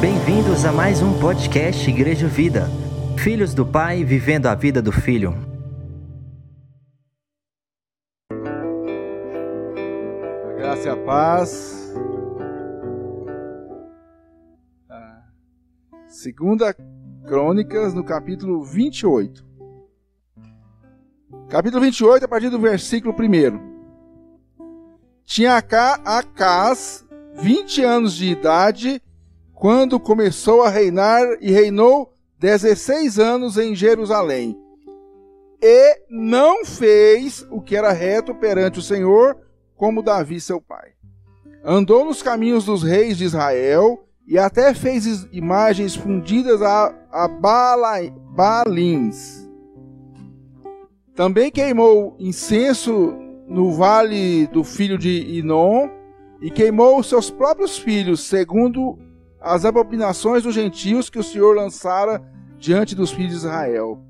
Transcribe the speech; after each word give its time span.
Bem-vindos 0.00 0.64
a 0.64 0.70
mais 0.70 1.02
um 1.02 1.18
podcast 1.18 1.90
Igreja 1.90 2.28
Vida. 2.28 2.68
Filhos 3.18 3.52
do 3.52 3.66
Pai 3.66 4.04
vivendo 4.04 4.46
a 4.46 4.54
vida 4.54 4.80
do 4.80 4.92
Filho. 4.92 5.34
A 10.48 10.52
graça 10.56 10.88
e 10.88 10.90
a 10.92 10.96
paz. 10.96 11.92
Segunda 16.06 16.72
Crônicas, 17.26 17.92
no 17.92 18.04
capítulo 18.04 18.62
28. 18.62 19.51
Capítulo 21.48 21.82
28, 21.82 22.24
a 22.24 22.28
partir 22.28 22.48
do 22.48 22.58
versículo 22.58 23.14
1. 23.14 23.72
Tinha 25.24 25.56
Acas 25.56 27.06
20 27.34 27.84
anos 27.84 28.14
de 28.14 28.26
idade 28.30 29.02
quando 29.54 30.00
começou 30.00 30.62
a 30.62 30.68
reinar 30.68 31.22
e 31.40 31.50
reinou 31.50 32.14
16 32.38 33.18
anos 33.18 33.56
em 33.56 33.74
Jerusalém. 33.74 34.58
E 35.62 36.00
não 36.10 36.64
fez 36.64 37.46
o 37.50 37.60
que 37.60 37.76
era 37.76 37.92
reto 37.92 38.34
perante 38.34 38.80
o 38.80 38.82
Senhor, 38.82 39.38
como 39.76 40.02
Davi 40.02 40.40
seu 40.40 40.60
pai. 40.60 40.90
Andou 41.64 42.04
nos 42.04 42.22
caminhos 42.22 42.64
dos 42.64 42.82
reis 42.82 43.16
de 43.16 43.24
Israel 43.24 44.04
e 44.26 44.38
até 44.38 44.74
fez 44.74 45.28
imagens 45.32 45.94
fundidas 45.94 46.60
a, 46.62 46.92
a 47.12 47.28
Bala, 47.28 47.98
Balins. 48.34 49.41
Também 51.14 51.50
queimou 51.50 52.16
incenso 52.18 53.14
no 53.46 53.72
vale 53.72 54.46
do 54.46 54.64
filho 54.64 54.96
de 54.96 55.38
Inom 55.38 55.88
e 56.40 56.50
queimou 56.50 57.02
seus 57.02 57.30
próprios 57.30 57.78
filhos, 57.78 58.20
segundo 58.20 58.98
as 59.40 59.64
abominações 59.64 60.42
dos 60.42 60.54
gentios 60.54 61.10
que 61.10 61.18
o 61.18 61.22
Senhor 61.22 61.54
lançara 61.56 62.22
diante 62.58 62.94
dos 62.94 63.10
filhos 63.10 63.32
de 63.32 63.36
Israel. 63.38 64.00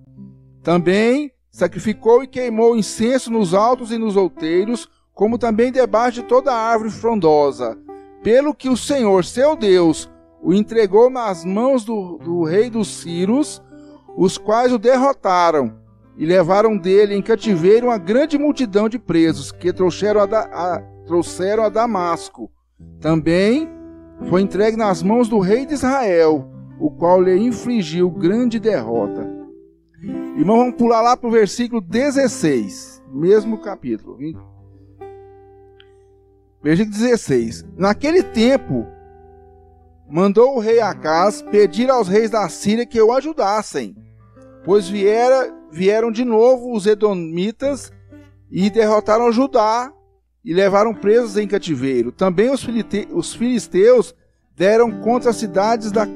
Também 0.63 1.33
sacrificou 1.51 2.23
e 2.23 2.27
queimou 2.29 2.77
incenso 2.77 3.31
nos 3.31 3.53
altos 3.53 3.91
e 3.91 3.99
nos 3.99 4.17
outeiros, 4.17 4.89
como 5.13 5.39
também 5.39 5.73
debaixo 5.73 6.23
de 6.23 6.29
toda 6.29 6.55
árvore 6.55 6.91
frondosa 6.91 7.79
pelo 8.23 8.55
que 8.55 8.69
o 8.69 8.77
Senhor, 8.77 9.25
seu 9.25 9.57
Deus, 9.57 10.09
o 10.41 10.55
entregou 10.55 11.11
nas 11.11 11.45
mãos 11.45 11.85
do, 11.85 12.19
do 12.19 12.45
rei 12.45 12.71
dos 12.71 12.89
Círios, 12.89 13.61
os 14.17 14.39
quais 14.39 14.73
o 14.73 14.79
derrotaram 14.79 15.82
e 16.17 16.27
levaram 16.27 16.77
dele 16.77 17.15
em 17.15 17.23
cativeiro 17.23 17.87
uma 17.87 17.99
grande 17.99 18.39
multidão 18.39 18.89
de 18.89 18.99
presos 18.99 19.51
que 19.51 19.73
trouxeram 19.73 20.21
a, 20.21 20.25
a, 20.25 20.83
trouxeram 21.07 21.65
a 21.65 21.69
Damasco. 21.69 22.51
Também 23.01 23.69
foi 24.29 24.43
entregue 24.43 24.77
nas 24.77 25.03
mãos 25.03 25.29
do 25.29 25.39
rei 25.39 25.67
de 25.67 25.75
Israel, 25.75 26.49
o 26.79 26.91
qual 26.91 27.21
lhe 27.21 27.37
infligiu 27.37 28.11
grande 28.11 28.59
derrota. 28.59 29.31
Irmão, 30.37 30.59
vamos 30.59 30.77
pular 30.77 31.01
lá 31.01 31.17
para 31.17 31.29
o 31.29 31.33
versículo 31.33 31.81
16, 31.81 33.03
mesmo 33.13 33.59
capítulo. 33.59 34.19
Versículo 36.63 36.97
16. 36.97 37.65
Naquele 37.77 38.23
tempo, 38.23 38.87
mandou 40.09 40.57
o 40.57 40.61
rei 40.61 40.81
Acas 40.81 41.43
pedir 41.43 41.91
aos 41.91 42.09
reis 42.09 42.31
da 42.31 42.49
Síria 42.49 42.87
que 42.87 43.01
o 43.01 43.13
ajudassem, 43.13 43.97
pois 44.65 44.89
viera, 44.89 45.53
vieram 45.73 46.13
de 46.13 46.25
novo 46.25 46.73
os 46.73 46.87
edomitas 46.87 47.91
e 48.51 48.69
derrotaram 48.69 49.33
Judá 49.33 49.91
e 50.45 50.53
levaram 50.53 50.95
presos 50.95 51.39
em 51.39 51.49
cativeiro. 51.49 52.13
Também 52.13 52.51
os, 52.51 53.35
filisteus 53.35 54.15
deram 54.55 55.01
contra 55.01 55.31
as 55.31 55.37
cidades 55.37 55.91
da, 55.91 56.07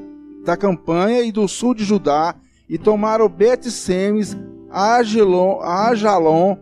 da 0.45 0.55
campanha 0.55 1.21
e 1.21 1.31
do 1.31 1.47
sul 1.47 1.73
de 1.73 1.83
Judá 1.83 2.35
e 2.69 2.77
tomaram 2.77 3.27
Bet-Semes, 3.27 4.37
Ajalon, 4.69 5.61
Ajalon 5.61 6.57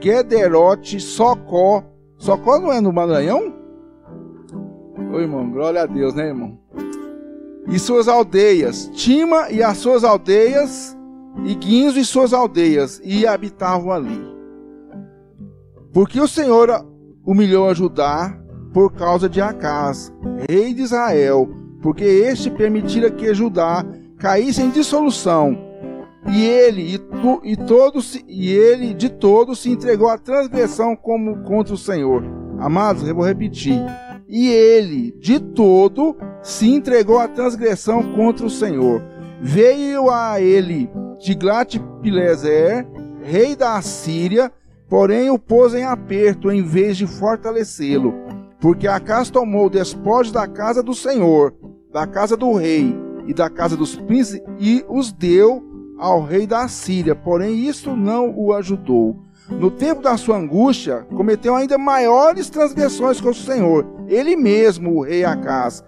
Gederote, 0.00 1.00
Socó, 1.00 1.84
Socorro 2.16 2.62
não 2.62 2.72
é 2.72 2.80
no 2.80 2.92
Maranhão? 2.92 3.54
Ô 5.12 5.20
irmão, 5.20 5.50
glória 5.50 5.82
a 5.82 5.86
Deus, 5.86 6.14
né, 6.14 6.28
irmão? 6.28 6.58
E 7.68 7.78
suas 7.78 8.08
aldeias, 8.08 8.86
Tima 8.94 9.50
e 9.50 9.62
as 9.62 9.76
suas 9.78 10.04
aldeias, 10.04 10.96
e 11.44 11.54
Guinzo 11.54 11.98
e 11.98 12.04
suas 12.04 12.32
aldeias, 12.32 13.00
e 13.04 13.26
habitavam 13.26 13.90
ali. 13.90 14.20
Porque 15.92 16.20
o 16.20 16.28
Senhor 16.28 16.84
humilhou 17.24 17.68
a 17.68 17.74
Judá 17.74 18.38
por 18.72 18.92
causa 18.92 19.28
de 19.28 19.40
Acás, 19.40 20.12
rei 20.48 20.74
de 20.74 20.82
Israel, 20.82 21.48
porque 21.82 22.04
este 22.04 22.50
permitira 22.50 23.10
que 23.10 23.32
Judá 23.32 23.84
caísse 24.18 24.62
em 24.62 24.70
dissolução 24.70 25.68
e 26.26 26.44
ele 26.44 26.94
e, 26.94 26.98
tu, 26.98 27.40
e 27.42 27.56
todos 27.56 28.22
e 28.26 28.50
ele 28.50 28.92
de 28.92 29.08
todos 29.08 29.60
se 29.60 29.70
entregou 29.70 30.08
à 30.08 30.18
transgressão 30.18 30.94
como 30.94 31.42
contra 31.44 31.74
o 31.74 31.78
Senhor. 31.78 32.22
Amados, 32.58 33.06
eu 33.06 33.14
vou 33.14 33.24
repetir. 33.24 33.80
E 34.28 34.48
ele 34.48 35.12
de 35.12 35.40
todo 35.40 36.16
se 36.42 36.68
entregou 36.68 37.18
à 37.18 37.28
transgressão 37.28 38.12
contra 38.14 38.44
o 38.44 38.50
Senhor. 38.50 39.02
Veio 39.40 40.10
a 40.10 40.40
ele 40.40 40.90
Tiglat-Pileser, 41.18 42.86
rei 43.22 43.56
da 43.56 43.76
Assíria, 43.76 44.52
porém 44.88 45.30
o 45.30 45.38
pôs 45.38 45.74
em 45.74 45.84
aperto 45.84 46.50
em 46.50 46.62
vez 46.62 46.96
de 46.96 47.06
fortalecê-lo, 47.06 48.14
porque 48.60 48.86
Acas 48.86 49.30
tomou 49.30 49.66
o 49.66 49.70
despojo 49.70 50.32
da 50.32 50.46
casa 50.46 50.82
do 50.82 50.94
Senhor, 50.94 51.54
da 51.92 52.06
casa 52.06 52.36
do 52.36 52.52
rei 52.54 52.96
e 53.26 53.34
da 53.34 53.50
casa 53.50 53.76
dos 53.76 53.96
príncipes 53.96 54.48
e 54.58 54.84
os 54.88 55.12
deu 55.12 55.62
ao 55.98 56.24
rei 56.24 56.46
da 56.46 56.62
Assíria, 56.62 57.14
porém 57.14 57.56
isso 57.66 57.94
não 57.96 58.32
o 58.36 58.52
ajudou. 58.52 59.16
No 59.50 59.70
tempo 59.70 60.02
da 60.02 60.16
sua 60.16 60.36
angústia, 60.36 61.06
cometeu 61.16 61.56
ainda 61.56 61.78
maiores 61.78 62.50
transgressões 62.50 63.20
contra 63.20 63.40
o 63.40 63.44
Senhor, 63.44 63.86
ele 64.06 64.36
mesmo, 64.36 64.96
o 64.96 65.02
rei 65.02 65.24
Acás, 65.24 65.82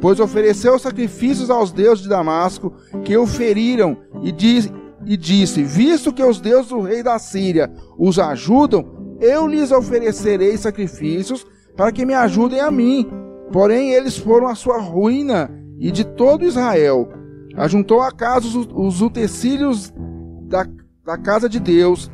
pois 0.00 0.18
ofereceu 0.18 0.78
sacrifícios 0.78 1.50
aos 1.50 1.72
deuses 1.72 2.02
de 2.02 2.08
Damasco, 2.08 2.72
que 3.04 3.16
o 3.16 3.26
feriram, 3.26 3.96
e, 4.22 4.32
diz, 4.32 4.72
e 5.04 5.16
disse: 5.16 5.62
Visto 5.62 6.12
que 6.12 6.22
os 6.22 6.40
deuses 6.40 6.68
do 6.68 6.80
rei 6.80 7.02
da 7.02 7.18
Síria 7.18 7.72
os 7.98 8.18
ajudam, 8.18 9.16
eu 9.20 9.46
lhes 9.46 9.70
oferecerei 9.70 10.56
sacrifícios 10.56 11.46
para 11.76 11.92
que 11.92 12.04
me 12.04 12.14
ajudem 12.14 12.60
a 12.60 12.70
mim. 12.70 13.08
Porém, 13.52 13.92
eles 13.92 14.16
foram 14.16 14.46
a 14.46 14.54
sua 14.54 14.78
ruína 14.78 15.50
e 15.78 15.90
de 15.90 16.04
todo 16.04 16.44
Israel. 16.44 17.08
Ajuntou 17.56 18.00
a 18.00 18.10
casa 18.10 18.46
os, 18.46 18.68
os 18.72 19.02
utensílios 19.02 19.92
da, 20.44 20.66
da 21.04 21.18
casa 21.18 21.48
de 21.48 21.60
Deus, 21.60 22.10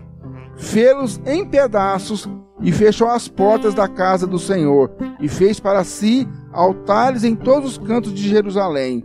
fê-los 0.56 1.20
em 1.24 1.44
pedaços 1.44 2.28
e 2.60 2.72
fechou 2.72 3.08
as 3.08 3.28
portas 3.28 3.74
da 3.74 3.86
casa 3.86 4.26
do 4.26 4.38
Senhor 4.38 4.90
e 5.20 5.28
fez 5.28 5.60
para 5.60 5.84
si 5.84 6.26
altares 6.52 7.22
em 7.22 7.36
todos 7.36 7.72
os 7.72 7.78
cantos 7.78 8.12
de 8.12 8.28
Jerusalém. 8.28 9.04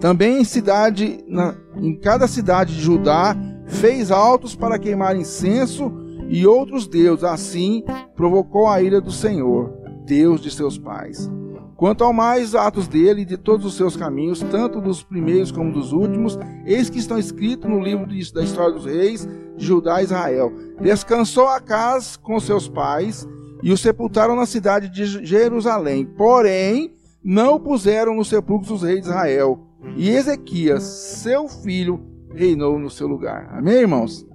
Também 0.00 0.40
em 0.40 0.44
cidade, 0.44 1.24
na, 1.26 1.56
em 1.76 1.94
cada 1.96 2.28
cidade 2.28 2.74
de 2.74 2.80
Judá, 2.80 3.36
fez 3.66 4.10
altos 4.10 4.54
para 4.54 4.78
queimar 4.78 5.16
incenso 5.16 5.92
e 6.28 6.46
outros 6.46 6.86
deuses. 6.86 7.24
Assim 7.24 7.84
provocou 8.14 8.68
a 8.68 8.80
ira 8.80 9.00
do 9.00 9.10
Senhor, 9.10 9.72
Deus 10.06 10.40
de 10.40 10.50
seus 10.50 10.78
pais. 10.78 11.28
Quanto 11.76 12.02
ao 12.02 12.12
mais 12.12 12.56
atos 12.56 12.88
dele 12.88 13.22
e 13.22 13.24
de 13.24 13.36
todos 13.36 13.64
os 13.64 13.76
seus 13.76 13.96
caminhos, 13.96 14.40
tanto 14.50 14.80
dos 14.80 15.02
primeiros 15.02 15.52
como 15.52 15.72
dos 15.72 15.92
últimos, 15.92 16.36
eis 16.66 16.90
que 16.90 16.98
estão 16.98 17.16
escritos 17.16 17.70
no 17.70 17.80
livro 17.80 18.04
da 18.06 18.42
história 18.42 18.72
dos 18.72 18.84
reis 18.84 19.28
de 19.56 19.64
Judá 19.64 20.00
e 20.00 20.04
Israel. 20.04 20.52
Descansou 20.80 21.46
Acas 21.46 22.16
com 22.16 22.40
seus 22.40 22.68
pais 22.68 23.28
e 23.62 23.72
o 23.72 23.78
sepultaram 23.78 24.34
na 24.34 24.44
cidade 24.46 24.88
de 24.88 25.24
Jerusalém. 25.24 26.04
Porém, 26.04 26.92
não 27.22 27.54
o 27.54 27.60
puseram 27.60 28.14
no 28.14 28.24
sepulcro 28.24 28.68
dos 28.68 28.82
reis 28.82 29.02
de 29.02 29.08
Israel. 29.08 29.67
E 29.96 30.08
Ezequias, 30.08 30.82
seu 30.82 31.48
filho, 31.48 32.00
reinou 32.34 32.78
no 32.78 32.90
seu 32.90 33.06
lugar. 33.06 33.48
Amém, 33.52 33.74
irmãos? 33.74 34.26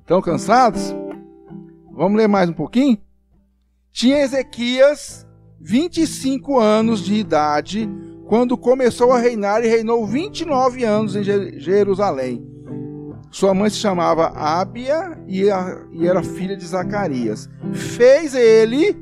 Estão 0.00 0.20
cansados? 0.20 0.94
Vamos 1.92 2.18
ler 2.18 2.28
mais 2.28 2.48
um 2.48 2.52
pouquinho? 2.52 2.98
Tinha 3.92 4.22
Ezequias 4.22 5.26
25 5.60 6.58
anos 6.58 7.00
de 7.00 7.14
idade 7.14 7.88
quando 8.26 8.56
começou 8.56 9.12
a 9.12 9.18
reinar 9.18 9.64
e 9.64 9.68
reinou 9.68 10.06
29 10.06 10.84
anos 10.84 11.16
em 11.16 11.22
Jerusalém. 11.22 12.46
Sua 13.30 13.52
mãe 13.52 13.68
se 13.68 13.76
chamava 13.76 14.28
Ábia 14.28 15.18
e, 15.26 15.48
era 15.48 16.22
filha 16.22 16.56
de 16.56 16.66
Zacarias. 16.66 17.48
Fez 17.72 18.34
ele 18.34 18.96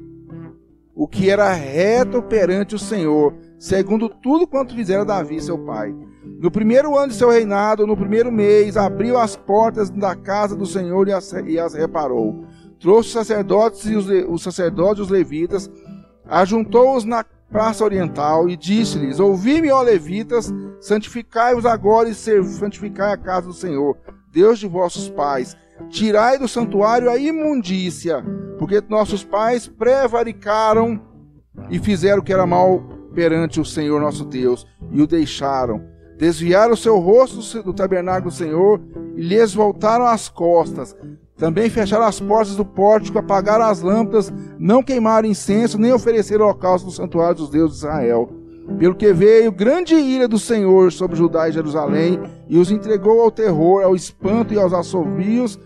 o 0.94 1.06
que 1.06 1.29
era 1.29 1.53
reto 1.53 2.23
perante 2.23 2.75
o 2.75 2.79
Senhor, 2.79 3.35
segundo 3.62 4.09
tudo 4.09 4.44
quanto 4.44 4.75
fizera 4.75 5.05
Davi, 5.05 5.41
seu 5.41 5.56
pai. 5.56 5.94
No 6.41 6.50
primeiro 6.50 6.99
ano 6.99 7.12
de 7.12 7.14
seu 7.14 7.31
reinado, 7.31 7.87
no 7.87 7.97
primeiro 7.97 8.32
mês, 8.32 8.76
abriu 8.76 9.17
as 9.17 9.37
portas 9.37 9.88
da 9.88 10.17
casa 10.17 10.56
do 10.56 10.67
Senhor 10.67 11.06
e 11.06 11.12
as, 11.12 11.32
e 11.47 11.61
as 11.61 11.73
reparou 11.73 12.44
trouxe 12.81 13.11
os 13.11 13.12
sacerdotes 13.12 13.87
e 13.87 13.94
os, 13.94 14.06
os 14.29 14.43
sacerdotes 14.43 14.99
e 14.99 15.03
os 15.03 15.09
levitas, 15.09 15.70
ajuntou-os 16.26 17.05
na 17.05 17.25
praça 17.49 17.85
oriental 17.85 18.50
e 18.50 18.56
disse-lhes: 18.56 19.20
Ouvi-me, 19.20 19.70
ó 19.70 19.81
levitas, 19.81 20.53
santificai-vos 20.81 21.65
agora 21.65 22.08
e 22.08 22.15
santificai 22.15 23.12
a 23.12 23.17
casa 23.17 23.47
do 23.47 23.53
Senhor, 23.53 23.97
Deus 24.32 24.58
de 24.58 24.67
vossos 24.67 25.08
pais. 25.08 25.56
Tirai 25.88 26.37
do 26.38 26.49
santuário 26.49 27.08
a 27.08 27.17
imundícia, 27.17 28.25
porque 28.58 28.82
nossos 28.88 29.23
pais 29.23 29.69
prevaricaram 29.69 31.00
e 31.70 31.79
fizeram 31.79 32.19
o 32.19 32.25
que 32.25 32.32
era 32.32 32.47
mal 32.47 33.01
perante 33.12 33.61
o 33.61 33.64
Senhor 33.64 34.00
nosso 34.00 34.25
Deus, 34.25 34.67
e 34.91 35.00
o 35.00 35.06
deixaram. 35.06 35.82
Desviaram 36.19 36.75
o 36.75 36.76
seu 36.76 36.99
rosto 36.99 37.62
do 37.62 37.73
tabernáculo 37.73 38.31
do 38.31 38.37
Senhor 38.37 38.81
e 39.17 39.23
lhes 39.23 39.55
voltaram 39.55 40.06
as 40.06 40.29
costas. 40.29 40.97
Também 41.37 41.69
fecharam 41.69 42.05
as 42.05 42.20
portas 42.20 42.55
do 42.55 42.64
pórtico, 42.64 43.19
apagaram 43.19 43.64
as 43.64 43.82
lâmpadas, 43.82 44.32
não 44.59 44.82
queimaram 44.82 45.29
incenso, 45.29 45.79
nem 45.79 45.93
ofereceram 45.93 46.44
holocausto 46.44 46.87
no 46.87 46.93
santuário 46.93 47.37
dos 47.37 47.50
deuses 47.50 47.81
de 47.81 47.87
Israel. 47.87 48.31
Pelo 48.79 48.94
que 48.94 49.12
veio 49.12 49.50
grande 49.50 49.94
ira 49.94 50.29
do 50.29 50.38
Senhor 50.38 50.93
sobre 50.93 51.17
Judá 51.17 51.49
e 51.49 51.53
Jerusalém, 51.53 52.20
e 52.49 52.56
os 52.58 52.70
entregou 52.70 53.20
ao 53.20 53.31
terror, 53.31 53.82
ao 53.82 53.97
espanto 53.97 54.55
e 54.55 54.58
aos 54.58 54.73
assovios, 54.73 55.58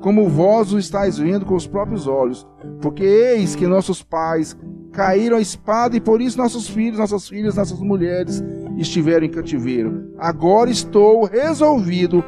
como 0.00 0.28
vós 0.28 0.72
o 0.72 0.78
estáis 0.78 1.18
vendo 1.18 1.46
com 1.46 1.54
os 1.54 1.66
próprios 1.66 2.06
olhos. 2.06 2.46
Porque 2.82 3.04
eis 3.04 3.56
que 3.56 3.66
nossos 3.66 4.02
pais 4.02 4.56
caíram 4.92 5.38
a 5.38 5.40
espada, 5.40 5.96
e 5.96 6.00
por 6.00 6.20
isso 6.20 6.38
nossos 6.38 6.68
filhos, 6.68 6.98
nossas 6.98 7.28
filhas, 7.28 7.56
nossas 7.56 7.80
mulheres 7.80 8.42
estiveram 8.76 9.26
em 9.26 9.30
cativeiro. 9.30 10.12
Agora 10.18 10.70
estou 10.70 11.24
resolvido 11.24 12.22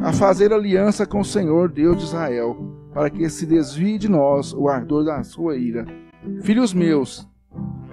a 0.00 0.12
fazer 0.12 0.52
aliança 0.52 1.06
com 1.06 1.20
o 1.20 1.24
Senhor, 1.24 1.70
Deus 1.70 1.98
de 1.98 2.04
Israel, 2.04 2.56
para 2.92 3.08
que 3.08 3.28
se 3.30 3.46
desvie 3.46 3.98
de 3.98 4.08
nós 4.08 4.52
o 4.52 4.68
ardor 4.68 5.04
da 5.04 5.22
sua 5.22 5.56
ira. 5.56 5.86
Filhos 6.42 6.74
meus, 6.74 7.26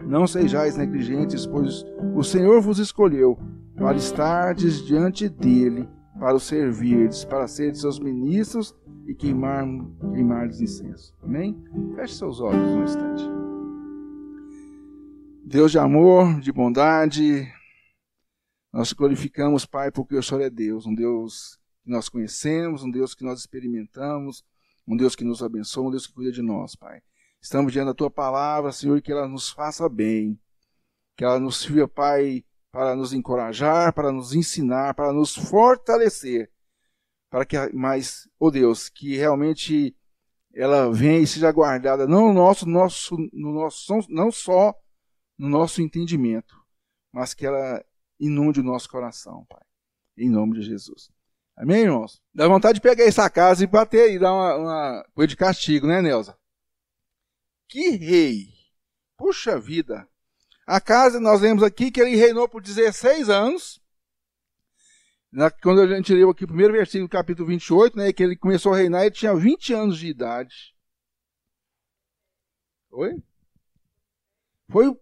não 0.05 0.27
sejais 0.27 0.75
negligentes, 0.75 1.45
pois 1.45 1.85
o 2.15 2.23
Senhor 2.23 2.61
vos 2.61 2.79
escolheu 2.79 3.37
para 3.77 3.95
estardes 3.95 4.85
diante 4.85 5.29
dele, 5.29 5.87
para 6.19 6.35
o 6.35 6.39
servirdes, 6.39 7.23
para 7.23 7.47
ser 7.47 7.75
seus 7.75 7.99
ministros 7.99 8.75
e 9.07 9.15
queimar, 9.15 9.65
queimardes 10.13 10.59
incenso. 10.61 11.15
Amém? 11.23 11.55
Feche 11.95 12.15
seus 12.15 12.41
olhos 12.41 12.71
um 12.71 12.83
instante. 12.83 13.23
Deus 15.45 15.71
de 15.71 15.79
amor, 15.79 16.41
de 16.41 16.51
bondade, 16.51 17.47
nós 18.71 18.91
glorificamos, 18.91 19.65
Pai, 19.65 19.89
porque 19.91 20.15
o 20.15 20.21
Senhor 20.21 20.41
é 20.41 20.49
Deus, 20.49 20.85
um 20.85 20.93
Deus 20.93 21.57
que 21.83 21.89
nós 21.89 22.09
conhecemos, 22.09 22.83
um 22.83 22.91
Deus 22.91 23.15
que 23.15 23.23
nós 23.23 23.39
experimentamos, 23.39 24.43
um 24.85 24.97
Deus 24.97 25.15
que 25.15 25.23
nos 25.23 25.41
abençoa, 25.41 25.87
um 25.87 25.91
Deus 25.91 26.05
que 26.05 26.13
cuida 26.13 26.31
de 26.33 26.41
nós, 26.41 26.75
Pai. 26.75 27.01
Estamos 27.41 27.71
diante 27.71 27.87
da 27.87 27.93
Tua 27.93 28.11
palavra, 28.11 28.73
Senhor, 28.73 29.01
que 29.01 29.11
ela 29.11 29.27
nos 29.27 29.49
faça 29.49 29.87
bem, 29.87 30.37
que 31.15 31.23
ela 31.23 31.39
nos 31.39 31.61
sirva, 31.61 31.87
Pai, 31.87 32.43
para 32.71 32.93
nos 32.93 33.13
encorajar, 33.13 33.93
para 33.93 34.11
nos 34.11 34.33
ensinar, 34.33 34.93
para 34.95 35.13
nos 35.13 35.33
fortalecer, 35.33 36.51
para 37.29 37.45
que 37.45 37.57
mais, 37.73 38.27
oh 38.39 38.51
Deus, 38.51 38.89
que 38.89 39.15
realmente 39.15 39.95
ela 40.53 40.91
venha 40.91 41.19
e 41.19 41.27
seja 41.27 41.51
guardada, 41.51 42.07
não 42.07 42.27
no 42.27 42.33
nosso, 42.33 42.65
nosso, 42.65 43.15
no 43.31 43.53
nosso, 43.53 43.93
não 44.09 44.31
só 44.31 44.73
no 45.37 45.47
nosso 45.47 45.81
entendimento, 45.81 46.55
mas 47.11 47.33
que 47.33 47.45
ela 47.45 47.83
inunde 48.19 48.59
o 48.59 48.63
nosso 48.63 48.89
coração, 48.89 49.45
Pai. 49.47 49.61
Em 50.17 50.29
nome 50.29 50.59
de 50.59 50.65
Jesus. 50.65 51.11
Amém, 51.55 51.83
irmãos? 51.83 52.21
Dá 52.33 52.47
vontade 52.47 52.75
de 52.75 52.81
pegar 52.81 53.03
essa 53.03 53.29
casa 53.29 53.63
e 53.63 53.67
bater 53.67 54.11
e 54.11 54.19
dar 54.19 54.33
uma, 54.33 54.55
uma 54.55 55.05
coisa 55.13 55.27
de 55.27 55.35
castigo, 55.35 55.87
né, 55.87 56.01
Neuza? 56.01 56.37
Que 57.67 57.89
rei! 57.91 58.47
Puxa 59.17 59.59
vida! 59.59 60.07
A 60.67 60.81
casa, 60.81 61.19
nós 61.19 61.41
lemos 61.41 61.63
aqui 61.63 61.89
que 61.91 62.01
ele 62.01 62.15
reinou 62.15 62.47
por 62.47 62.61
16 62.61 63.29
anos. 63.29 63.81
Na, 65.31 65.51
quando 65.51 65.81
a 65.81 65.87
gente 65.87 66.13
leu 66.13 66.29
aqui 66.29 66.45
o 66.45 66.47
primeiro 66.47 66.73
versículo 66.73 67.07
do 67.07 67.11
capítulo 67.11 67.47
28, 67.47 67.97
né, 67.97 68.13
que 68.13 68.23
ele 68.23 68.35
começou 68.35 68.73
a 68.73 68.77
reinar, 68.77 69.01
ele 69.01 69.11
tinha 69.11 69.35
20 69.35 69.73
anos 69.73 69.97
de 69.97 70.07
idade. 70.07 70.73
Oi? 72.91 73.21
Foi 74.69 74.87
o 74.87 74.99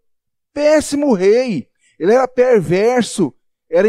péssimo 0.54 1.14
rei. 1.14 1.70
Ele 2.00 2.14
era 2.14 2.28
perverso, 2.28 3.34
era 3.70 3.88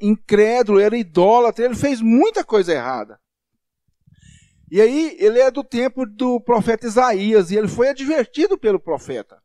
incrédulo, 0.00 0.78
era 0.78 0.96
idólatra, 0.96 1.64
ele 1.64 1.74
fez 1.74 2.00
muita 2.00 2.44
coisa 2.44 2.72
errada. 2.72 3.20
E 4.70 4.80
aí, 4.80 5.16
ele 5.18 5.40
é 5.40 5.50
do 5.50 5.64
tempo 5.64 6.06
do 6.06 6.40
profeta 6.40 6.86
Isaías, 6.86 7.50
e 7.50 7.56
ele 7.56 7.66
foi 7.66 7.88
advertido 7.88 8.56
pelo 8.56 8.78
profeta. 8.78 9.42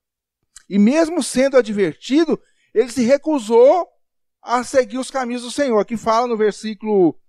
E 0.70 0.78
mesmo 0.78 1.24
sendo 1.24 1.58
advertido, 1.58 2.40
ele 2.74 2.92
se 2.92 3.04
recusou 3.04 3.88
a 4.46 4.64
seguir 4.64 4.98
os 4.98 5.12
caminhos 5.12 5.42
do 5.42 5.52
Senhor. 5.52 5.80
Aqui 5.80 5.98
fala 5.98 6.28
no 6.28 6.38
versículo, 6.38 7.20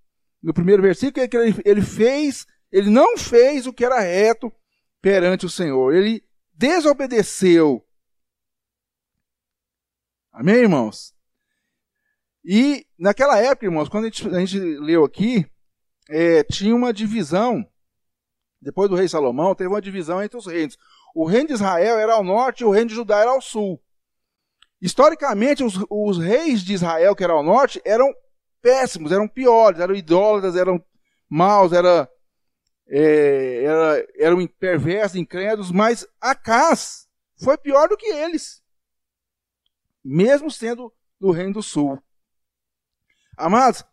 no 0.43 0.55
primeiro 0.55 0.83
versículo, 0.83 1.29
que 1.29 1.37
ele, 1.37 1.61
ele 1.65 1.83
fez, 1.83 2.47
ele 2.71 2.91
não 2.91 3.17
fez 3.17 3.67
o 3.67 3.73
que 3.73 3.85
era 3.85 3.99
reto 4.01 4.53
perante 5.01 5.47
o 5.47 5.51
Senhor. 5.51 5.95
Ele 5.95 6.23
desobedeceu 6.55 7.87
Amém, 10.39 10.57
irmãos? 10.57 11.15
E 12.45 12.87
naquela 12.99 13.39
época, 13.39 13.65
irmãos, 13.65 13.89
quando 13.89 14.05
a 14.05 14.09
gente, 14.09 14.29
a 14.29 14.39
gente 14.39 14.59
leu 14.59 15.03
aqui, 15.03 15.47
é, 16.11 16.45
tinha 16.45 16.77
uma 16.77 16.93
divisão. 16.93 17.67
Depois 18.61 18.91
do 18.91 18.97
rei 18.97 19.09
Salomão, 19.09 19.55
teve 19.55 19.71
uma 19.71 19.81
divisão 19.81 20.23
entre 20.23 20.37
os 20.37 20.47
reinos. 20.47 20.77
O 21.15 21.25
reino 21.25 21.47
de 21.47 21.55
Israel 21.55 21.99
era 21.99 22.13
ao 22.13 22.23
norte 22.23 22.61
e 22.61 22.65
o 22.67 22.71
reino 22.71 22.91
de 22.91 22.95
Judá 22.95 23.21
era 23.21 23.31
ao 23.31 23.41
sul. 23.41 23.83
Historicamente, 24.81 25.65
os, 25.65 25.75
os 25.91 26.19
reis 26.19 26.63
de 26.63 26.75
Israel, 26.75 27.15
que 27.15 27.25
eram 27.25 27.39
ao 27.39 27.43
norte, 27.43 27.81
eram 27.85 28.13
péssimos, 28.61 29.13
eram 29.13 29.29
piores, 29.29 29.81
eram 29.81 29.95
idólatras, 29.95 30.57
eram 30.57 30.85
maus, 31.29 31.73
era, 31.73 32.09
é, 32.89 33.65
era, 33.65 34.07
eram 34.19 34.47
perversos, 34.47 35.17
incrédulos, 35.17 35.71
mas 35.71 36.07
Acas 36.21 37.09
foi 37.43 37.57
pior 37.57 37.89
do 37.89 37.97
que 37.97 38.07
eles 38.07 38.65
mesmo 40.07 40.51
sendo 40.51 40.93
do 41.19 41.33
Reino 41.33 41.55
do 41.55 41.63
Sul. 41.63 42.01
Amados, 43.37 43.85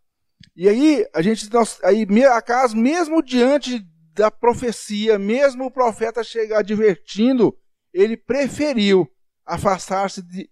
e 0.55 0.69
aí 0.69 1.05
a 1.13 1.21
gente 1.21 1.49
aí 1.83 2.05
acaso 2.25 2.77
mesmo 2.77 3.23
diante 3.23 3.79
da 4.13 4.29
profecia, 4.29 5.17
mesmo 5.17 5.65
o 5.65 5.71
profeta 5.71 6.23
chegar 6.23 6.59
advertindo, 6.59 7.57
ele 7.91 8.15
preferiu 8.15 9.11
afastar-se 9.43 10.21
de, 10.21 10.49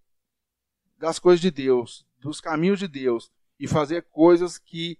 das 1.01 1.17
coisas 1.19 1.41
de 1.41 1.49
Deus, 1.49 2.05
dos 2.19 2.39
caminhos 2.39 2.79
de 2.79 2.87
Deus 2.87 3.31
e 3.59 3.67
fazer 3.67 4.03
coisas 4.03 4.57
que 4.57 4.99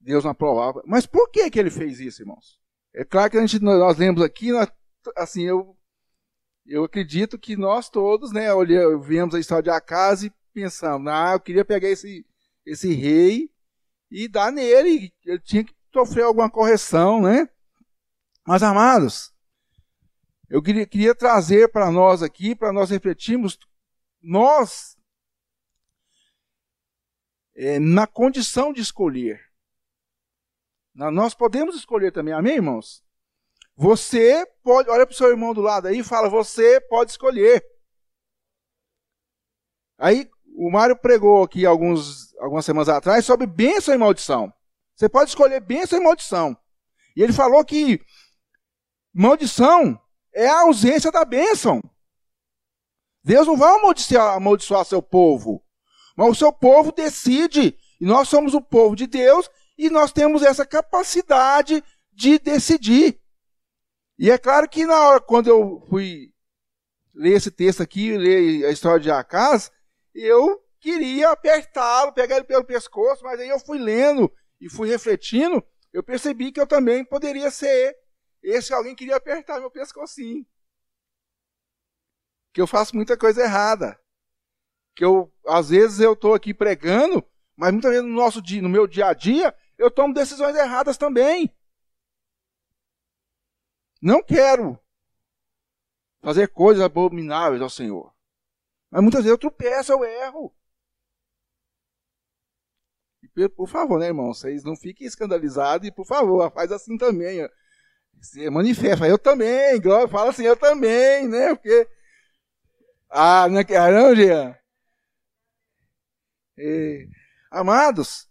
Deus 0.00 0.24
não 0.24 0.30
aprovava. 0.30 0.82
Mas 0.86 1.04
por 1.04 1.28
que 1.30 1.50
que 1.50 1.58
ele 1.58 1.70
fez 1.70 1.98
isso, 1.98 2.22
irmãos? 2.22 2.60
É 2.94 3.04
claro 3.04 3.30
que 3.30 3.36
a 3.36 3.40
gente 3.40 3.58
nós 3.58 3.98
lemos 3.98 4.22
aqui, 4.22 4.52
nós, 4.52 4.68
assim, 5.16 5.42
eu 5.42 5.76
eu 6.66 6.84
acredito 6.84 7.38
que 7.38 7.56
nós 7.56 7.90
todos, 7.90 8.32
né, 8.32 8.54
olhamos, 8.54 9.06
vemos 9.06 9.34
a 9.34 9.40
história 9.40 9.64
de 9.64 9.70
Acas 9.70 10.22
e 10.22 10.32
pensamos, 10.54 11.12
ah, 11.12 11.32
eu 11.34 11.40
queria 11.40 11.62
pegar 11.62 11.90
esse, 11.90 12.24
esse 12.64 12.94
rei 12.94 13.50
e 14.10 14.26
dar 14.28 14.50
nele, 14.50 15.12
ele 15.26 15.40
tinha 15.40 15.62
que 15.62 15.74
sofrer 15.92 16.22
alguma 16.22 16.48
correção, 16.48 17.20
né? 17.20 17.50
Mas, 18.46 18.62
amados, 18.62 19.30
eu 20.48 20.62
queria, 20.62 20.86
queria 20.86 21.14
trazer 21.14 21.68
para 21.68 21.90
nós 21.90 22.22
aqui, 22.22 22.54
para 22.54 22.72
nós 22.72 22.88
refletirmos, 22.88 23.58
nós, 24.24 24.96
é, 27.54 27.78
na 27.78 28.06
condição 28.06 28.72
de 28.72 28.80
escolher, 28.80 29.40
nós 30.94 31.34
podemos 31.34 31.74
escolher 31.74 32.12
também, 32.12 32.32
amém, 32.32 32.54
irmãos? 32.54 33.04
Você 33.76 34.46
pode, 34.62 34.88
olha 34.88 35.04
para 35.04 35.12
o 35.12 35.16
seu 35.16 35.28
irmão 35.28 35.52
do 35.52 35.60
lado 35.60 35.88
aí 35.88 35.98
e 35.98 36.04
fala: 36.04 36.28
Você 36.28 36.80
pode 36.82 37.10
escolher. 37.10 37.64
Aí 39.98 40.30
o 40.56 40.70
Mário 40.70 40.96
pregou 40.96 41.42
aqui 41.42 41.66
alguns, 41.66 42.32
algumas 42.36 42.64
semanas 42.64 42.88
atrás 42.88 43.24
sobre 43.24 43.46
bênção 43.46 43.92
e 43.92 43.98
maldição. 43.98 44.52
Você 44.94 45.08
pode 45.08 45.30
escolher 45.30 45.60
bênção 45.60 45.98
e 45.98 46.02
maldição. 46.02 46.56
E 47.16 47.22
ele 47.22 47.32
falou 47.32 47.64
que 47.64 48.00
maldição 49.12 50.00
é 50.32 50.46
a 50.46 50.60
ausência 50.60 51.10
da 51.10 51.24
bênção. 51.24 51.82
Deus 53.24 53.46
não 53.46 53.56
vai 53.56 53.74
amaldiçoar, 53.74 54.34
amaldiçoar 54.34 54.84
seu 54.84 55.00
povo. 55.00 55.64
Mas 56.16 56.30
o 56.30 56.34
seu 56.34 56.52
povo 56.52 56.92
decide. 56.92 57.76
E 58.00 58.04
nós 58.04 58.28
somos 58.28 58.54
o 58.54 58.60
povo 58.60 58.94
de 58.94 59.06
Deus 59.06 59.50
e 59.78 59.88
nós 59.88 60.12
temos 60.12 60.42
essa 60.42 60.66
capacidade 60.66 61.82
de 62.12 62.38
decidir. 62.38 63.18
E 64.18 64.30
é 64.30 64.38
claro 64.38 64.68
que 64.68 64.84
na 64.86 65.08
hora, 65.08 65.20
quando 65.20 65.48
eu 65.48 65.82
fui 65.88 66.32
ler 67.14 67.32
esse 67.32 67.50
texto 67.50 67.82
aqui, 67.82 68.16
ler 68.16 68.66
a 68.66 68.70
história 68.70 69.00
de 69.00 69.10
Acas, 69.10 69.72
eu 70.14 70.62
queria 70.78 71.30
apertá-lo, 71.30 72.12
pegar 72.12 72.36
ele 72.36 72.44
pelo 72.44 72.64
pescoço, 72.64 73.24
mas 73.24 73.40
aí 73.40 73.48
eu 73.48 73.58
fui 73.58 73.78
lendo 73.78 74.30
e 74.60 74.68
fui 74.68 74.88
refletindo, 74.88 75.64
eu 75.92 76.02
percebi 76.02 76.52
que 76.52 76.60
eu 76.60 76.66
também 76.66 77.04
poderia 77.04 77.50
ser 77.50 77.96
esse 78.42 78.74
alguém 78.74 78.94
queria 78.94 79.16
apertar 79.16 79.58
meu 79.58 79.70
pescocinho. 79.70 80.44
Que 82.54 82.62
eu 82.62 82.66
faço 82.66 82.96
muita 82.96 83.18
coisa 83.18 83.42
errada. 83.42 84.00
Que 84.94 85.04
eu, 85.04 85.30
às 85.46 85.68
vezes, 85.68 86.00
eu 86.00 86.14
estou 86.14 86.32
aqui 86.32 86.54
pregando, 86.54 87.22
mas 87.56 87.72
muitas 87.72 87.90
vezes 87.90 88.06
no, 88.06 88.14
nosso 88.14 88.40
dia, 88.40 88.62
no 88.62 88.68
meu 88.68 88.86
dia 88.86 89.08
a 89.08 89.12
dia, 89.12 89.54
eu 89.76 89.90
tomo 89.90 90.14
decisões 90.14 90.56
erradas 90.56 90.96
também. 90.96 91.54
Não 94.00 94.22
quero 94.22 94.78
fazer 96.22 96.48
coisas 96.48 96.82
abomináveis 96.82 97.60
ao 97.60 97.68
Senhor. 97.68 98.14
Mas 98.90 99.02
muitas 99.02 99.24
vezes 99.24 99.32
eu 99.32 99.38
tropeço, 99.38 99.92
eu 99.92 100.04
erro. 100.04 100.54
E, 103.36 103.48
por 103.48 103.68
favor, 103.68 103.98
né, 103.98 104.06
irmão? 104.06 104.32
Vocês 104.32 104.62
não 104.62 104.76
fiquem 104.76 105.06
escandalizados 105.06 105.88
e, 105.88 105.90
por 105.90 106.06
favor, 106.06 106.50
faz 106.52 106.70
assim 106.70 106.96
também. 106.96 107.48
Se 108.20 108.48
manifesta. 108.48 109.08
Eu 109.08 109.18
também, 109.18 109.80
Glória, 109.80 110.06
fala 110.06 110.30
assim, 110.30 110.44
eu 110.44 110.56
também, 110.56 111.26
né? 111.28 111.54
Porque. 111.54 111.88
Ah, 113.10 113.48
não 113.48 113.60
é 113.60 113.64
que. 113.64 113.74
Ah, 113.74 113.90
não, 113.90 114.14
Jean? 114.14 114.56
E, 116.56 117.08
amados, 117.50 118.28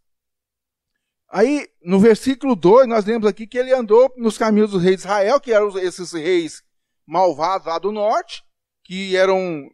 aí 1.29 1.67
no 1.81 1.99
versículo 1.99 2.55
2 2.55 2.87
nós 2.87 3.05
lemos 3.05 3.27
aqui 3.27 3.45
que 3.45 3.57
ele 3.57 3.73
andou 3.73 4.13
nos 4.17 4.37
caminhos 4.37 4.71
dos 4.71 4.81
reis 4.81 4.97
de 4.97 5.01
Israel, 5.01 5.41
que 5.41 5.51
eram 5.51 5.77
esses 5.77 6.13
reis 6.13 6.63
malvados 7.05 7.67
lá 7.67 7.77
do 7.79 7.91
norte, 7.91 8.43
que 8.83 9.15
eram 9.17 9.69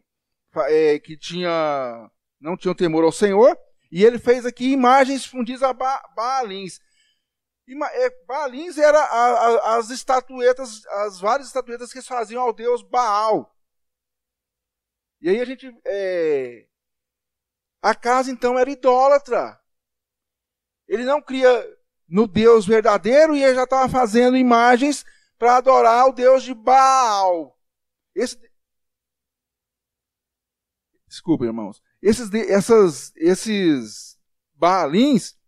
é, 0.68 0.98
que 0.98 1.16
tinha 1.16 2.10
não 2.40 2.56
tinham 2.56 2.74
temor 2.74 3.04
ao 3.04 3.12
Senhor, 3.12 3.56
e 3.92 4.04
ele 4.04 4.18
fez 4.18 4.46
aqui 4.46 4.72
imagens 4.72 5.26
fundidas 5.26 5.62
a 5.62 5.72
ba 5.72 6.02
Baalins. 6.16 6.80
É, 7.92 8.10
Baalins 8.26 8.78
era 8.78 9.76
as 9.76 9.90
estatuetas, 9.90 10.84
as 10.86 11.20
várias 11.20 11.46
estatuetas 11.48 11.92
que 11.92 12.02
faziam 12.02 12.42
ao 12.42 12.52
deus 12.52 12.82
Baal. 12.82 13.54
E 15.20 15.28
aí 15.28 15.40
a 15.40 15.44
gente 15.44 15.70
é, 15.84 16.66
a 17.82 17.94
casa 17.94 18.30
então 18.30 18.58
era 18.58 18.70
idólatra. 18.70 19.58
Ele 20.86 21.04
não 21.04 21.22
cria 21.22 21.48
no 22.08 22.26
Deus 22.26 22.66
verdadeiro 22.66 23.34
e 23.34 23.42
ele 23.42 23.54
já 23.54 23.64
estava 23.64 23.88
fazendo 23.88 24.36
imagens 24.36 25.04
para 25.38 25.56
adorar 25.56 26.08
o 26.08 26.12
Deus 26.12 26.42
de 26.42 26.52
Baal. 26.52 27.58
Esse... 28.14 28.38
Desculpa, 31.06 31.44
irmãos. 31.44 31.82
Esses, 32.02 32.32
essas, 32.34 33.12
esses 33.16 34.18
Baalins 34.54 35.38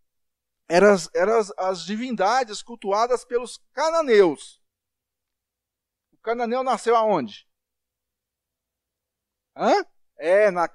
eram, 0.68 0.96
eram 1.14 1.38
as, 1.38 1.52
as 1.58 1.84
divindades 1.84 2.62
cultuadas 2.62 3.24
pelos 3.24 3.58
cananeus. 3.72 4.62
O 6.12 6.18
cananeu 6.18 6.62
nasceu 6.62 6.96
aonde? 6.96 7.46
Hã? 9.56 9.84
É, 10.18 10.50
na... 10.50 10.68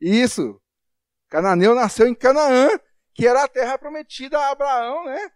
isso. 0.00 0.60
Cananeu 1.28 1.74
nasceu 1.74 2.08
em 2.08 2.14
Canaã, 2.14 2.68
que 3.14 3.26
era 3.26 3.44
a 3.44 3.48
terra 3.48 3.78
prometida 3.78 4.38
a 4.38 4.50
Abraão, 4.50 5.04
né? 5.04 5.30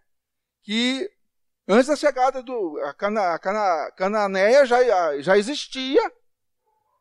Que 0.63 1.09
antes 1.67 1.87
da 1.87 1.95
chegada 1.95 2.41
do. 2.41 2.79
A, 2.85 2.93
Cana, 2.93 3.33
a 3.33 3.39
Cana, 3.39 3.91
Cananeia 3.95 4.65
já, 4.65 5.21
já 5.21 5.37
existia 5.37 6.01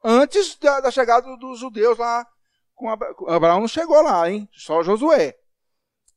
antes 0.04 0.56
da, 0.56 0.80
da 0.80 0.90
chegada 0.90 1.37
dos 1.37 1.58
judeus 1.58 1.96
lá. 1.99 2.26
Com 2.75 2.90
Abraão 3.28 3.61
não 3.61 3.68
chegou 3.68 4.02
lá, 4.02 4.28
hein? 4.28 4.49
Só 4.52 4.82
Josué. 4.82 5.38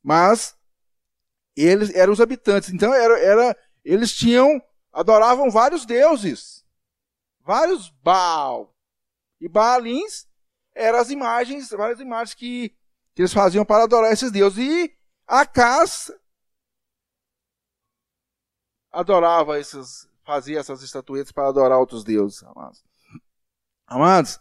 Mas 0.02 0.56
eles 1.56 1.94
eram 1.94 2.12
os 2.12 2.20
habitantes. 2.20 2.70
Então 2.70 2.92
era, 2.92 3.18
era, 3.20 3.56
eles 3.84 4.14
tinham. 4.14 4.60
adoravam 4.92 5.50
vários 5.50 5.86
deuses. 5.86 6.64
Vários 7.40 7.88
Baal. 7.88 8.75
E 9.40 9.48
Baalins 9.48 10.26
eram 10.74 10.98
as 10.98 11.10
imagens, 11.10 11.70
várias 11.70 12.00
imagens 12.00 12.34
que, 12.34 12.70
que 13.14 13.22
eles 13.22 13.32
faziam 13.32 13.64
para 13.64 13.84
adorar 13.84 14.12
esses 14.12 14.30
deuses. 14.30 14.58
E 14.58 14.96
Acas 15.26 16.12
adorava 18.90 19.58
esses, 19.58 20.08
fazia 20.24 20.58
essas 20.58 20.82
estatuetas 20.82 21.32
para 21.32 21.48
adorar 21.48 21.78
outros 21.78 22.04
deuses, 22.04 22.42
amados. 22.44 22.84
Amados, 23.86 24.40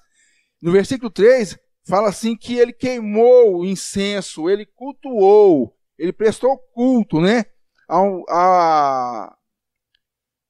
no 0.62 0.72
versículo 0.72 1.12
3, 1.12 1.58
fala 1.88 2.10
assim 2.10 2.36
que 2.36 2.58
ele 2.58 2.74
queimou 2.74 3.58
o 3.58 3.66
incenso, 3.66 4.50
ele 4.50 4.66
cultuou, 4.66 5.78
ele 5.98 6.12
prestou 6.12 6.58
culto, 6.58 7.22
né? 7.22 7.46
A, 7.88 8.00
a, 8.30 9.38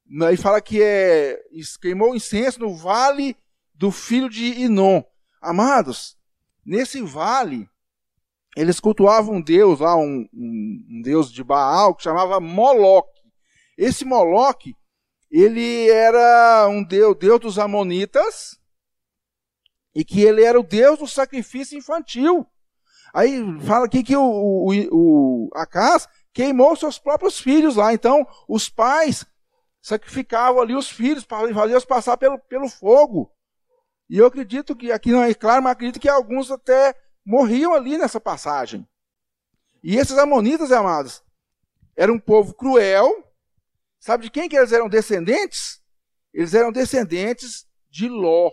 ele 0.08 0.38
fala 0.38 0.62
que 0.62 0.82
é, 0.82 1.38
queimou 1.82 2.12
o 2.12 2.16
incenso 2.16 2.60
no 2.60 2.76
vale 2.76 3.36
do 3.76 3.92
filho 3.92 4.30
de 4.30 4.46
Inon. 4.46 5.04
Amados, 5.42 6.18
nesse 6.66 7.02
vale, 7.02 7.70
eles 8.56 8.80
cultuavam 8.80 9.36
um 9.36 9.42
deus 9.42 9.80
lá, 9.82 9.96
um, 9.96 10.28
um, 10.34 10.86
um 10.90 11.02
deus 11.02 11.32
de 11.32 11.44
Baal, 11.44 11.94
que 11.94 12.04
chamava 12.04 12.40
Moloque. 12.40 13.22
Esse 13.78 14.06
Moloque, 14.06 14.74
ele 15.30 15.90
era 15.90 16.68
um 16.70 16.84
deus, 16.84 17.18
deus 17.18 17.40
dos 17.40 17.60
Amonitas, 17.60 18.58
e 19.94 20.04
que 20.04 20.22
ele 20.22 20.44
era 20.44 20.60
o 20.60 20.64
deus 20.64 21.00
do 21.00 21.08
sacrifício 21.08 21.78
infantil. 21.78 22.48
Aí 23.14 23.40
fala 23.62 23.86
aqui 23.86 24.04
que 24.04 24.16
o, 24.16 24.22
o, 24.22 24.72
o 24.92 25.50
Acas 25.54 26.08
queimou 26.34 26.76
seus 26.76 27.00
próprios 27.00 27.40
filhos 27.40 27.78
lá. 27.78 27.94
Então, 27.94 28.28
os 28.48 28.68
pais 28.68 29.26
sacrificavam 29.82 30.62
ali 30.62 30.76
os 30.76 30.90
filhos 30.90 31.24
para 31.24 31.54
fazê-los 31.54 31.86
passar 31.86 32.18
pelo, 32.18 32.38
pelo 32.40 32.68
fogo. 32.68 33.32
E 34.10 34.18
eu 34.18 34.26
acredito 34.26 34.76
que, 34.76 34.92
aqui 34.92 35.12
não 35.12 35.24
é 35.24 35.34
claro, 35.34 35.64
mas 35.64 35.74
acredito 35.74 36.00
que 36.00 36.10
alguns 36.10 36.52
até 36.52 36.94
morriam 37.26 37.74
ali 37.74 37.98
nessa 37.98 38.20
passagem. 38.20 38.88
E 39.84 39.98
esses 39.98 40.18
amonitas, 40.18 40.72
amados, 40.72 41.24
eram 41.96 42.16
um 42.16 42.20
povo 42.20 42.54
cruel. 42.54 43.10
Sabe 44.00 44.24
de 44.24 44.30
quem 44.30 44.48
que 44.48 44.56
eles 44.56 44.72
eram 44.72 44.88
descendentes? 44.88 45.82
Eles 46.34 46.54
eram 46.54 46.72
descendentes 46.72 47.68
de 47.90 48.08
Ló. 48.08 48.52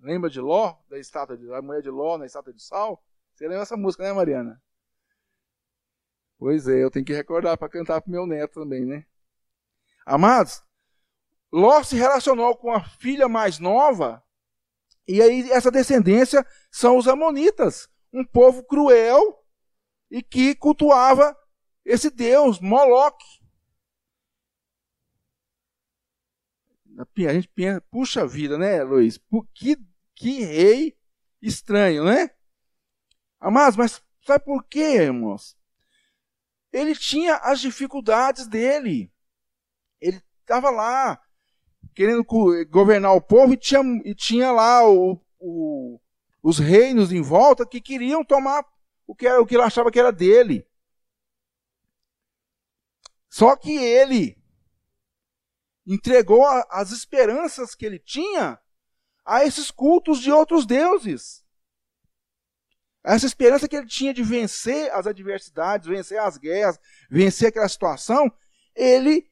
Lembra 0.00 0.28
de 0.28 0.40
Ló, 0.40 0.76
da 0.88 0.98
estátua 0.98 1.36
de 1.36 1.52
a 1.52 1.62
mulher 1.62 1.82
de 1.82 1.90
Ló 1.90 2.18
na 2.18 2.26
estátua 2.26 2.52
de 2.52 2.62
Sal? 2.62 3.00
Você 3.32 3.46
lembra 3.46 3.62
essa 3.62 3.76
música, 3.76 4.02
né, 4.02 4.12
Mariana? 4.12 4.60
Pois 6.38 6.66
é, 6.66 6.82
eu 6.82 6.90
tenho 6.90 7.04
que 7.04 7.12
recordar 7.12 7.56
para 7.56 7.68
cantar 7.68 8.00
para 8.00 8.10
meu 8.10 8.26
neto 8.26 8.60
também, 8.60 8.84
né? 8.84 9.06
Amados, 10.04 10.60
Ló 11.52 11.82
se 11.82 11.96
relacionou 11.96 12.56
com 12.56 12.72
a 12.72 12.82
filha 12.82 13.28
mais 13.28 13.58
nova, 13.58 14.24
e 15.06 15.20
aí 15.20 15.50
essa 15.50 15.70
descendência 15.70 16.46
são 16.70 16.96
os 16.96 17.06
Amonitas, 17.06 17.90
um 18.12 18.24
povo 18.24 18.62
cruel 18.64 19.44
e 20.10 20.22
que 20.22 20.54
cultuava 20.54 21.36
esse 21.84 22.08
deus, 22.10 22.58
Moloque. 22.60 23.42
A 26.98 27.32
gente 27.32 27.48
pensa, 27.48 27.80
puxa 27.90 28.26
vida, 28.26 28.56
né, 28.56 28.82
Luiz? 28.82 29.18
Que, 29.54 29.76
que 30.14 30.44
rei 30.44 30.96
estranho, 31.40 32.04
né? 32.04 32.30
Amados, 33.40 33.76
mas 33.76 34.02
sabe 34.24 34.44
por 34.44 34.64
quê, 34.64 35.02
irmãos? 35.02 35.56
Ele 36.72 36.94
tinha 36.94 37.36
as 37.36 37.60
dificuldades 37.60 38.46
dele. 38.46 39.12
Ele 40.00 40.22
estava 40.40 40.70
lá 40.70 41.21
querendo 41.94 42.24
governar 42.70 43.14
o 43.14 43.20
povo 43.20 43.52
e 43.52 43.56
tinha, 43.56 43.82
e 44.04 44.14
tinha 44.14 44.50
lá 44.50 44.88
o, 44.88 45.20
o, 45.38 46.00
os 46.42 46.58
reinos 46.58 47.12
em 47.12 47.20
volta 47.20 47.66
que 47.66 47.80
queriam 47.80 48.24
tomar 48.24 48.64
o 49.06 49.14
que, 49.14 49.26
era, 49.26 49.40
o 49.40 49.46
que 49.46 49.54
ele 49.54 49.62
achava 49.62 49.90
que 49.90 49.98
era 49.98 50.12
dele. 50.12 50.66
Só 53.28 53.56
que 53.56 53.72
ele 53.72 54.36
entregou 55.86 56.46
as 56.70 56.90
esperanças 56.90 57.74
que 57.74 57.84
ele 57.84 57.98
tinha 57.98 58.60
a 59.24 59.44
esses 59.44 59.70
cultos 59.70 60.20
de 60.20 60.30
outros 60.30 60.66
deuses. 60.66 61.42
Essa 63.04 63.26
esperança 63.26 63.66
que 63.66 63.76
ele 63.76 63.86
tinha 63.86 64.14
de 64.14 64.22
vencer 64.22 64.92
as 64.92 65.06
adversidades, 65.06 65.88
vencer 65.88 66.18
as 66.18 66.36
guerras, 66.36 66.78
vencer 67.10 67.48
aquela 67.48 67.68
situação, 67.68 68.30
ele 68.76 69.28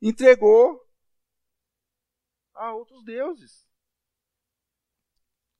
entregou 0.00 0.80
a 2.54 2.74
outros 2.74 3.04
deuses. 3.04 3.66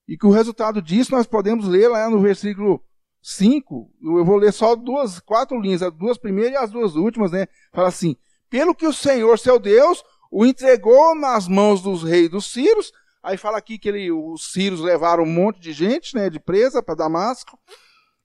E 0.06 0.16
que 0.16 0.26
o 0.26 0.30
resultado 0.30 0.82
disso 0.82 1.12
nós 1.12 1.26
podemos 1.26 1.66
ler 1.66 1.88
lá 1.88 2.10
no 2.10 2.20
versículo 2.20 2.84
5. 3.22 3.90
Eu 4.02 4.24
vou 4.24 4.36
ler 4.36 4.52
só 4.52 4.74
duas, 4.74 5.20
quatro 5.20 5.60
linhas, 5.60 5.82
as 5.82 5.92
duas 5.92 6.18
primeiras 6.18 6.52
e 6.52 6.56
as 6.56 6.70
duas 6.70 6.96
últimas, 6.96 7.30
né? 7.30 7.46
Fala 7.72 7.88
assim: 7.88 8.16
Pelo 8.50 8.74
que 8.74 8.86
o 8.86 8.92
Senhor, 8.92 9.38
seu 9.38 9.58
Deus, 9.58 10.02
o 10.30 10.44
entregou 10.44 11.14
nas 11.14 11.46
mãos 11.46 11.82
dos 11.82 12.02
reis 12.02 12.28
dos 12.28 12.52
Círios. 12.52 12.92
Aí 13.22 13.36
fala 13.36 13.58
aqui 13.58 13.78
que 13.78 13.88
ele, 13.88 14.10
os 14.10 14.52
Círios 14.52 14.80
levaram 14.80 15.22
um 15.22 15.32
monte 15.32 15.60
de 15.60 15.72
gente, 15.72 16.16
né, 16.16 16.28
de 16.28 16.40
presa 16.40 16.82
para 16.82 16.96
Damasco. 16.96 17.56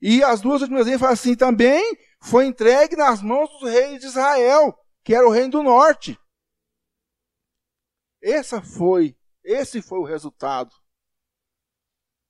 E 0.02 0.22
as 0.24 0.40
duas 0.40 0.60
últimas 0.62 0.86
linhas 0.86 1.00
falam 1.00 1.14
assim: 1.14 1.36
também 1.36 1.96
foi 2.20 2.46
entregue 2.46 2.96
nas 2.96 3.22
mãos 3.22 3.48
dos 3.50 3.70
reis 3.70 4.00
de 4.00 4.06
Israel, 4.06 4.76
que 5.04 5.14
era 5.14 5.26
o 5.26 5.30
reino 5.30 5.50
do 5.50 5.62
norte. 5.62 6.18
Essa 8.20 8.60
foi, 8.60 9.16
esse 9.44 9.80
foi 9.80 9.98
o 9.98 10.04
resultado 10.04 10.74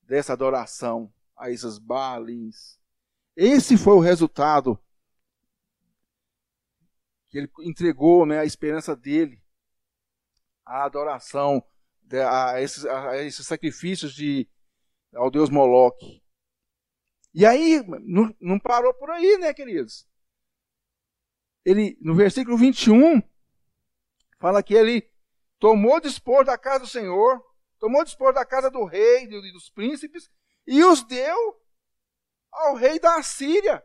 dessa 0.02 0.33
adoração 0.33 1.12
a 1.37 1.50
esses 1.50 1.78
Baalins. 1.78 2.78
Esse 3.37 3.76
foi 3.76 3.95
o 3.95 4.00
resultado 4.00 4.83
que 7.28 7.38
ele 7.38 7.50
entregou, 7.61 8.25
né, 8.26 8.40
a 8.40 8.45
esperança 8.45 8.97
dele, 8.97 9.42
a 10.64 10.85
adoração 10.85 11.62
a 12.11 12.61
esses, 12.61 12.85
a 12.87 13.18
esses 13.18 13.47
sacrifícios 13.47 14.14
de 14.14 14.49
ao 15.14 15.30
deus 15.30 15.50
Moloque. 15.50 16.23
E 17.35 17.45
aí, 17.45 17.83
não, 18.00 18.35
não 18.40 18.59
parou 18.59 18.92
por 18.95 19.11
aí, 19.11 19.37
né, 19.38 19.52
queridos? 19.52 20.07
Ele, 21.64 21.99
no 22.00 22.14
versículo 22.14 22.57
21, 22.57 23.23
fala 24.38 24.62
que 24.62 24.75
ele 24.75 25.11
tomou 25.58 26.00
dispor 26.00 26.44
da 26.44 26.56
casa 26.56 26.80
do 26.80 26.86
Senhor, 26.86 27.42
tomou 27.78 28.04
dispor 28.04 28.32
da 28.32 28.44
casa 28.44 28.70
do 28.70 28.84
rei 28.84 29.24
e 29.24 29.52
dos 29.52 29.70
príncipes, 29.70 30.30
e 30.66 30.84
os 30.84 31.02
deu 31.02 31.56
ao 32.52 32.74
rei 32.74 32.98
da 32.98 33.22
Síria, 33.22 33.82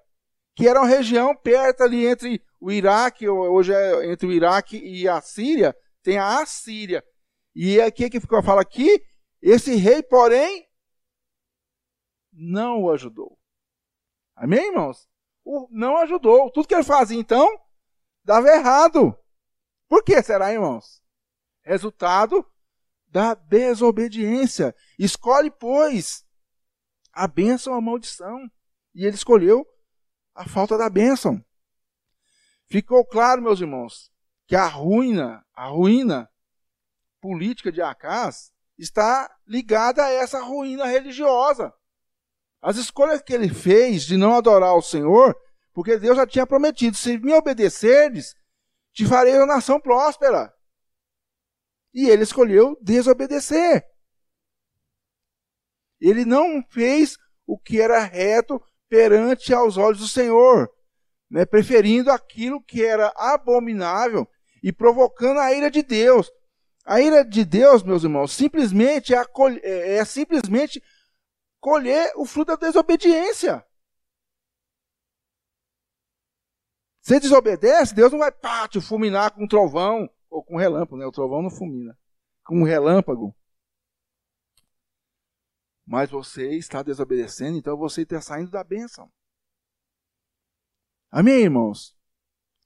que 0.55 0.67
era 0.67 0.79
uma 0.79 0.87
região 0.87 1.35
perto 1.35 1.83
ali 1.83 2.05
entre 2.05 2.43
o 2.59 2.71
Iraque, 2.71 3.27
hoje 3.27 3.73
é 3.73 4.11
entre 4.11 4.27
o 4.27 4.31
Iraque 4.31 4.77
e 4.77 5.07
a 5.07 5.19
Síria, 5.21 5.75
tem 6.01 6.17
a 6.17 6.41
Assíria. 6.41 7.03
E 7.55 7.79
aqui 7.81 8.09
que 8.09 8.19
fala 8.19 8.61
aqui, 8.61 9.03
esse 9.41 9.75
rei, 9.75 10.01
porém, 10.01 10.67
não 12.31 12.81
o 12.81 12.91
ajudou. 12.91 13.37
Amém, 14.35 14.67
irmãos? 14.67 15.07
O, 15.43 15.67
não 15.69 15.97
ajudou. 15.97 16.49
Tudo 16.49 16.67
que 16.67 16.73
ele 16.73 16.83
fazia, 16.83 17.19
então, 17.19 17.47
dava 18.23 18.47
errado. 18.47 19.15
Por 19.87 20.03
que 20.03 20.21
será, 20.23 20.51
irmãos? 20.51 21.02
Resultado 21.63 22.45
da 23.07 23.33
desobediência. 23.33 24.75
Escolhe, 24.97 25.49
pois, 25.49 26.25
a 27.11 27.27
bênção 27.27 27.73
ou 27.73 27.79
a 27.79 27.81
maldição. 27.81 28.49
E 28.93 29.05
ele 29.05 29.15
escolheu 29.15 29.65
a 30.35 30.47
falta 30.47 30.77
da 30.77 30.89
bênção. 30.89 31.43
Ficou 32.65 33.05
claro, 33.05 33.41
meus 33.41 33.61
irmãos, 33.61 34.11
que 34.47 34.55
a 34.55 34.67
ruína, 34.67 35.45
a 35.53 35.67
ruína 35.67 36.29
política 37.21 37.71
de 37.71 37.81
Acás 37.81 38.51
está 38.77 39.33
ligada 39.47 40.03
a 40.03 40.09
essa 40.09 40.41
ruína 40.41 40.85
religiosa. 40.85 41.73
As 42.61 42.77
escolhas 42.77 43.21
que 43.21 43.33
ele 43.33 43.49
fez 43.49 44.03
de 44.03 44.17
não 44.17 44.35
adorar 44.35 44.75
o 44.75 44.81
Senhor, 44.81 45.35
porque 45.73 45.97
Deus 45.97 46.17
já 46.17 46.25
tinha 46.25 46.47
prometido: 46.47 46.97
se 46.97 47.17
me 47.17 47.33
obedecerdes, 47.33 48.35
te 48.91 49.05
farei 49.05 49.37
uma 49.37 49.45
nação 49.45 49.79
próspera. 49.79 50.53
E 51.93 52.09
ele 52.09 52.23
escolheu 52.23 52.77
desobedecer. 52.81 53.85
Ele 56.01 56.25
não 56.25 56.63
fez 56.69 57.17
o 57.45 57.57
que 57.57 57.79
era 57.79 57.99
reto 57.99 58.61
perante 58.89 59.53
aos 59.53 59.77
olhos 59.77 59.99
do 59.99 60.07
Senhor, 60.07 60.69
né, 61.29 61.45
preferindo 61.45 62.11
aquilo 62.11 62.61
que 62.63 62.83
era 62.83 63.13
abominável 63.15 64.27
e 64.61 64.71
provocando 64.71 65.39
a 65.39 65.53
ira 65.53 65.69
de 65.69 65.81
Deus. 65.81 66.31
A 66.85 66.99
ira 66.99 67.23
de 67.23 67.45
Deus, 67.45 67.83
meus 67.83 68.03
irmãos, 68.03 68.33
simplesmente 68.33 69.13
é, 69.15 69.23
é, 69.61 69.95
é 69.95 70.05
simplesmente 70.05 70.83
colher 71.59 72.11
o 72.17 72.25
fruto 72.25 72.51
da 72.51 72.67
desobediência. 72.67 73.65
Você 77.01 77.19
desobedece, 77.19 77.95
Deus 77.95 78.11
não 78.11 78.19
vai 78.19 78.31
pá, 78.31 78.67
te 78.67 78.79
fulminar 78.79 79.31
com 79.31 79.43
um 79.43 79.47
trovão 79.47 80.09
ou 80.33 80.43
com 80.43 80.57
relâmpago, 80.57 80.97
né? 80.97 81.05
O 81.05 81.11
trovão 81.11 81.43
não 81.43 81.49
fulmina. 81.51 81.95
Com 82.43 82.61
um 82.61 82.63
relâmpago. 82.63 83.35
Mas 85.85 86.09
você 86.09 86.55
está 86.55 86.81
desobedecendo, 86.81 87.57
então 87.57 87.77
você 87.77 88.01
está 88.01 88.19
saindo 88.19 88.49
da 88.49 88.63
bênção. 88.63 89.11
Amém, 91.11 91.43
irmãos? 91.43 91.95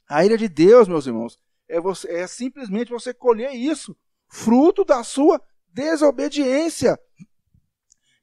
A 0.07 0.23
ira 0.23 0.37
de 0.37 0.47
Deus, 0.47 0.87
meus 0.87 1.05
irmãos, 1.05 1.37
é, 1.67 1.81
você, 1.81 2.09
é 2.09 2.25
simplesmente 2.25 2.89
você 2.89 3.13
colher 3.13 3.53
isso 3.53 3.97
fruto 4.29 4.85
da 4.85 5.03
sua 5.03 5.41
desobediência. 5.67 6.97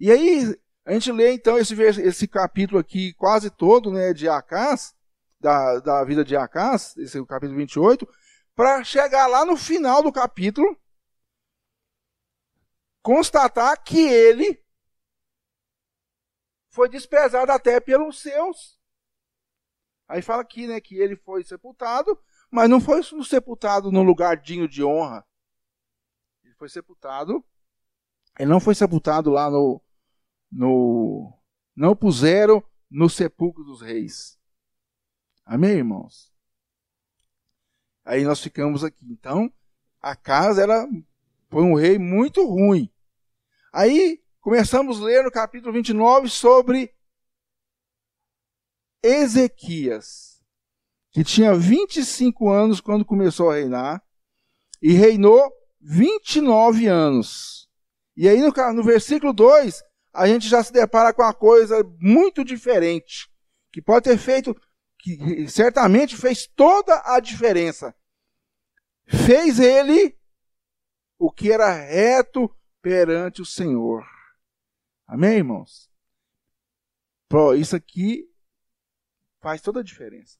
E 0.01 0.11
aí, 0.11 0.59
a 0.87 0.93
gente 0.95 1.13
lê 1.13 1.35
então 1.35 1.59
esse, 1.59 1.75
esse 1.83 2.27
capítulo 2.27 2.79
aqui 2.79 3.13
quase 3.15 3.51
todo 3.51 3.93
né, 3.93 4.15
de 4.15 4.27
Acás, 4.27 4.95
da, 5.39 5.81
da 5.81 6.05
vida 6.05 6.25
de 6.25 6.35
Acás, 6.35 6.97
esse 6.97 7.19
é 7.19 7.21
o 7.21 7.27
capítulo 7.27 7.59
28, 7.59 8.09
para 8.55 8.85
chegar 8.85 9.27
lá 9.27 9.45
no 9.45 9.57
final 9.57 10.03
do 10.03 10.13
capítulo, 10.13 10.79
constatar 13.03 13.83
que 13.83 13.99
ele 13.99 14.63
foi 16.71 16.89
desprezado 16.89 17.51
até 17.53 17.81
pelos 17.81 18.21
seus. 18.21 18.79
Aí 20.09 20.23
fala 20.23 20.43
aqui 20.43 20.67
né, 20.67 20.81
que 20.81 20.97
ele 20.97 21.17
foi 21.17 21.43
sepultado, 21.45 22.19
mas 22.51 22.69
não 22.69 22.81
foi 22.81 23.03
sepultado 23.25 23.91
no 23.91 24.03
lugar 24.03 24.37
digno 24.37 24.69
de 24.69 24.85
honra 24.85 25.27
foi 26.65 26.69
sepultado. 26.69 27.45
Ele 28.39 28.49
não 28.49 28.61
foi 28.61 28.75
sepultado 28.75 29.31
lá 29.31 29.51
no. 29.51 29.83
no 30.51 31.39
não 31.77 31.95
puseram 31.95 32.63
no 32.91 33.09
sepulcro 33.09 33.65
dos 33.65 33.83
reis. 33.83 34.39
Amém, 35.45 35.73
irmãos? 35.73 36.34
Aí 38.05 38.23
nós 38.25 38.41
ficamos 38.41 38.85
aqui. 38.85 39.07
Então, 39.11 39.53
a 40.01 40.15
casa 40.15 40.63
era, 40.63 40.87
foi 41.49 41.63
um 41.63 41.75
rei 41.75 41.99
muito 41.99 42.47
ruim. 42.47 42.91
Aí 43.73 44.23
começamos 44.41 45.01
a 45.01 45.05
ler 45.05 45.25
no 45.25 45.31
capítulo 45.31 45.73
29 45.73 46.29
sobre 46.29 46.93
Ezequias, 49.03 50.43
que 51.11 51.25
tinha 51.25 51.55
25 51.55 52.51
anos 52.51 52.81
quando 52.81 53.05
começou 53.05 53.51
a 53.51 53.57
reinar, 53.57 54.03
e 54.83 54.93
reinou 54.93 55.51
29 55.81 56.87
anos. 56.87 57.69
E 58.17 58.29
aí 58.29 58.41
no, 58.41 58.53
no 58.73 58.83
versículo 58.83 59.33
2, 59.33 59.83
a 60.13 60.27
gente 60.27 60.49
já 60.49 60.63
se 60.63 60.73
depara 60.73 61.13
com 61.13 61.23
uma 61.23 61.35
coisa 61.35 61.83
muito 61.99 62.45
diferente, 62.45 63.29
que 63.73 63.83
pode 63.83 64.05
ter 64.05 64.17
feito, 64.17 64.55
que 65.05 65.47
certamente 65.49 66.17
fez 66.17 66.47
toda 66.47 67.03
a 67.05 67.21
diferença. 67.21 67.95
Fez 69.07 69.61
ele 69.61 70.19
o 71.19 71.31
que 71.31 71.53
era 71.53 71.71
reto 71.71 72.51
perante 72.81 73.43
o 73.43 73.45
Senhor. 73.45 74.03
Amém, 75.07 75.37
irmãos? 75.37 75.91
Pô, 77.29 77.53
isso 77.53 77.77
aqui 77.77 78.27
faz 79.43 79.61
toda 79.61 79.81
a 79.81 79.85
diferença. 79.85 80.39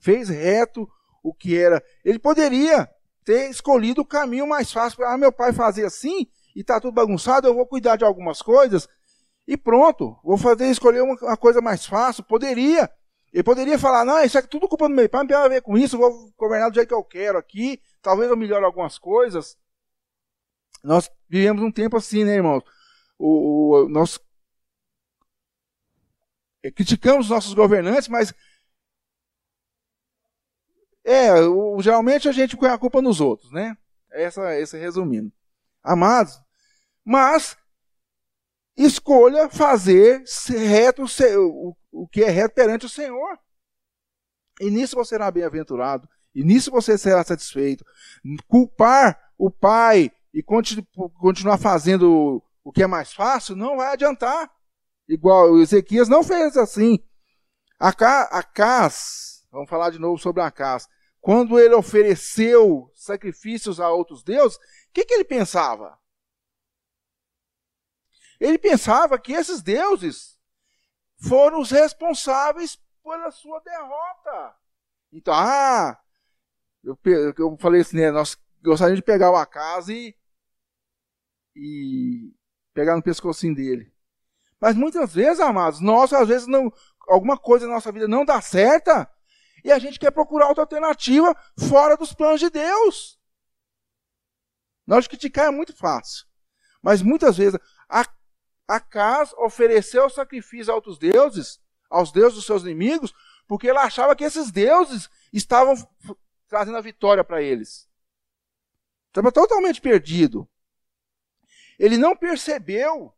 Fez 0.00 0.28
reto 0.28 0.90
o 1.22 1.32
que 1.32 1.56
era. 1.56 1.80
Ele 2.04 2.18
poderia 2.18 2.90
ter 3.24 3.48
escolhido 3.50 4.02
o 4.02 4.06
caminho 4.06 4.48
mais 4.48 4.72
fácil. 4.72 5.04
Ah, 5.04 5.16
meu 5.16 5.30
pai 5.30 5.52
fazia 5.52 5.86
assim 5.86 6.26
e 6.56 6.62
está 6.62 6.80
tudo 6.80 6.92
bagunçado, 6.92 7.46
eu 7.46 7.54
vou 7.54 7.68
cuidar 7.68 7.94
de 7.94 8.04
algumas 8.04 8.42
coisas 8.42 8.88
e 9.46 9.56
pronto. 9.56 10.18
Vou 10.24 10.36
fazer 10.36 10.68
escolher 10.68 11.02
uma, 11.02 11.14
uma 11.22 11.36
coisa 11.36 11.60
mais 11.60 11.86
fácil. 11.86 12.24
Poderia. 12.24 12.90
Ele 13.32 13.42
poderia 13.42 13.78
falar, 13.78 14.04
não, 14.04 14.22
isso 14.22 14.36
é 14.36 14.42
tudo 14.42 14.68
culpa 14.68 14.88
do 14.88 14.94
meu 14.94 15.08
pai, 15.08 15.22
não 15.22 15.26
tem 15.26 15.36
nada 15.36 15.46
a 15.46 15.50
ver 15.50 15.62
com 15.62 15.78
isso, 15.78 15.96
vou 15.96 16.30
governar 16.36 16.70
do 16.70 16.74
jeito 16.74 16.88
que 16.88 16.94
eu 16.94 17.02
quero 17.02 17.38
aqui, 17.38 17.80
talvez 18.02 18.30
eu 18.30 18.36
melhore 18.36 18.64
algumas 18.64 18.98
coisas. 18.98 19.56
Nós 20.84 21.10
vivemos 21.28 21.62
um 21.62 21.72
tempo 21.72 21.96
assim, 21.96 22.24
né, 22.24 22.34
irmãos? 22.34 22.62
O, 23.18 23.84
o, 23.84 23.88
nós 23.88 24.20
criticamos 26.74 27.26
os 27.26 27.30
nossos 27.30 27.54
governantes, 27.54 28.08
mas 28.08 28.34
é, 31.04 31.32
o, 31.40 31.80
geralmente 31.80 32.28
a 32.28 32.32
gente 32.32 32.56
põe 32.56 32.68
a 32.68 32.78
culpa 32.78 33.00
nos 33.00 33.20
outros, 33.20 33.50
né? 33.50 33.76
Essa, 34.10 34.58
esse 34.58 34.76
resumindo. 34.76 35.32
Amados, 35.82 36.38
mas 37.04 37.56
escolha 38.76 39.48
fazer 39.48 40.22
reto 40.48 41.04
o, 41.38 41.76
o 41.92 42.08
que 42.08 42.24
é 42.24 42.30
reto 42.30 42.54
perante 42.54 42.86
o 42.86 42.88
Senhor. 42.88 43.38
E 44.60 44.70
nisso 44.70 44.96
você 44.96 45.10
será 45.10 45.30
bem-aventurado. 45.30 46.08
E 46.34 46.42
nisso 46.42 46.70
você 46.70 46.96
será 46.96 47.22
satisfeito. 47.22 47.84
Culpar 48.48 49.32
o 49.36 49.50
pai 49.50 50.10
e 50.32 50.42
continu, 50.42 50.86
continuar 51.20 51.58
fazendo 51.58 52.42
o 52.64 52.72
que 52.72 52.82
é 52.82 52.86
mais 52.86 53.12
fácil 53.12 53.54
não 53.54 53.76
vai 53.76 53.92
adiantar. 53.92 54.50
Igual 55.06 55.58
Ezequias 55.58 56.08
não 56.08 56.24
fez 56.24 56.56
assim. 56.56 56.98
Acas, 57.78 59.44
vamos 59.50 59.68
falar 59.68 59.90
de 59.90 59.98
novo 59.98 60.16
sobre 60.18 60.42
Acas 60.42 60.88
quando 61.22 61.58
ele 61.58 61.72
ofereceu 61.72 62.90
sacrifícios 62.96 63.78
a 63.78 63.88
outros 63.88 64.24
deuses, 64.24 64.58
o 64.58 64.60
que, 64.92 65.04
que 65.04 65.14
ele 65.14 65.24
pensava? 65.24 65.96
Ele 68.40 68.58
pensava 68.58 69.16
que 69.20 69.32
esses 69.32 69.62
deuses 69.62 70.36
foram 71.28 71.60
os 71.60 71.70
responsáveis 71.70 72.78
pela 73.02 73.30
sua 73.30 73.60
derrota. 73.60 74.54
Então, 75.12 75.34
ah, 75.34 76.00
eu, 76.82 76.98
eu 77.38 77.56
falei 77.58 77.82
assim, 77.82 77.96
né, 77.96 78.10
nós 78.10 78.36
gostariam 78.62 78.96
de 78.96 79.02
pegar 79.02 79.30
o 79.30 79.46
casa 79.46 79.92
e, 79.92 80.16
e 81.54 82.34
pegar 82.72 82.96
no 82.96 83.02
pescocinho 83.02 83.54
dele. 83.54 83.92
Mas 84.60 84.76
muitas 84.76 85.12
vezes, 85.12 85.40
amados, 85.40 85.80
nós 85.80 86.12
às 86.12 86.28
vezes 86.28 86.46
não, 86.46 86.72
alguma 87.08 87.36
coisa 87.36 87.66
na 87.66 87.74
nossa 87.74 87.92
vida 87.92 88.06
não 88.06 88.24
dá 88.24 88.40
certa 88.40 89.10
e 89.64 89.70
a 89.70 89.78
gente 89.78 89.98
quer 89.98 90.10
procurar 90.10 90.48
outra 90.48 90.62
alternativa 90.62 91.34
fora 91.68 91.96
dos 91.96 92.12
planos 92.12 92.40
de 92.40 92.50
Deus. 92.50 93.18
Nós 94.86 95.06
criticar 95.06 95.46
é 95.46 95.50
muito 95.50 95.76
fácil. 95.76 96.26
Mas 96.80 97.02
muitas 97.02 97.36
vezes 97.36 97.58
a, 97.88 98.04
a 98.66 98.80
casa 98.80 99.34
ofereceu 99.38 100.08
sacrifício 100.08 100.72
a 100.72 100.76
outros 100.76 100.98
deuses, 100.98 101.60
aos 101.90 102.10
deuses 102.12 102.34
dos 102.34 102.46
seus 102.46 102.62
inimigos, 102.62 103.12
porque 103.46 103.68
ela 103.68 103.82
achava 103.82 104.16
que 104.16 104.24
esses 104.24 104.50
deuses 104.50 105.10
estavam 105.32 105.74
trazendo 106.48 106.76
a 106.76 106.82
vitória 106.82 107.24
para 107.24 107.42
eles. 107.42 107.88
Estava 109.08 109.30
totalmente 109.30 109.80
perdido. 109.80 110.48
Ele 111.78 111.98
não 111.98 112.16
percebeu 112.16 113.14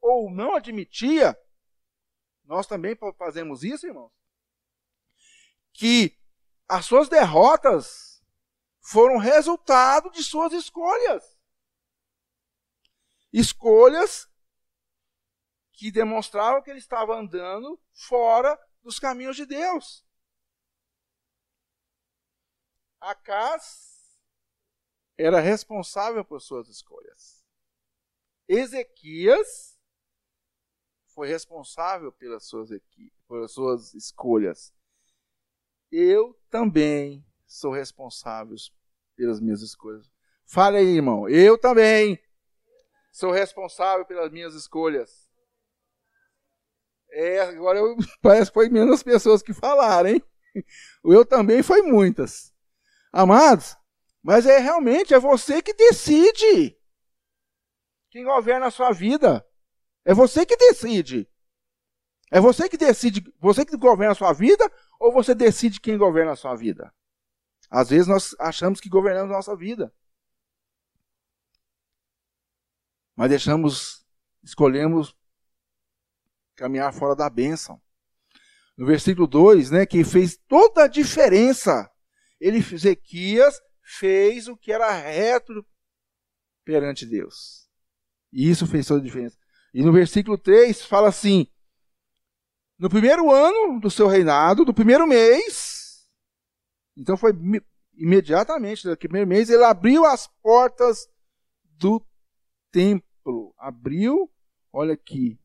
ou 0.00 0.30
não 0.30 0.54
admitia, 0.54 1.36
nós 2.44 2.66
também 2.66 2.96
fazemos 3.18 3.62
isso, 3.64 3.86
irmãos, 3.86 4.12
que 5.72 6.18
as 6.68 6.84
suas 6.84 7.08
derrotas 7.08 8.22
foram 8.80 9.16
resultado 9.16 10.10
de 10.10 10.22
suas 10.22 10.52
escolhas. 10.52 11.38
Escolhas 13.32 14.28
que 15.74 15.90
demonstravam 15.90 16.62
que 16.62 16.70
ele 16.70 16.78
estava 16.78 17.16
andando 17.16 17.80
fora 17.92 18.58
dos 18.82 18.98
caminhos 18.98 19.36
de 19.36 19.44
Deus. 19.44 20.04
Acas 23.00 24.18
era 25.18 25.40
responsável 25.40 26.24
por 26.24 26.40
suas 26.40 26.68
escolhas. 26.68 27.44
Ezequias 28.48 29.78
foi 31.08 31.28
responsável 31.28 32.10
pelas 32.12 32.44
suas, 32.46 32.70
pelas 33.28 33.52
suas 33.52 33.94
escolhas. 33.94 34.72
Eu 35.90 36.34
também 36.50 37.24
sou 37.46 37.72
responsável 37.72 38.56
pelas 39.14 39.40
minhas 39.40 39.62
escolhas. 39.62 40.10
Fale 40.46 40.78
aí, 40.78 40.96
irmão. 40.96 41.28
Eu 41.28 41.58
também 41.58 42.18
sou 43.12 43.30
responsável 43.30 44.04
pelas 44.04 44.30
minhas 44.32 44.54
escolhas. 44.54 45.23
É, 47.14 47.40
agora 47.42 47.78
eu, 47.78 47.96
parece 48.20 48.50
que 48.50 48.54
foi 48.54 48.68
menos 48.68 49.02
pessoas 49.02 49.42
que 49.42 49.54
falaram, 49.54 50.10
hein? 50.10 50.22
O 51.02 51.12
eu 51.12 51.24
também 51.24 51.62
foi 51.62 51.82
muitas. 51.82 52.52
Amados, 53.12 53.76
mas 54.22 54.46
é 54.46 54.58
realmente 54.58 55.14
é 55.14 55.18
você 55.18 55.62
que 55.62 55.72
decide 55.72 56.76
quem 58.10 58.24
governa 58.24 58.66
a 58.66 58.70
sua 58.70 58.90
vida. 58.92 59.46
É 60.04 60.12
você 60.12 60.44
que 60.44 60.56
decide. 60.56 61.28
É 62.30 62.40
você 62.40 62.68
que 62.68 62.76
decide, 62.76 63.32
você 63.38 63.64
que 63.64 63.76
governa 63.76 64.12
a 64.12 64.16
sua 64.16 64.32
vida 64.32 64.70
ou 64.98 65.12
você 65.12 65.34
decide 65.34 65.80
quem 65.80 65.96
governa 65.96 66.32
a 66.32 66.36
sua 66.36 66.56
vida? 66.56 66.92
Às 67.70 67.90
vezes 67.90 68.08
nós 68.08 68.34
achamos 68.40 68.80
que 68.80 68.88
governamos 68.88 69.30
a 69.30 69.36
nossa 69.36 69.56
vida. 69.56 69.94
Mas 73.14 73.30
deixamos, 73.30 74.04
escolhemos 74.42 75.16
caminhar 76.56 76.92
fora 76.92 77.14
da 77.14 77.28
bênção. 77.28 77.80
No 78.76 78.86
versículo 78.86 79.26
2, 79.26 79.70
né, 79.70 79.86
que 79.86 80.04
fez 80.04 80.36
toda 80.36 80.84
a 80.84 80.88
diferença. 80.88 81.90
Ele, 82.40 82.58
Ezequias, 82.58 83.60
fez 83.82 84.48
o 84.48 84.56
que 84.56 84.72
era 84.72 84.90
reto 84.90 85.64
perante 86.64 87.06
Deus. 87.06 87.68
E 88.32 88.50
isso 88.50 88.66
fez 88.66 88.86
toda 88.86 89.00
a 89.00 89.04
diferença. 89.04 89.36
E 89.72 89.82
no 89.82 89.92
versículo 89.92 90.36
3 90.36 90.82
fala 90.82 91.08
assim: 91.08 91.46
No 92.78 92.88
primeiro 92.88 93.30
ano 93.30 93.80
do 93.80 93.90
seu 93.90 94.08
reinado, 94.08 94.64
do 94.64 94.74
primeiro 94.74 95.06
mês, 95.06 96.08
então 96.96 97.16
foi 97.16 97.32
imediatamente, 97.96 98.86
no 98.86 98.96
primeiro 98.96 99.26
mês, 99.26 99.50
ele 99.50 99.64
abriu 99.64 100.04
as 100.04 100.26
portas 100.42 101.08
do 101.62 102.04
templo. 102.70 103.54
Abriu, 103.58 104.30
olha 104.72 104.94
aqui. 104.94 105.38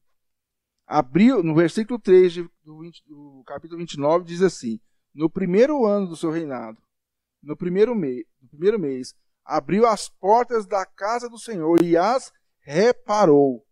Abriu, 0.92 1.44
no 1.44 1.54
versículo 1.54 2.00
3 2.00 2.38
do, 2.64 2.80
20, 2.80 3.04
do 3.06 3.44
capítulo 3.46 3.78
29, 3.78 4.26
diz 4.26 4.42
assim: 4.42 4.80
No 5.14 5.30
primeiro 5.30 5.86
ano 5.86 6.08
do 6.08 6.16
seu 6.16 6.32
reinado, 6.32 6.82
no 7.44 7.56
primeiro 7.56 7.94
no 7.94 8.50
primeiro 8.50 8.80
mês 8.80 9.14
abriu 9.46 9.86
as 9.86 10.10
portas 10.10 10.66
da 10.66 10.88
casa 10.88 11.30
do 11.30 11.38
Senhor 11.38 11.84
e 11.84 11.96
as 11.96 12.34
reparou. 12.60 13.64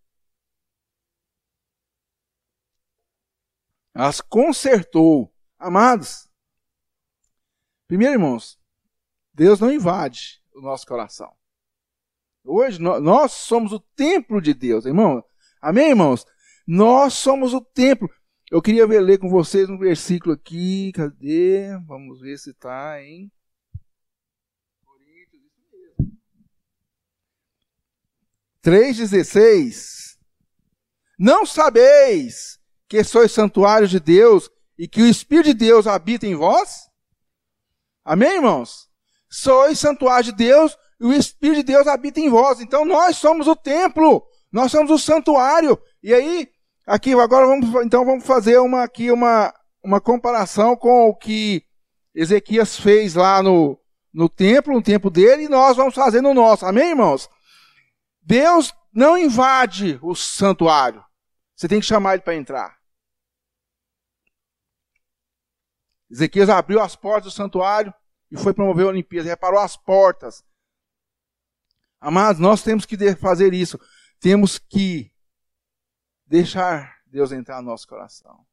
As 3.95 4.21
consertou. 4.21 5.33
Amados, 5.57 6.29
primeiro, 7.87 8.13
irmãos, 8.13 8.59
Deus 9.33 9.59
não 9.59 9.71
invade 9.71 10.39
o 10.53 10.61
nosso 10.61 10.85
coração. 10.85 11.35
Hoje 12.43 12.79
nós 12.79 13.31
somos 13.31 13.73
o 13.73 13.79
templo 13.79 14.39
de 14.39 14.53
Deus, 14.53 14.85
irmão. 14.85 15.25
Amém, 15.59 15.89
irmãos? 15.89 16.23
Nós 16.67 17.13
somos 17.13 17.53
o 17.53 17.61
templo. 17.61 18.09
Eu 18.51 18.61
queria 18.61 18.85
ver, 18.85 18.99
ler 18.99 19.17
com 19.17 19.29
vocês 19.29 19.69
um 19.69 19.77
versículo 19.77 20.33
aqui. 20.33 20.91
Cadê? 20.93 21.69
Vamos 21.87 22.19
ver 22.19 22.37
se 22.37 22.51
está 22.51 23.01
em 23.01 23.31
3,16: 28.67 30.17
Não 31.17 31.45
sabeis 31.45 32.59
que 32.89 33.01
sois 33.01 33.31
santuários 33.31 33.89
de 33.89 33.97
Deus 33.97 34.49
e 34.77 34.89
que 34.89 35.01
o 35.01 35.07
Espírito 35.07 35.45
de 35.45 35.53
Deus 35.53 35.87
habita 35.87 36.27
em 36.27 36.35
vós? 36.35 36.89
Amém, 38.03 38.35
irmãos? 38.35 38.89
Sois 39.29 39.79
santuário 39.79 40.25
de 40.25 40.31
Deus 40.33 40.77
e 40.99 41.05
o 41.05 41.13
Espírito 41.13 41.57
de 41.57 41.63
Deus 41.63 41.87
habita 41.87 42.19
em 42.19 42.29
vós. 42.29 42.59
Então 42.59 42.83
nós 42.83 43.15
somos 43.15 43.47
o 43.47 43.55
templo, 43.55 44.27
nós 44.51 44.69
somos 44.69 44.91
o 44.91 44.99
santuário. 44.99 45.79
E 46.03 46.13
aí, 46.13 46.51
aqui 46.87 47.13
agora 47.13 47.45
vamos, 47.45 47.85
então 47.85 48.05
vamos 48.05 48.25
fazer 48.25 48.57
uma 48.59 48.83
aqui 48.83 49.11
uma, 49.11 49.53
uma 49.83 49.99
comparação 49.99 50.75
com 50.75 51.09
o 51.09 51.15
que 51.15 51.63
Ezequias 52.15 52.79
fez 52.79 53.13
lá 53.13 53.43
no, 53.43 53.79
no 54.11 54.27
templo, 54.27 54.73
no 54.73 54.81
tempo 54.81 55.09
dele, 55.11 55.43
e 55.43 55.49
nós 55.49 55.77
vamos 55.77 55.93
fazer 55.93 56.21
no 56.21 56.33
nosso. 56.33 56.65
Amém, 56.65 56.89
irmãos? 56.89 57.29
Deus 58.23 58.73
não 58.91 59.15
invade 59.15 59.99
o 60.01 60.15
santuário. 60.15 61.05
Você 61.55 61.67
tem 61.67 61.79
que 61.79 61.85
chamar 61.85 62.13
ele 62.13 62.23
para 62.23 62.35
entrar. 62.35 62.77
Ezequias 66.09 66.49
abriu 66.49 66.81
as 66.81 66.95
portas 66.95 67.31
do 67.31 67.35
santuário 67.35 67.93
e 68.31 68.37
foi 68.37 68.53
promover 68.53 68.87
a 68.87 68.91
limpeza, 68.91 69.29
reparou 69.29 69.59
as 69.59 69.77
portas. 69.77 70.43
Amados, 71.99 72.39
nós 72.41 72.63
temos 72.63 72.85
que 72.85 72.97
fazer 73.15 73.53
isso. 73.53 73.79
Temos 74.19 74.57
que 74.57 75.11
deixar 76.27 77.01
Deus 77.07 77.31
entrar 77.31 77.61
no 77.61 77.69
nosso 77.69 77.87
coração. 77.87 78.45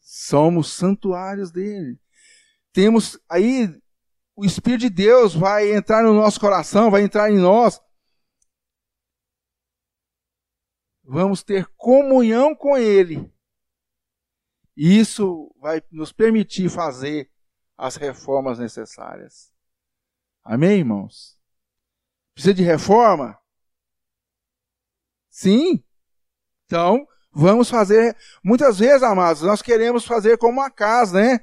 Somos 0.00 0.72
santuários 0.72 1.50
dele. 1.50 1.98
Temos 2.72 3.18
aí 3.28 3.68
o 4.34 4.44
Espírito 4.44 4.82
de 4.82 4.90
Deus 4.90 5.34
vai 5.34 5.74
entrar 5.74 6.02
no 6.02 6.12
nosso 6.12 6.38
coração, 6.38 6.90
vai 6.90 7.02
entrar 7.02 7.30
em 7.30 7.38
nós. 7.38 7.80
Vamos 11.02 11.42
ter 11.42 11.66
comunhão 11.76 12.54
com 12.54 12.76
Ele. 12.76 13.32
E 14.76 14.98
isso 14.98 15.54
vai 15.58 15.80
nos 15.90 16.12
permitir 16.12 16.68
fazer 16.68 17.30
as 17.78 17.96
reformas 17.96 18.58
necessárias. 18.58 19.50
Amém, 20.44 20.80
irmãos? 20.80 21.40
Precisa 22.34 22.52
de 22.52 22.62
reforma? 22.62 23.38
Sim. 25.36 25.84
Então, 26.64 27.06
vamos 27.30 27.68
fazer. 27.68 28.16
Muitas 28.42 28.78
vezes, 28.78 29.02
amados, 29.02 29.42
nós 29.42 29.60
queremos 29.60 30.06
fazer 30.06 30.38
como 30.38 30.60
uma 30.60 30.70
casa, 30.70 31.20
né? 31.20 31.40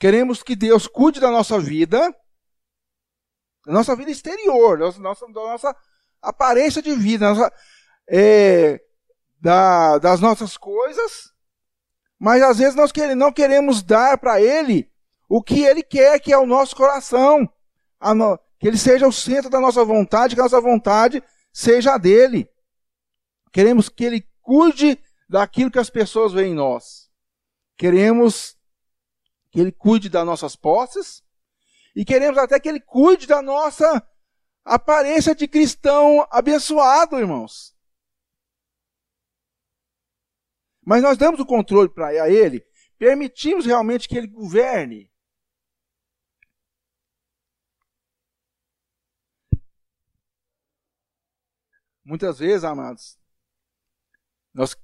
Queremos 0.00 0.42
que 0.42 0.56
Deus 0.56 0.88
cuide 0.88 1.20
da 1.20 1.30
nossa 1.30 1.56
vida, 1.60 2.12
da 3.64 3.72
nossa 3.72 3.94
vida 3.94 4.10
exterior, 4.10 4.80
da 4.80 4.90
nossa, 4.98 5.26
da 5.28 5.40
nossa 5.42 5.76
aparência 6.20 6.82
de 6.82 6.92
vida, 6.96 7.32
nossa, 7.32 7.52
é, 8.08 8.80
da, 9.40 9.98
das 9.98 10.18
nossas 10.18 10.56
coisas, 10.56 11.32
mas 12.18 12.42
às 12.42 12.58
vezes 12.58 12.74
nós 12.74 12.90
não 13.16 13.32
queremos 13.32 13.80
dar 13.80 14.18
para 14.18 14.42
Ele 14.42 14.90
o 15.28 15.40
que 15.40 15.62
Ele 15.62 15.84
quer, 15.84 16.18
que 16.18 16.32
é 16.32 16.38
o 16.38 16.46
nosso 16.46 16.74
coração, 16.74 17.48
no, 18.02 18.36
que 18.58 18.66
Ele 18.66 18.76
seja 18.76 19.06
o 19.06 19.12
centro 19.12 19.48
da 19.48 19.60
nossa 19.60 19.84
vontade, 19.84 20.34
que 20.34 20.40
a 20.40 20.44
nossa 20.44 20.60
vontade 20.60 21.22
seja 21.52 21.94
a 21.94 21.98
dele. 21.98 22.50
Queremos 23.52 23.88
que 23.88 24.04
Ele 24.04 24.28
cuide 24.40 25.02
daquilo 25.28 25.70
que 25.70 25.78
as 25.78 25.90
pessoas 25.90 26.32
veem 26.32 26.52
em 26.52 26.54
nós. 26.54 27.10
Queremos 27.76 28.56
que 29.50 29.60
Ele 29.60 29.72
cuide 29.72 30.08
das 30.08 30.24
nossas 30.24 30.56
posses, 30.56 31.22
E 31.94 32.04
queremos 32.04 32.38
até 32.38 32.58
que 32.60 32.68
ele 32.68 32.80
cuide 32.80 33.26
da 33.26 33.42
nossa 33.42 34.06
aparência 34.64 35.34
de 35.34 35.48
cristão 35.48 36.26
abençoado, 36.30 37.18
irmãos. 37.18 37.76
Mas 40.84 41.02
nós 41.02 41.18
damos 41.18 41.40
o 41.40 41.46
controle 41.46 41.88
para 41.88 42.28
ele, 42.28 42.64
permitimos 42.98 43.66
realmente 43.66 44.08
que 44.08 44.16
ele 44.16 44.26
governe. 44.28 45.10
Muitas 52.04 52.38
vezes, 52.38 52.64
amados, 52.64 53.19
nós 54.52 54.76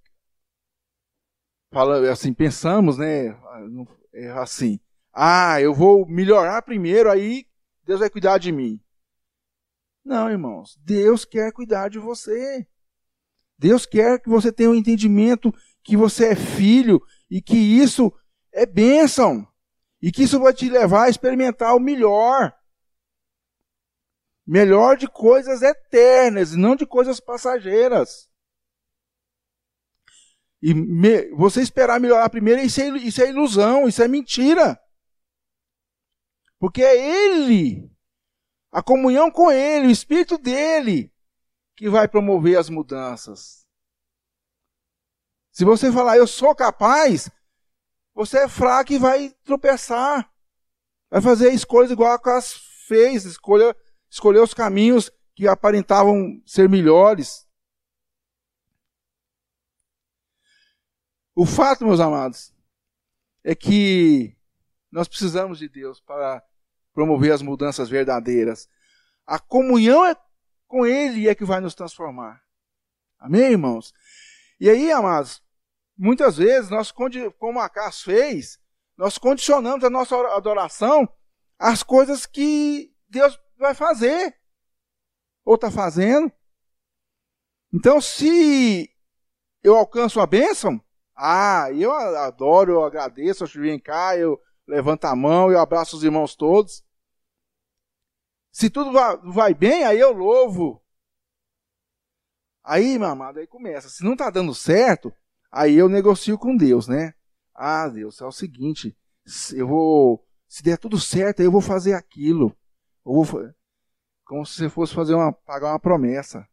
fala, 1.72 2.10
assim, 2.10 2.32
pensamos, 2.32 2.98
né, 2.98 3.36
assim, 4.40 4.80
ah, 5.12 5.60
eu 5.60 5.74
vou 5.74 6.06
melhorar 6.06 6.62
primeiro, 6.62 7.10
aí 7.10 7.46
Deus 7.84 8.00
vai 8.00 8.10
cuidar 8.10 8.38
de 8.38 8.52
mim. 8.52 8.80
Não, 10.04 10.30
irmãos, 10.30 10.78
Deus 10.82 11.24
quer 11.24 11.52
cuidar 11.52 11.88
de 11.88 11.98
você. 11.98 12.66
Deus 13.58 13.86
quer 13.86 14.20
que 14.20 14.28
você 14.28 14.52
tenha 14.52 14.70
um 14.70 14.74
entendimento 14.74 15.52
que 15.82 15.96
você 15.96 16.28
é 16.28 16.36
filho 16.36 17.00
e 17.30 17.40
que 17.40 17.56
isso 17.56 18.12
é 18.52 18.64
bênção. 18.66 19.46
E 20.00 20.12
que 20.12 20.22
isso 20.22 20.38
vai 20.38 20.52
te 20.52 20.68
levar 20.68 21.04
a 21.04 21.08
experimentar 21.08 21.74
o 21.74 21.80
melhor. 21.80 22.54
Melhor 24.46 24.96
de 24.96 25.08
coisas 25.08 25.62
eternas 25.62 26.52
e 26.52 26.56
não 26.56 26.76
de 26.76 26.86
coisas 26.86 27.18
passageiras. 27.18 28.28
E 30.62 30.72
me, 30.74 31.30
você 31.34 31.60
esperar 31.60 32.00
melhorar 32.00 32.28
primeiro, 32.30 32.60
isso 32.60 32.80
é, 32.80 32.88
isso 32.98 33.22
é 33.22 33.28
ilusão, 33.28 33.86
isso 33.86 34.02
é 34.02 34.08
mentira. 34.08 34.80
Porque 36.58 36.82
é 36.82 36.96
Ele, 36.96 37.90
a 38.72 38.82
comunhão 38.82 39.30
com 39.30 39.50
Ele, 39.50 39.88
o 39.88 39.90
Espírito 39.90 40.38
dele, 40.38 41.12
que 41.76 41.88
vai 41.88 42.08
promover 42.08 42.58
as 42.58 42.70
mudanças. 42.70 43.66
Se 45.52 45.64
você 45.64 45.92
falar, 45.92 46.16
eu 46.16 46.26
sou 46.26 46.54
capaz, 46.54 47.30
você 48.14 48.40
é 48.40 48.48
fraco 48.48 48.92
e 48.92 48.98
vai 48.98 49.30
tropeçar. 49.44 50.30
Vai 51.10 51.20
fazer 51.20 51.52
escolhas 51.52 51.90
igual 51.90 52.12
a 52.12 52.18
Cas 52.18 52.52
fez, 52.86 53.24
escolher, 53.24 53.76
escolher 54.10 54.40
os 54.40 54.54
caminhos 54.54 55.10
que 55.34 55.46
aparentavam 55.46 56.42
ser 56.44 56.68
melhores. 56.68 57.45
O 61.38 61.44
fato, 61.44 61.84
meus 61.84 62.00
amados, 62.00 62.50
é 63.44 63.54
que 63.54 64.34
nós 64.90 65.06
precisamos 65.06 65.58
de 65.58 65.68
Deus 65.68 66.00
para 66.00 66.42
promover 66.94 67.30
as 67.30 67.42
mudanças 67.42 67.90
verdadeiras. 67.90 68.66
A 69.26 69.38
comunhão 69.38 70.06
é 70.06 70.16
com 70.66 70.86
Ele 70.86 71.28
é 71.28 71.34
que 71.34 71.44
vai 71.44 71.60
nos 71.60 71.74
transformar. 71.74 72.42
Amém, 73.18 73.52
irmãos? 73.52 73.92
E 74.58 74.70
aí, 74.70 74.90
amados, 74.90 75.42
muitas 75.94 76.38
vezes 76.38 76.70
nós, 76.70 76.90
como 77.38 77.60
a 77.60 77.68
Cas 77.68 78.00
fez, 78.00 78.58
nós 78.96 79.18
condicionamos 79.18 79.84
a 79.84 79.90
nossa 79.90 80.16
adoração 80.34 81.06
às 81.58 81.82
coisas 81.82 82.24
que 82.24 82.96
Deus 83.10 83.38
vai 83.58 83.74
fazer 83.74 84.34
ou 85.44 85.56
está 85.56 85.70
fazendo. 85.70 86.32
Então, 87.74 88.00
se 88.00 88.90
eu 89.62 89.76
alcanço 89.76 90.18
a 90.18 90.26
bênção, 90.26 90.82
ah, 91.16 91.72
eu 91.72 91.92
adoro, 91.92 92.72
eu 92.72 92.84
agradeço, 92.84 93.44
eu 93.44 93.48
vem 93.48 93.80
cá, 93.80 94.16
eu 94.16 94.40
levanto 94.66 95.06
a 95.06 95.16
mão, 95.16 95.50
eu 95.50 95.58
abraço 95.58 95.96
os 95.96 96.04
irmãos 96.04 96.36
todos. 96.36 96.84
Se 98.52 98.68
tudo 98.68 98.92
vai, 98.92 99.16
vai 99.18 99.54
bem, 99.54 99.84
aí 99.84 99.98
eu 99.98 100.12
louvo. 100.12 100.82
Aí, 102.62 102.98
meu 102.98 103.08
amado, 103.08 103.38
aí 103.38 103.46
começa. 103.46 103.88
Se 103.88 104.02
não 104.02 104.12
está 104.12 104.28
dando 104.28 104.54
certo, 104.54 105.12
aí 105.50 105.76
eu 105.76 105.88
negocio 105.88 106.36
com 106.36 106.56
Deus, 106.56 106.88
né? 106.88 107.14
Ah, 107.54 107.88
Deus, 107.88 108.20
é 108.20 108.24
o 108.26 108.32
seguinte, 108.32 108.96
eu 109.54 109.66
vou, 109.66 110.26
se 110.46 110.62
der 110.62 110.76
tudo 110.76 111.00
certo, 111.00 111.40
aí 111.40 111.46
eu 111.46 111.52
vou 111.52 111.60
fazer 111.62 111.94
aquilo. 111.94 112.54
Eu 113.04 113.22
vou, 113.22 113.50
como 114.24 114.44
se 114.44 114.56
você 114.56 114.68
fosse 114.68 114.94
fazer 114.94 115.14
uma, 115.14 115.32
pagar 115.32 115.68
uma 115.68 115.78
promessa. 115.78 116.46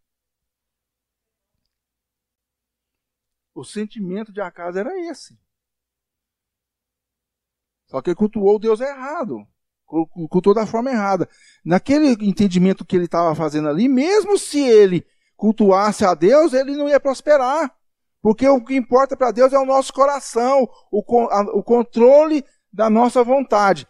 O 3.53 3.63
sentimento 3.63 4.31
de 4.31 4.41
Acas 4.41 4.75
era 4.75 4.97
esse. 5.09 5.37
Só 7.85 8.01
que 8.01 8.09
ele 8.09 8.15
cultuou 8.15 8.55
o 8.55 8.59
Deus 8.59 8.79
errado. 8.79 9.45
Cultuou 9.85 10.55
da 10.55 10.65
forma 10.65 10.89
errada. 10.89 11.29
Naquele 11.63 12.13
entendimento 12.27 12.83
que 12.83 12.95
ele 12.95 13.05
estava 13.05 13.35
fazendo 13.35 13.69
ali, 13.69 13.87
mesmo 13.87 14.37
se 14.37 14.59
ele 14.59 15.05
cultuasse 15.35 16.03
a 16.03 16.15
Deus, 16.15 16.53
ele 16.53 16.75
não 16.75 16.89
ia 16.89 16.99
prosperar. 16.99 17.71
Porque 18.21 18.47
o 18.47 18.63
que 18.63 18.75
importa 18.75 19.15
para 19.15 19.31
Deus 19.31 19.53
é 19.53 19.59
o 19.59 19.65
nosso 19.65 19.93
coração, 19.93 20.67
o, 20.91 21.03
a, 21.29 21.41
o 21.55 21.61
controle 21.61 22.43
da 22.71 22.89
nossa 22.89 23.23
vontade. 23.23 23.85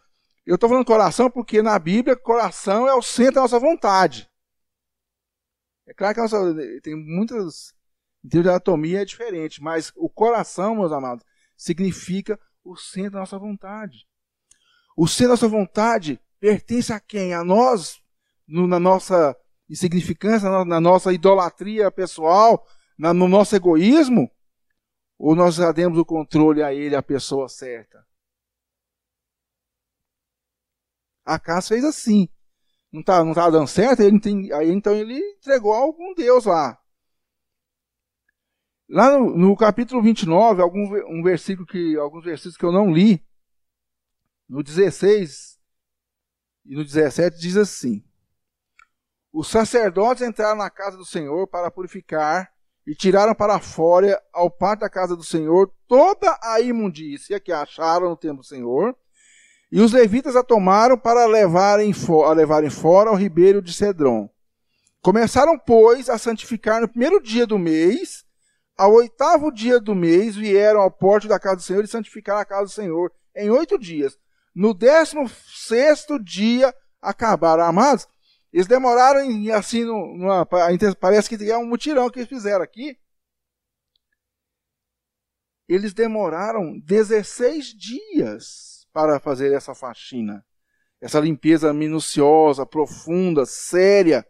Eu 0.46 0.56
estou 0.56 0.68
falando 0.68 0.86
coração 0.86 1.30
porque 1.30 1.62
na 1.62 1.80
Bíblia, 1.80 2.18
coração 2.18 2.88
é 2.88 2.94
o 2.94 3.02
centro 3.02 3.36
da 3.36 3.42
nossa 3.42 3.60
vontade. 3.60 4.30
É 5.88 5.94
claro 5.94 6.16
que 6.16 6.22
nossa, 6.22 6.38
tem 6.82 6.96
muitas 6.96 7.74
termos 8.30 8.46
de 8.46 8.50
anatomia 8.50 9.02
é 9.02 9.06
diferente, 9.06 9.62
mas 9.62 9.92
o 9.96 10.10
coração, 10.10 10.76
meus 10.76 10.92
amados, 10.92 11.26
significa 11.58 12.40
o 12.64 12.76
centro 12.76 13.12
da 13.12 13.20
nossa 13.20 13.38
vontade. 13.38 14.08
O 14.96 15.08
centro 15.08 15.28
da 15.28 15.34
nossa 15.34 15.48
vontade 15.48 16.20
pertence 16.40 16.94
a 16.94 17.00
quem? 17.00 17.34
A 17.34 17.44
nós, 17.44 18.02
no, 18.48 18.68
na 18.68 18.80
nossa 18.80 19.36
insignificância, 19.70 20.50
na, 20.50 20.64
na 20.64 20.80
nossa 20.80 21.12
idolatria 21.12 21.92
pessoal, 21.92 22.66
na, 22.98 23.14
no 23.14 23.28
nosso 23.28 23.56
egoísmo? 23.56 24.30
Ou 25.18 25.36
nós 25.36 25.56
já 25.56 25.72
demos 25.72 25.98
o 25.98 26.06
controle 26.06 26.62
a 26.64 26.74
ele, 26.74 26.96
a 26.96 27.04
pessoa 27.04 27.48
certa? 27.48 28.06
A 31.26 31.62
fez 31.62 31.84
assim. 31.84 32.28
Não 32.92 33.02
estava 33.02 33.24
não 33.24 33.34
tá 33.34 33.50
dando 33.50 33.68
certo, 33.68 34.02
ele 34.02 34.20
tem, 34.20 34.52
aí 34.54 34.70
então 34.70 34.94
ele 34.94 35.18
entregou 35.18 35.74
a 35.74 35.78
algum 35.78 36.14
Deus 36.14 36.46
lá. 36.46 36.78
Lá 38.90 39.18
no, 39.18 39.36
no, 39.38 39.56
capítulo 39.56 40.02
29, 40.02 40.62
algum, 40.62 40.94
um 41.08 41.24
versículo 41.24 41.66
que, 41.66 41.98
alguns 41.98 42.24
versículos 42.24 42.58
que 42.58 42.66
eu 42.66 42.72
não 42.72 42.92
li, 42.92 43.24
no 44.48 44.62
16 44.62 45.60
e 46.66 46.76
no 46.76 46.84
17 46.84 47.40
diz 47.40 47.58
assim: 47.58 48.04
Os 49.32 49.48
sacerdotes 49.48 50.22
entraram 50.22 50.58
na 50.58 50.70
casa 50.70 50.98
do 50.98 51.06
Senhor 51.06 51.48
para 51.48 51.72
purificar 51.72 52.54
e 52.86 52.94
tiraram 52.94 53.34
para 53.34 53.60
fora, 53.60 54.22
ao 54.34 54.52
pátio 54.52 54.82
da 54.82 54.90
casa 54.90 55.16
do 55.16 55.24
Senhor, 55.24 55.72
toda 55.88 56.38
a 56.44 56.60
imundícia 56.60 57.40
que 57.40 57.52
acharam 57.52 58.10
no 58.10 58.18
templo 58.18 58.40
do 58.40 58.46
Senhor, 58.46 58.96
e 59.72 59.80
os 59.80 59.94
levitas 59.94 60.36
a 60.36 60.44
tomaram 60.44 60.98
para 60.98 61.26
levarem, 61.26 61.94
a 62.26 62.34
levarem 62.34 62.70
fora 62.70 63.10
ao 63.10 63.16
ribeiro 63.16 63.62
de 63.62 63.74
Cedron. 63.74 64.30
Começaram, 65.02 65.58
pois, 65.58 66.10
a 66.10 66.18
santificar 66.18 66.82
no 66.82 66.88
primeiro 66.88 67.22
dia 67.22 67.48
do 67.48 67.58
mês, 67.58 68.23
ao 68.78 68.94
oitavo 68.94 69.52
dia 69.52 69.80
do 69.80 69.94
mês 69.94 70.36
vieram 70.36 70.82
ao 70.82 70.92
porte 70.92 71.28
da 71.28 71.40
casa 71.40 71.58
do 71.58 71.62
Senhor 71.62 71.84
e 71.84 71.88
santificaram 71.88 72.40
a 72.40 72.46
casa 72.46 72.64
do 72.64 72.72
Senhor 72.72 73.12
em 73.36 73.50
oito 73.50 73.78
dias. 73.78 74.18
No 74.56 74.74
décimo 74.74 75.28
sexto 75.30 76.20
dia 76.20 76.74
acabaram. 77.02 77.64
Amados, 77.64 78.08
eles 78.52 78.68
demoraram 78.68 79.22
em, 79.22 79.52
assim, 79.52 79.84
numa, 79.84 80.46
parece 81.00 81.30
que 81.30 81.52
é 81.52 81.58
um 81.58 81.66
mutirão 81.66 82.10
que 82.10 82.20
eles 82.20 82.30
fizeram 82.30 82.64
aqui. 82.64 82.98
Eles 85.68 85.94
demoraram 85.94 86.80
16 86.80 87.68
dias 87.68 88.88
para 88.94 89.20
fazer 89.20 89.54
essa 89.54 89.74
faxina. 89.74 90.46
Essa 91.02 91.20
limpeza 91.20 91.74
minuciosa, 91.74 92.66
profunda, 92.66 93.46
séria. 93.46 94.26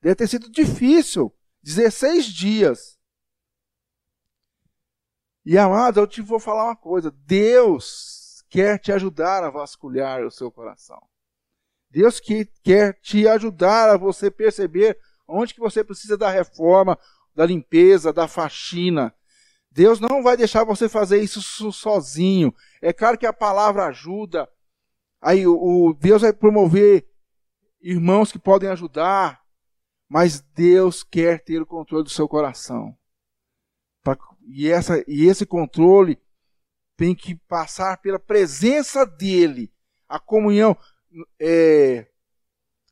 Deve 0.00 0.14
ter 0.14 0.28
sido 0.28 0.50
difícil. 0.50 1.34
16 1.62 2.26
dias. 2.26 2.95
E 5.48 5.56
amados, 5.56 5.96
eu 5.96 6.08
te 6.08 6.20
vou 6.20 6.40
falar 6.40 6.64
uma 6.64 6.74
coisa: 6.74 7.08
Deus 7.24 8.44
quer 8.50 8.80
te 8.80 8.90
ajudar 8.90 9.44
a 9.44 9.50
vasculhar 9.50 10.26
o 10.26 10.30
seu 10.30 10.50
coração. 10.50 11.00
Deus 11.88 12.18
que 12.18 12.46
quer 12.64 12.98
te 13.00 13.28
ajudar 13.28 13.90
a 13.90 13.96
você 13.96 14.28
perceber 14.28 14.98
onde 15.26 15.54
que 15.54 15.60
você 15.60 15.84
precisa 15.84 16.18
da 16.18 16.28
reforma, 16.28 16.98
da 17.32 17.46
limpeza, 17.46 18.12
da 18.12 18.26
faxina. 18.26 19.14
Deus 19.70 20.00
não 20.00 20.20
vai 20.20 20.36
deixar 20.36 20.64
você 20.64 20.88
fazer 20.88 21.22
isso 21.22 21.40
sozinho. 21.72 22.52
É 22.82 22.92
claro 22.92 23.16
que 23.16 23.26
a 23.26 23.32
palavra 23.32 23.86
ajuda. 23.86 24.50
Aí 25.20 25.46
o, 25.46 25.94
Deus 25.94 26.22
vai 26.22 26.32
promover 26.32 27.08
irmãos 27.80 28.32
que 28.32 28.38
podem 28.38 28.68
ajudar, 28.68 29.40
mas 30.08 30.40
Deus 30.40 31.04
quer 31.04 31.44
ter 31.44 31.62
o 31.62 31.66
controle 31.66 32.02
do 32.02 32.10
seu 32.10 32.28
coração. 32.28 32.96
E, 34.46 34.70
essa, 34.70 35.04
e 35.08 35.26
esse 35.26 35.44
controle 35.44 36.18
tem 36.96 37.14
que 37.14 37.34
passar 37.34 37.98
pela 37.98 38.18
presença 38.18 39.04
dele. 39.04 39.72
A 40.08 40.18
comunhão. 40.18 40.76
é, 41.40 42.06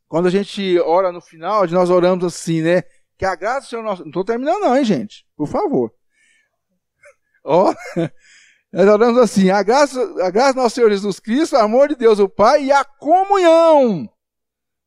quando 0.08 0.26
a 0.26 0.30
gente 0.30 0.78
ora 0.80 1.10
no 1.12 1.20
final, 1.20 1.66
nós 1.68 1.90
oramos 1.90 2.24
assim, 2.24 2.62
né? 2.62 2.82
Que 3.16 3.24
a 3.24 3.34
graça 3.34 3.60
do 3.60 3.70
Senhor 3.70 3.82
nosso. 3.82 4.02
Não 4.02 4.08
estou 4.08 4.24
terminando, 4.24 4.60
não, 4.60 4.76
hein, 4.76 4.84
gente? 4.84 5.26
Por 5.36 5.46
favor. 5.46 5.94
Ó, 7.44 7.72
nós 8.72 8.88
oramos 8.88 9.18
assim: 9.18 9.50
a 9.50 9.62
graça, 9.62 10.00
a 10.22 10.30
graça 10.30 10.54
do 10.54 10.62
nosso 10.62 10.74
Senhor 10.74 10.90
Jesus 10.90 11.20
Cristo, 11.20 11.56
o 11.56 11.60
amor 11.60 11.88
de 11.88 11.94
Deus, 11.94 12.18
o 12.18 12.28
Pai 12.28 12.64
e 12.64 12.72
a 12.72 12.84
comunhão 12.84 14.08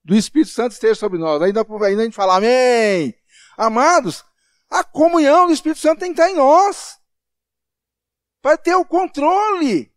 do 0.04 0.16
Espírito 0.16 0.52
Santo 0.52 0.74
esteja 0.74 0.96
sobre 0.96 1.18
nós. 1.18 1.42
Ainda, 1.42 1.62
ainda 1.62 2.02
a 2.02 2.06
gente 2.06 2.16
fala 2.16 2.38
amém. 2.38 3.14
Amados, 3.58 4.24
a 4.70 4.84
comunhão 4.84 5.48
do 5.48 5.54
Espírito 5.54 5.80
Santo 5.80 6.00
tem 6.00 6.14
que 6.14 6.20
estar 6.20 6.32
em 6.32 6.36
nós. 6.36 7.00
Para 8.42 8.58
ter 8.58 8.76
o 8.76 8.86
controle. 8.86 9.94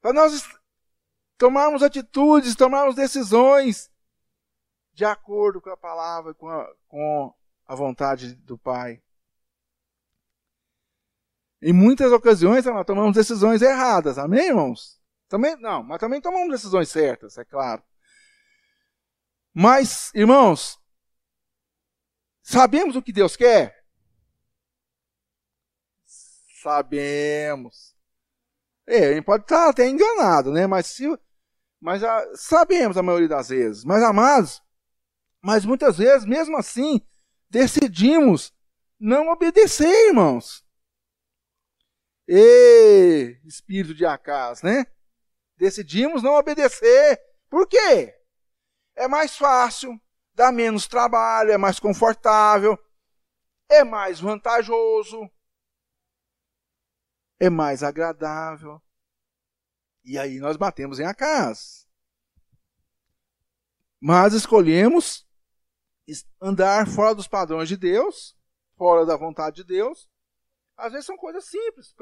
Para 0.00 0.12
nós 0.12 0.48
tomarmos 1.38 1.82
atitudes, 1.82 2.54
tomarmos 2.54 2.94
decisões 2.94 3.90
de 4.92 5.04
acordo 5.04 5.60
com 5.60 5.70
a 5.70 5.76
palavra, 5.76 6.34
com 6.34 6.48
a, 6.48 6.72
com 6.86 7.34
a 7.66 7.74
vontade 7.74 8.34
do 8.34 8.58
Pai. 8.58 9.02
Em 11.60 11.72
muitas 11.72 12.10
ocasiões, 12.12 12.64
nós 12.64 12.84
tomamos 12.84 13.14
decisões 13.14 13.62
erradas, 13.62 14.18
amém, 14.18 14.48
irmãos? 14.48 15.00
Também 15.28 15.56
não, 15.56 15.82
mas 15.82 16.00
também 16.00 16.20
tomamos 16.20 16.50
decisões 16.50 16.88
certas, 16.90 17.38
é 17.38 17.44
claro. 17.44 17.82
Mas, 19.54 20.12
irmãos, 20.14 20.81
sabemos 22.42 22.96
o 22.96 23.02
que 23.02 23.12
Deus 23.12 23.36
quer? 23.36 23.84
Sabemos. 26.62 27.94
É, 28.86 29.06
a 29.08 29.14
gente 29.14 29.24
pode 29.24 29.44
estar 29.44 29.68
até 29.68 29.88
enganado, 29.88 30.52
né? 30.52 30.66
Mas, 30.66 30.86
se, 30.86 31.06
mas 31.80 32.04
a, 32.04 32.36
sabemos 32.36 32.96
a 32.96 33.02
maioria 33.02 33.28
das 33.28 33.48
vezes. 33.48 33.84
Mas, 33.84 34.02
amados, 34.02 34.62
mas 35.40 35.64
muitas 35.64 35.98
vezes, 35.98 36.24
mesmo 36.24 36.56
assim, 36.56 37.00
decidimos 37.50 38.52
não 38.98 39.28
obedecer, 39.28 40.08
irmãos. 40.08 40.64
E 42.28 43.36
espírito 43.44 43.94
de 43.94 44.06
Acas, 44.06 44.62
né? 44.62 44.86
Decidimos 45.56 46.22
não 46.22 46.34
obedecer. 46.34 47.20
Por 47.50 47.66
quê? 47.66 48.14
É 48.94 49.08
mais 49.08 49.36
fácil, 49.36 50.00
dá 50.34 50.50
menos 50.50 50.86
trabalho, 50.86 51.50
é 51.50 51.58
mais 51.58 51.78
confortável, 51.78 52.78
é 53.68 53.84
mais 53.84 54.20
vantajoso, 54.20 55.30
é 57.38 57.50
mais 57.50 57.82
agradável. 57.82 58.80
E 60.04 60.18
aí 60.18 60.38
nós 60.38 60.56
batemos 60.56 60.98
em 60.98 61.04
Acas. 61.04 61.88
Mas 64.00 64.32
escolhemos 64.32 65.26
andar 66.40 66.88
fora 66.88 67.14
dos 67.14 67.28
padrões 67.28 67.68
de 67.68 67.76
Deus, 67.76 68.36
fora 68.76 69.06
da 69.06 69.16
vontade 69.16 69.56
de 69.56 69.64
Deus. 69.64 70.10
Às 70.76 70.92
vezes 70.92 71.06
são 71.06 71.16
coisas 71.16 71.44
simples, 71.44 71.94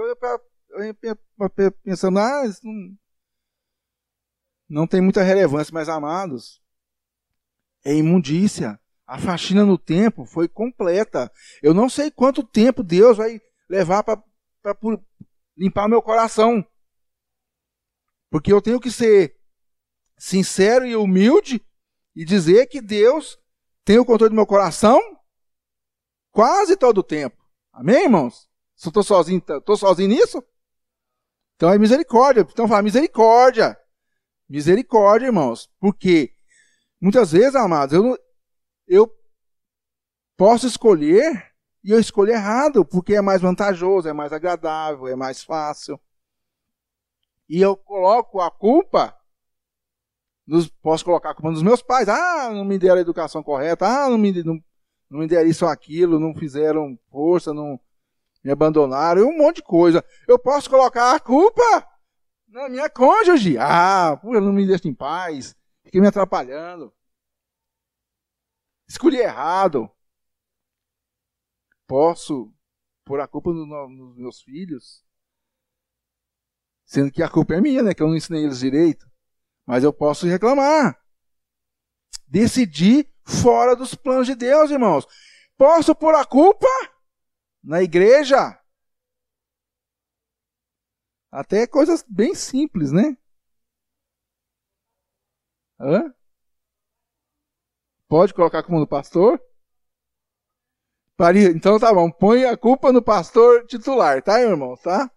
pensando, 1.84 2.18
ah, 2.18 2.42
não, 2.62 2.98
não 4.68 4.86
tem 4.86 5.00
muita 5.00 5.22
relevância, 5.22 5.74
mas 5.74 5.88
amados, 5.88 6.62
é 7.84 7.94
imundícia. 7.94 8.78
A 9.06 9.18
faxina 9.18 9.64
no 9.64 9.76
tempo 9.76 10.24
foi 10.24 10.48
completa. 10.48 11.30
Eu 11.62 11.74
não 11.74 11.88
sei 11.88 12.10
quanto 12.10 12.44
tempo 12.44 12.82
Deus 12.82 13.16
vai 13.16 13.40
levar 13.68 14.02
para 14.02 14.22
limpar 15.56 15.88
meu 15.88 16.00
coração. 16.00 16.64
Porque 18.30 18.52
eu 18.52 18.62
tenho 18.62 18.78
que 18.78 18.90
ser 18.90 19.36
sincero 20.16 20.86
e 20.86 20.94
humilde 20.94 21.64
e 22.14 22.24
dizer 22.24 22.66
que 22.66 22.80
Deus 22.80 23.38
tem 23.84 23.98
o 23.98 24.04
controle 24.04 24.30
do 24.30 24.36
meu 24.36 24.46
coração 24.46 25.00
quase 26.30 26.76
todo 26.76 26.98
o 26.98 27.02
tempo. 27.02 27.36
Amém, 27.72 28.04
irmãos? 28.04 28.48
Se 28.76 28.86
eu 28.86 28.90
estou 28.90 29.02
sozinho, 29.02 29.42
estou 29.48 29.76
sozinho 29.76 30.08
nisso? 30.08 30.42
Então 31.56 31.72
é 31.72 31.78
misericórdia. 31.78 32.46
Então 32.48 32.68
fala 32.68 32.82
misericórdia. 32.82 33.78
Misericórdia, 34.48 35.26
irmãos. 35.26 35.68
Porque 35.78 36.34
muitas 37.00 37.32
vezes, 37.32 37.54
amados, 37.54 37.94
eu, 37.94 38.18
eu 38.86 39.10
posso 40.36 40.66
escolher 40.66 41.50
e 41.82 41.90
eu 41.90 41.98
escolho 41.98 42.32
errado, 42.32 42.84
porque 42.84 43.14
é 43.14 43.20
mais 43.20 43.40
vantajoso, 43.40 44.08
é 44.08 44.12
mais 44.12 44.32
agradável, 44.32 45.08
é 45.08 45.16
mais 45.16 45.42
fácil. 45.42 45.98
E 47.48 47.60
eu 47.60 47.76
coloco 47.76 48.40
a 48.40 48.50
culpa 48.50 49.16
nos, 50.46 50.68
posso 50.68 51.04
colocar 51.04 51.30
a 51.30 51.34
culpa 51.34 51.50
nos 51.50 51.62
meus 51.62 51.82
pais. 51.82 52.08
Ah, 52.08 52.50
não 52.52 52.64
me 52.64 52.78
deram 52.78 52.96
a 52.96 53.00
educação 53.00 53.42
correta. 53.42 53.86
Ah, 53.86 54.08
não 54.08 54.18
me, 54.18 54.42
não, 54.42 54.60
não 55.08 55.20
me 55.20 55.26
deram 55.26 55.48
isso 55.48 55.64
ou 55.64 55.70
aquilo. 55.70 56.18
Não 56.18 56.34
fizeram 56.34 56.98
força, 57.10 57.54
não 57.54 57.78
me 58.42 58.50
abandonaram. 58.50 59.28
Um 59.28 59.36
monte 59.38 59.56
de 59.56 59.62
coisa. 59.62 60.04
Eu 60.28 60.38
posso 60.38 60.68
colocar 60.68 61.14
a 61.14 61.20
culpa 61.20 61.62
na 62.48 62.68
minha 62.68 62.90
cônjuge. 62.90 63.56
Ah, 63.58 64.20
não 64.22 64.52
me 64.52 64.66
deixa 64.66 64.88
em 64.88 64.94
paz. 64.94 65.56
Fiquei 65.90 66.00
me 66.00 66.06
atrapalhando. 66.06 66.94
Escolhi 68.88 69.18
errado. 69.18 69.90
Posso 71.86 72.54
pôr 73.04 73.20
a 73.20 73.26
culpa 73.26 73.50
no, 73.52 73.66
no, 73.66 73.88
nos 73.88 74.16
meus 74.16 74.40
filhos. 74.40 75.04
Sendo 76.84 77.10
que 77.10 77.22
a 77.22 77.28
culpa 77.28 77.54
é 77.54 77.60
minha, 77.60 77.82
né? 77.82 77.92
Que 77.92 78.02
eu 78.02 78.06
não 78.06 78.16
ensinei 78.16 78.44
eles 78.44 78.60
direito 78.60 79.10
mas 79.70 79.84
eu 79.84 79.92
posso 79.92 80.26
reclamar. 80.26 81.00
Decidir 82.26 83.08
fora 83.24 83.76
dos 83.76 83.94
planos 83.94 84.26
de 84.26 84.34
Deus, 84.34 84.68
irmãos. 84.68 85.06
Posso 85.56 85.94
pôr 85.94 86.12
a 86.12 86.24
culpa 86.24 86.66
na 87.62 87.80
igreja? 87.80 88.60
Até 91.30 91.68
coisas 91.68 92.04
bem 92.08 92.34
simples, 92.34 92.90
né? 92.90 93.16
Hã? 95.80 96.12
Pode 98.08 98.34
colocar 98.34 98.62
como 98.62 98.78
no 98.78 98.86
pastor? 98.86 99.40
Então 101.54 101.78
tá 101.78 101.92
bom, 101.92 102.10
põe 102.10 102.44
a 102.44 102.56
culpa 102.56 102.92
no 102.92 103.02
pastor 103.02 103.66
titular, 103.66 104.22
tá, 104.22 104.40
irmão? 104.40 104.74
Tá? 104.76 105.10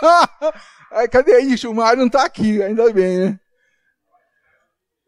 Cadê 1.10 1.40
isso? 1.40 1.70
O 1.70 1.74
Mário 1.74 2.00
não 2.00 2.08
tá 2.08 2.24
aqui, 2.24 2.62
ainda 2.62 2.92
bem, 2.92 3.18
né? 3.18 3.40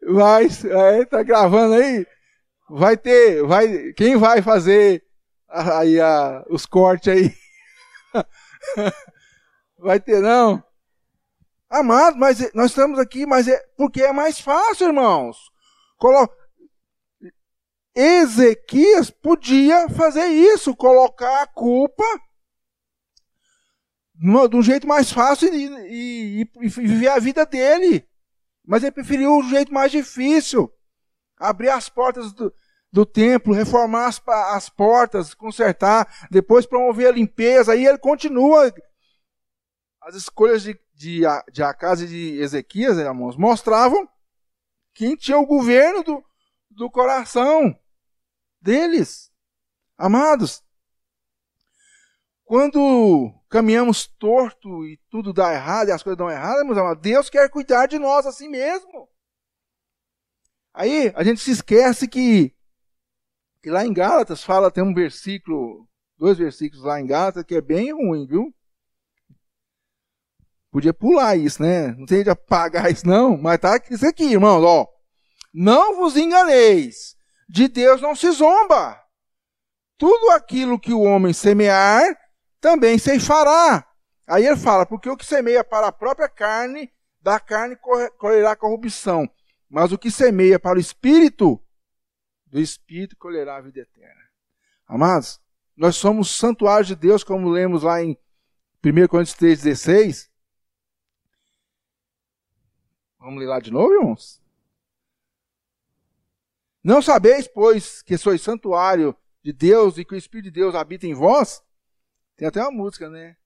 Mas, 0.03 0.65
é, 0.65 1.05
tá 1.05 1.23
gravando 1.23 1.75
aí? 1.75 2.05
Vai 2.69 2.97
ter, 2.97 3.43
vai, 3.43 3.93
quem 3.93 4.17
vai 4.17 4.41
fazer 4.41 5.03
aí 5.47 5.99
a, 6.01 6.43
os 6.49 6.65
cortes 6.65 7.13
aí? 7.13 7.33
vai 9.79 9.99
ter 9.99 10.19
não? 10.21 10.63
Amado, 11.71 12.17
mas 12.17 12.53
nós 12.53 12.71
estamos 12.71 12.99
aqui, 12.99 13.25
mas 13.25 13.47
é 13.47 13.57
porque 13.77 14.03
é 14.03 14.11
mais 14.11 14.41
fácil, 14.41 14.87
irmãos. 14.87 15.37
Colo... 15.97 16.29
Ezequias 17.95 19.09
podia 19.09 19.87
fazer 19.89 20.25
isso, 20.25 20.75
colocar 20.75 21.43
a 21.43 21.47
culpa 21.47 22.03
de 24.49 24.55
um 24.55 24.61
jeito 24.61 24.85
mais 24.85 25.13
fácil 25.13 25.53
e, 25.53 26.41
e, 26.41 26.41
e, 26.41 26.67
viver 26.67 27.07
a 27.07 27.19
vida 27.19 27.45
dele. 27.45 28.05
Mas 28.65 28.83
ele 28.83 28.91
preferiu 28.91 29.37
o 29.37 29.43
jeito 29.43 29.73
mais 29.73 29.93
difícil. 29.93 30.69
Abrir 31.37 31.69
as 31.69 31.87
portas 31.87 32.33
do, 32.33 32.53
do 32.91 33.05
templo, 33.05 33.53
reformar 33.53 34.07
as, 34.07 34.21
as 34.27 34.69
portas, 34.69 35.33
consertar, 35.33 36.27
depois 36.29 36.65
promover 36.65 37.07
a 37.07 37.11
limpeza. 37.11 37.71
Aí 37.71 37.87
ele 37.87 37.97
continua. 37.97 38.73
As 40.01 40.15
escolhas 40.15 40.63
de, 40.63 40.77
de, 41.01 41.21
de 41.51 41.63
Acas 41.63 42.01
e 42.01 42.07
de 42.07 42.39
Ezequias, 42.39 42.97
irmãos, 42.97 43.35
mostravam 43.35 44.07
quem 44.93 45.15
tinha 45.15 45.37
o 45.37 45.45
governo 45.45 46.03
do, 46.03 46.23
do 46.69 46.91
coração 46.91 47.75
deles. 48.61 49.31
Amados, 49.97 50.63
quando 52.43 53.33
caminhamos 53.49 54.05
torto 54.05 54.85
e 54.85 54.99
tudo 55.09 55.33
dá 55.33 55.51
errado 55.53 55.89
e 55.89 55.91
as 55.91 56.03
coisas 56.03 56.17
dão 56.17 56.29
errado, 56.29 56.63
meus 56.65 56.77
amados, 56.77 57.01
Deus 57.01 57.29
quer 57.29 57.49
cuidar 57.49 57.87
de 57.87 57.97
nós 57.97 58.27
assim 58.27 58.47
mesmo. 58.47 59.09
Aí 60.73 61.11
a 61.15 61.23
gente 61.23 61.41
se 61.41 61.51
esquece 61.51 62.07
que, 62.07 62.55
que 63.63 63.71
lá 63.71 63.83
em 63.85 63.93
Gálatas 63.93 64.43
fala, 64.43 64.71
tem 64.71 64.83
um 64.83 64.93
versículo, 64.93 65.87
dois 66.15 66.37
versículos 66.37 66.85
lá 66.85 67.01
em 67.01 67.07
Gálatas 67.07 67.43
que 67.43 67.55
é 67.55 67.61
bem 67.61 67.91
ruim, 67.91 68.27
viu? 68.27 68.53
Podia 70.71 70.93
pular 70.93 71.35
isso, 71.35 71.61
né? 71.61 71.87
Não 71.97 72.05
tem 72.05 72.23
de 72.23 72.29
apagar 72.29 72.89
isso 72.89 73.05
não, 73.05 73.37
mas 73.37 73.59
tá 73.59 73.77
isso 73.89 74.07
aqui, 74.07 74.23
irmãos, 74.23 74.63
ó. 74.63 74.87
Não 75.53 75.97
vos 75.97 76.15
enganeis, 76.15 77.17
de 77.47 77.67
Deus 77.67 78.01
não 78.01 78.15
se 78.15 78.31
zomba. 78.31 78.97
Tudo 79.97 80.31
aquilo 80.31 80.79
que 80.79 80.93
o 80.93 81.01
homem 81.01 81.33
semear, 81.33 82.03
também 82.61 82.97
ceifará. 82.97 83.85
Aí 84.25 84.45
ele 84.45 84.55
fala, 84.55 84.85
porque 84.85 85.09
o 85.09 85.17
que 85.17 85.25
semeia 85.25 85.61
para 85.61 85.87
a 85.87 85.91
própria 85.91 86.29
carne, 86.29 86.89
da 87.21 87.37
carne 87.37 87.77
colherá 88.17 88.55
corrupção, 88.55 89.29
mas 89.69 89.91
o 89.91 89.97
que 89.97 90.09
semeia 90.09 90.57
para 90.57 90.77
o 90.77 90.81
espírito, 90.81 91.61
do 92.47 92.59
espírito 92.59 93.17
colherá 93.17 93.57
a 93.57 93.61
vida 93.61 93.81
eterna. 93.81 94.21
Amados, 94.87 95.39
nós 95.75 95.97
somos 95.97 96.35
santuários 96.35 96.87
de 96.87 96.95
Deus, 96.95 97.23
como 97.23 97.49
lemos 97.49 97.83
lá 97.83 98.01
em 98.01 98.17
1 98.83 99.07
Coríntios 99.07 99.37
3,16. 99.37 100.30
Vamos 103.21 103.39
ler 103.39 103.45
lá 103.45 103.59
de 103.59 103.71
novo, 103.71 103.93
irmãos? 103.93 104.41
Não 106.83 107.03
sabeis, 107.03 107.47
pois, 107.47 108.01
que 108.01 108.17
sois 108.17 108.41
santuário 108.41 109.15
de 109.43 109.53
Deus 109.53 109.99
e 109.99 110.03
que 110.03 110.15
o 110.15 110.17
Espírito 110.17 110.45
de 110.45 110.59
Deus 110.59 110.73
habita 110.73 111.05
em 111.05 111.13
vós? 111.13 111.63
Tem 112.35 112.47
até 112.47 112.59
uma 112.59 112.71
música, 112.71 113.07
né? 113.07 113.37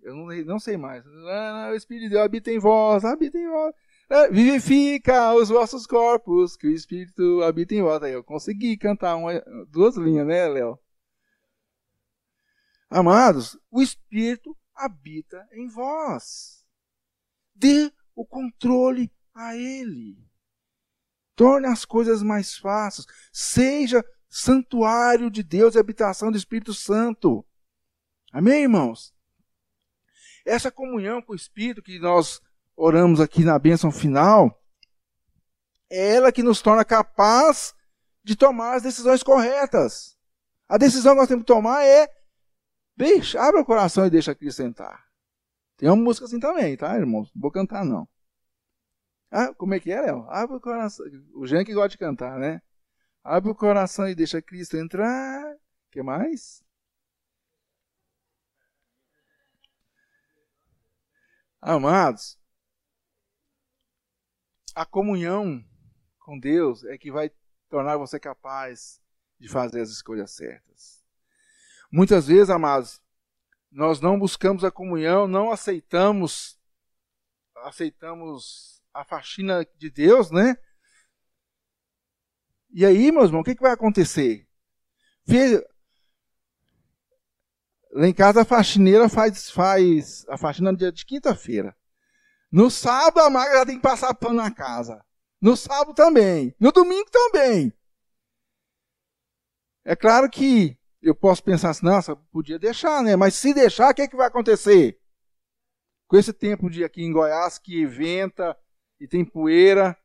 Eu 0.00 0.14
não, 0.14 0.26
não 0.44 0.60
sei 0.60 0.76
mais. 0.76 1.04
Ah, 1.04 1.70
o 1.72 1.74
Espírito 1.74 2.04
de 2.04 2.10
Deus 2.10 2.22
habita 2.22 2.52
em 2.52 2.60
vós, 2.60 3.04
habita 3.04 3.36
em 3.36 3.48
vós. 3.48 3.74
Ah, 4.08 4.28
vivifica 4.28 5.34
os 5.34 5.48
vossos 5.48 5.84
corpos, 5.84 6.56
que 6.56 6.68
o 6.68 6.72
Espírito 6.72 7.42
habita 7.42 7.74
em 7.74 7.82
vós. 7.82 8.00
Aí 8.04 8.12
eu 8.12 8.22
consegui 8.22 8.76
cantar 8.76 9.16
uma, 9.16 9.32
duas 9.68 9.96
linhas, 9.96 10.28
né, 10.28 10.46
Léo? 10.46 10.78
Amados, 12.88 13.58
o 13.68 13.82
Espírito 13.82 14.56
habita 14.72 15.44
em 15.52 15.66
vós. 15.66 16.64
Dê 17.52 17.90
o 18.16 18.24
controle 18.26 19.12
a 19.34 19.54
Ele. 19.54 20.18
Torne 21.36 21.66
as 21.66 21.84
coisas 21.84 22.22
mais 22.22 22.56
fáceis. 22.56 23.06
Seja 23.30 24.02
santuário 24.28 25.30
de 25.30 25.42
Deus 25.42 25.74
e 25.74 25.78
habitação 25.78 26.32
do 26.32 26.38
Espírito 26.38 26.72
Santo. 26.74 27.46
Amém, 28.32 28.62
irmãos? 28.62 29.14
Essa 30.44 30.70
comunhão 30.70 31.20
com 31.20 31.32
o 31.32 31.36
Espírito 31.36 31.82
que 31.82 31.98
nós 31.98 32.40
oramos 32.74 33.20
aqui 33.20 33.44
na 33.44 33.58
bênção 33.58 33.90
final, 33.90 34.62
é 35.90 36.14
ela 36.16 36.32
que 36.32 36.42
nos 36.42 36.60
torna 36.60 36.84
capaz 36.84 37.74
de 38.22 38.36
tomar 38.36 38.74
as 38.74 38.82
decisões 38.82 39.22
corretas. 39.22 40.16
A 40.68 40.76
decisão 40.76 41.14
que 41.14 41.20
nós 41.20 41.28
temos 41.28 41.44
que 41.44 41.52
tomar 41.52 41.84
é 41.84 42.08
deixa, 42.96 43.40
abre 43.40 43.60
o 43.60 43.64
coração 43.64 44.06
e 44.06 44.10
deixa 44.10 44.34
Cristo 44.34 44.58
sentar. 44.58 45.05
Tem 45.76 45.88
uma 45.88 45.96
música 45.96 46.26
assim 46.26 46.40
também, 46.40 46.76
tá, 46.76 46.96
irmãos? 46.96 47.30
Não 47.34 47.42
vou 47.42 47.50
cantar, 47.50 47.84
não. 47.84 48.08
Ah, 49.30 49.52
como 49.54 49.74
é 49.74 49.80
que 49.80 49.92
é, 49.92 50.00
Léo? 50.00 50.26
Abre 50.30 50.56
o 50.56 50.60
coração. 50.60 51.04
O 51.34 51.46
Jean 51.46 51.64
que 51.64 51.74
gosta 51.74 51.90
de 51.90 51.98
cantar, 51.98 52.38
né? 52.38 52.62
Abre 53.24 53.50
o 53.50 53.54
coração 53.54 54.08
e 54.08 54.14
deixa 54.14 54.40
Cristo 54.42 54.76
entrar. 54.76 55.56
Que 55.90 56.02
mais? 56.02 56.64
Amados, 61.60 62.38
a 64.74 64.86
comunhão 64.86 65.64
com 66.20 66.38
Deus 66.38 66.84
é 66.84 66.96
que 66.96 67.10
vai 67.10 67.30
tornar 67.68 67.96
você 67.96 68.20
capaz 68.20 69.00
de 69.40 69.48
fazer 69.48 69.80
as 69.80 69.90
escolhas 69.90 70.30
certas. 70.30 71.02
Muitas 71.90 72.26
vezes, 72.28 72.50
amados, 72.50 73.02
nós 73.76 74.00
não 74.00 74.18
buscamos 74.18 74.64
a 74.64 74.70
comunhão, 74.70 75.28
não 75.28 75.52
aceitamos 75.52 76.58
aceitamos 77.56 78.82
a 78.94 79.04
faxina 79.04 79.66
de 79.76 79.90
Deus, 79.90 80.30
né? 80.30 80.56
E 82.70 82.86
aí, 82.86 83.12
meus 83.12 83.26
irmãos, 83.26 83.42
o 83.42 83.44
que, 83.44 83.54
que 83.54 83.62
vai 83.62 83.72
acontecer? 83.72 84.48
Lá 87.92 88.06
em 88.06 88.14
casa 88.14 88.42
a 88.42 88.44
faxineira 88.46 89.10
faz, 89.10 89.50
faz 89.50 90.26
a 90.28 90.38
faxina 90.38 90.72
no 90.72 90.78
dia 90.78 90.90
de 90.90 91.04
quinta-feira. 91.04 91.76
No 92.50 92.70
sábado 92.70 93.20
a 93.20 93.28
magra 93.28 93.66
tem 93.66 93.76
que 93.76 93.82
passar 93.82 94.14
pano 94.14 94.36
na 94.36 94.50
casa. 94.50 95.04
No 95.38 95.54
sábado 95.54 95.92
também. 95.92 96.54
No 96.58 96.72
domingo 96.72 97.10
também. 97.10 97.70
É 99.84 99.94
claro 99.94 100.30
que 100.30 100.78
eu 101.06 101.14
posso 101.14 101.42
pensar 101.42 101.70
assim, 101.70 101.86
nossa, 101.86 102.16
podia 102.16 102.58
deixar, 102.58 103.02
né? 103.02 103.14
Mas 103.16 103.34
se 103.34 103.54
deixar, 103.54 103.92
o 103.92 103.94
que, 103.94 104.02
é 104.02 104.08
que 104.08 104.16
vai 104.16 104.26
acontecer? 104.26 104.98
Com 106.08 106.16
esse 106.16 106.32
tempo 106.32 106.68
de 106.68 106.84
aqui 106.84 107.02
em 107.02 107.12
Goiás 107.12 107.58
que 107.58 107.86
venta 107.86 108.56
e 109.00 109.06
tem 109.06 109.24
poeira, 109.24 109.96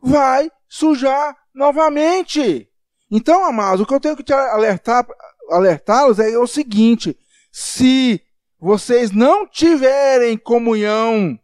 vai 0.00 0.50
sujar 0.68 1.36
novamente. 1.54 2.68
Então, 3.10 3.44
amados, 3.44 3.80
o 3.80 3.86
que 3.86 3.94
eu 3.94 4.00
tenho 4.00 4.16
que 4.16 4.22
te 4.22 4.32
alertar 4.32 5.06
alertá-los 5.50 6.18
é 6.18 6.38
o 6.38 6.46
seguinte: 6.46 7.18
se 7.50 8.20
vocês 8.58 9.10
não 9.10 9.46
tiverem 9.46 10.38
comunhão 10.38 11.38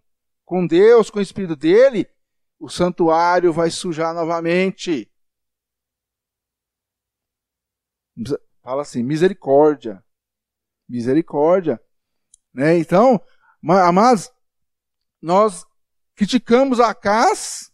com 0.45 0.67
Deus, 0.67 1.11
com 1.11 1.19
o 1.19 1.23
Espírito 1.23 1.55
dele, 1.55 2.09
o 2.59 2.69
santuário 2.69 3.53
vai 3.53 3.71
sujar 3.71 4.15
novamente. 4.15 5.11
Fala 8.63 8.83
assim, 8.83 9.03
misericórdia. 9.03 10.03
Misericórdia. 10.89 11.81
Né? 12.53 12.79
Então, 12.79 13.21
amados, 13.63 14.31
nós 15.21 15.65
criticamos 16.15 16.81
a 16.81 16.95
casa, 16.95 17.71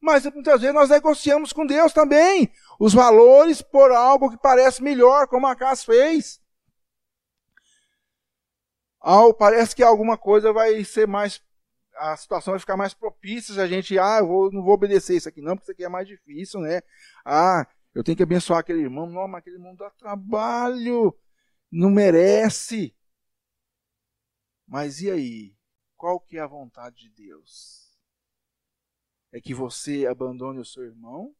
mas 0.00 0.24
muitas 0.26 0.60
vezes 0.60 0.74
nós 0.74 0.90
negociamos 0.90 1.52
com 1.52 1.66
Deus 1.66 1.92
também 1.92 2.52
os 2.78 2.92
valores 2.92 3.62
por 3.62 3.90
algo 3.90 4.30
que 4.30 4.36
parece 4.36 4.82
melhor, 4.82 5.26
como 5.26 5.46
a 5.46 5.56
Cas 5.56 5.84
fez. 5.84 6.40
Ao, 9.00 9.32
parece 9.32 9.74
que 9.74 9.82
alguma 9.82 10.18
coisa 10.18 10.52
vai 10.52 10.84
ser 10.84 11.06
mais. 11.06 11.40
A 11.94 12.16
situação 12.16 12.52
vai 12.52 12.60
ficar 12.60 12.76
mais 12.76 12.92
propícia 12.92 13.54
se 13.54 13.60
a 13.60 13.66
gente, 13.66 13.98
ah, 13.98 14.18
eu 14.18 14.26
vou, 14.26 14.52
não 14.52 14.62
vou 14.62 14.74
obedecer 14.74 15.16
isso 15.16 15.28
aqui, 15.28 15.40
não, 15.40 15.56
porque 15.56 15.64
isso 15.64 15.72
aqui 15.72 15.84
é 15.84 15.88
mais 15.88 16.06
difícil, 16.06 16.60
né? 16.60 16.82
Ah, 17.24 17.66
eu 17.96 18.04
tenho 18.04 18.16
que 18.16 18.22
abençoar 18.22 18.60
aquele 18.60 18.80
irmão. 18.80 19.06
Não, 19.08 19.26
mas 19.26 19.40
aquele 19.40 19.56
irmão 19.56 19.74
dá 19.74 19.90
trabalho, 19.90 21.16
não 21.70 21.90
merece. 21.90 22.96
Mas 24.66 25.00
e 25.00 25.10
aí? 25.10 25.56
Qual 25.96 26.20
que 26.20 26.36
é 26.36 26.40
a 26.40 26.46
vontade 26.46 26.96
de 26.96 27.10
Deus? 27.10 27.96
É 29.32 29.40
que 29.40 29.54
você 29.54 30.06
abandone 30.06 30.60
o 30.60 30.64
seu 30.64 30.84
irmão? 30.84 31.34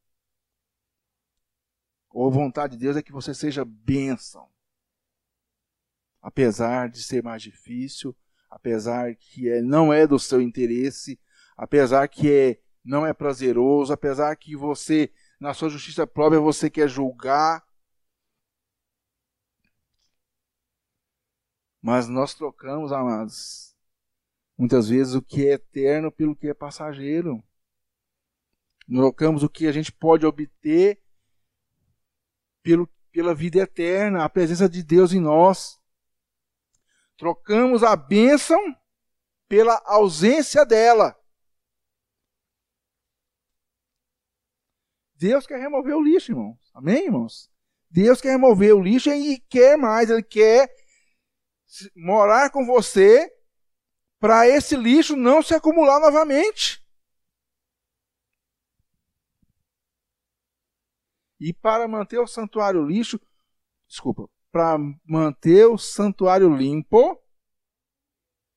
ou 2.16 2.28
a 2.28 2.30
vontade 2.30 2.78
de 2.78 2.78
Deus 2.78 2.96
é 2.96 3.02
que 3.02 3.12
você 3.12 3.34
seja 3.34 3.62
bênção. 3.62 4.48
Apesar 6.22 6.88
de 6.88 7.02
ser 7.02 7.22
mais 7.22 7.42
difícil, 7.42 8.16
apesar 8.48 9.14
que 9.14 9.50
é, 9.50 9.60
não 9.60 9.92
é 9.92 10.06
do 10.06 10.18
seu 10.18 10.40
interesse, 10.40 11.20
apesar 11.58 12.08
que 12.08 12.32
é, 12.32 12.60
não 12.82 13.06
é 13.06 13.12
prazeroso, 13.12 13.92
apesar 13.92 14.34
que 14.34 14.56
você, 14.56 15.12
na 15.38 15.54
sua 15.54 15.68
justiça 15.68 16.06
própria, 16.06 16.40
você 16.40 16.70
quer 16.70 16.88
julgar. 16.88 17.66
Mas 21.80 22.08
nós 22.08 22.34
trocamos, 22.34 22.90
amados, 22.92 23.76
muitas 24.58 24.88
vezes 24.88 25.14
o 25.14 25.22
que 25.22 25.46
é 25.46 25.52
eterno 25.52 26.10
pelo 26.10 26.34
que 26.34 26.48
é 26.48 26.54
passageiro. 26.54 27.42
Trocamos 28.88 29.42
o 29.42 29.48
que 29.48 29.66
a 29.66 29.72
gente 29.72 29.92
pode 29.92 30.24
obter 30.24 31.02
pelo, 32.62 32.88
pela 33.12 33.34
vida 33.34 33.58
eterna, 33.58 34.24
a 34.24 34.28
presença 34.28 34.68
de 34.68 34.82
Deus 34.82 35.12
em 35.12 35.20
nós. 35.20 35.80
Trocamos 37.16 37.82
a 37.82 37.96
bênção 37.96 38.60
pela 39.48 39.80
ausência 39.86 40.64
dela. 40.64 41.18
Deus 45.18 45.46
quer 45.46 45.58
remover 45.58 45.96
o 45.96 46.02
lixo, 46.02 46.32
irmãos. 46.32 46.58
Amém, 46.74 47.06
irmãos? 47.06 47.50
Deus 47.90 48.20
quer 48.20 48.30
remover 48.30 48.74
o 48.74 48.82
lixo 48.82 49.10
e 49.10 49.40
quer 49.48 49.76
mais, 49.76 50.10
Ele 50.10 50.22
quer 50.22 50.68
morar 51.94 52.50
com 52.50 52.64
você 52.66 53.32
para 54.18 54.48
esse 54.48 54.76
lixo 54.76 55.16
não 55.16 55.42
se 55.42 55.54
acumular 55.54 56.00
novamente. 56.00 56.84
E 61.38 61.52
para 61.52 61.86
manter 61.86 62.18
o 62.18 62.26
santuário 62.26 62.82
lixo, 62.82 63.20
desculpa, 63.86 64.28
para 64.50 64.78
manter 65.04 65.66
o 65.66 65.76
santuário 65.76 66.54
limpo, 66.54 67.22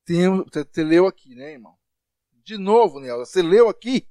tem, 0.04 0.28
você, 0.44 0.64
você 0.64 0.82
leu 0.82 1.06
aqui, 1.06 1.34
né, 1.34 1.52
irmão? 1.52 1.78
De 2.42 2.56
novo, 2.56 3.00
Nelson, 3.00 3.24
você 3.24 3.42
leu 3.42 3.68
aqui? 3.68 4.08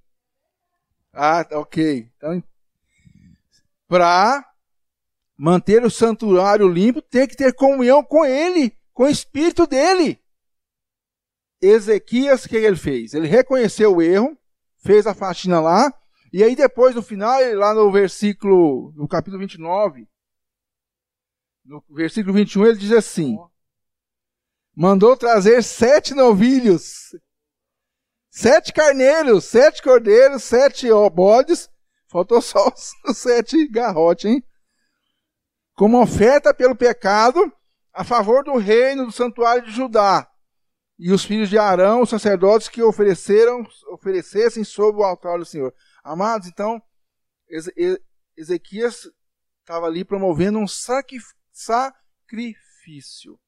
Ah, 1.11 1.43
tá, 1.43 1.59
ok. 1.59 2.09
Então, 2.17 2.43
para 3.87 4.45
manter 5.37 5.83
o 5.83 5.89
santuário 5.89 6.67
limpo, 6.67 7.01
tem 7.01 7.27
que 7.27 7.35
ter 7.35 7.53
comunhão 7.53 8.03
com 8.03 8.25
ele, 8.25 8.77
com 8.93 9.03
o 9.03 9.09
espírito 9.09 9.65
dele. 9.65 10.19
Ezequias, 11.61 12.45
o 12.45 12.49
que 12.49 12.55
ele 12.55 12.75
fez? 12.75 13.13
Ele 13.13 13.27
reconheceu 13.27 13.95
o 13.95 14.01
erro, 14.01 14.37
fez 14.77 15.07
a 15.07 15.13
faxina 15.13 15.59
lá, 15.59 15.93
e 16.31 16.43
aí 16.43 16.55
depois, 16.55 16.95
no 16.95 17.01
final, 17.01 17.39
lá 17.55 17.73
no 17.73 17.91
versículo, 17.91 18.93
no 18.95 19.07
capítulo 19.07 19.39
29, 19.39 20.07
no 21.65 21.83
versículo 21.89 22.33
21, 22.33 22.65
ele 22.67 22.77
diz 22.77 22.91
assim, 22.91 23.37
mandou 24.75 25.17
trazer 25.17 25.63
sete 25.63 26.13
novilhos. 26.13 27.15
Sete 28.29 28.71
carneiros, 28.71 29.45
sete 29.45 29.81
cordeiros, 29.81 30.43
sete 30.43 30.87
bodes. 31.13 31.69
Faltou 32.07 32.41
só 32.41 32.69
os 32.69 32.91
sete 33.17 33.67
garrotes, 33.67 34.25
hein? 34.25 34.43
Como 35.75 36.01
oferta 36.01 36.53
pelo 36.53 36.75
pecado 36.75 37.51
a 37.93 38.03
favor 38.03 38.43
do 38.43 38.57
reino 38.57 39.05
do 39.05 39.11
santuário 39.11 39.65
de 39.65 39.71
Judá. 39.71 40.29
E 40.97 41.11
os 41.11 41.23
filhos 41.23 41.49
de 41.49 41.57
Arão, 41.57 42.01
os 42.01 42.09
sacerdotes 42.09 42.67
que 42.67 42.83
ofereceram, 42.83 43.65
oferecessem 43.91 44.65
sobre 44.65 45.01
o 45.01 45.05
altar 45.05 45.39
do 45.39 45.45
Senhor. 45.45 45.73
Amados, 46.03 46.47
então, 46.47 46.81
Ezequias 48.35 49.09
estava 49.61 49.85
ali 49.85 50.03
promovendo 50.03 50.59
um 50.59 50.67
sacrifício. 50.67 53.39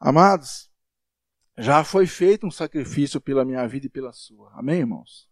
Amados, 0.00 0.71
já 1.56 1.84
foi 1.84 2.06
feito 2.06 2.46
um 2.46 2.50
sacrifício 2.50 3.20
pela 3.20 3.44
minha 3.44 3.66
vida 3.66 3.86
e 3.86 3.90
pela 3.90 4.12
sua. 4.12 4.52
Amém, 4.54 4.80
irmãos? 4.80 5.28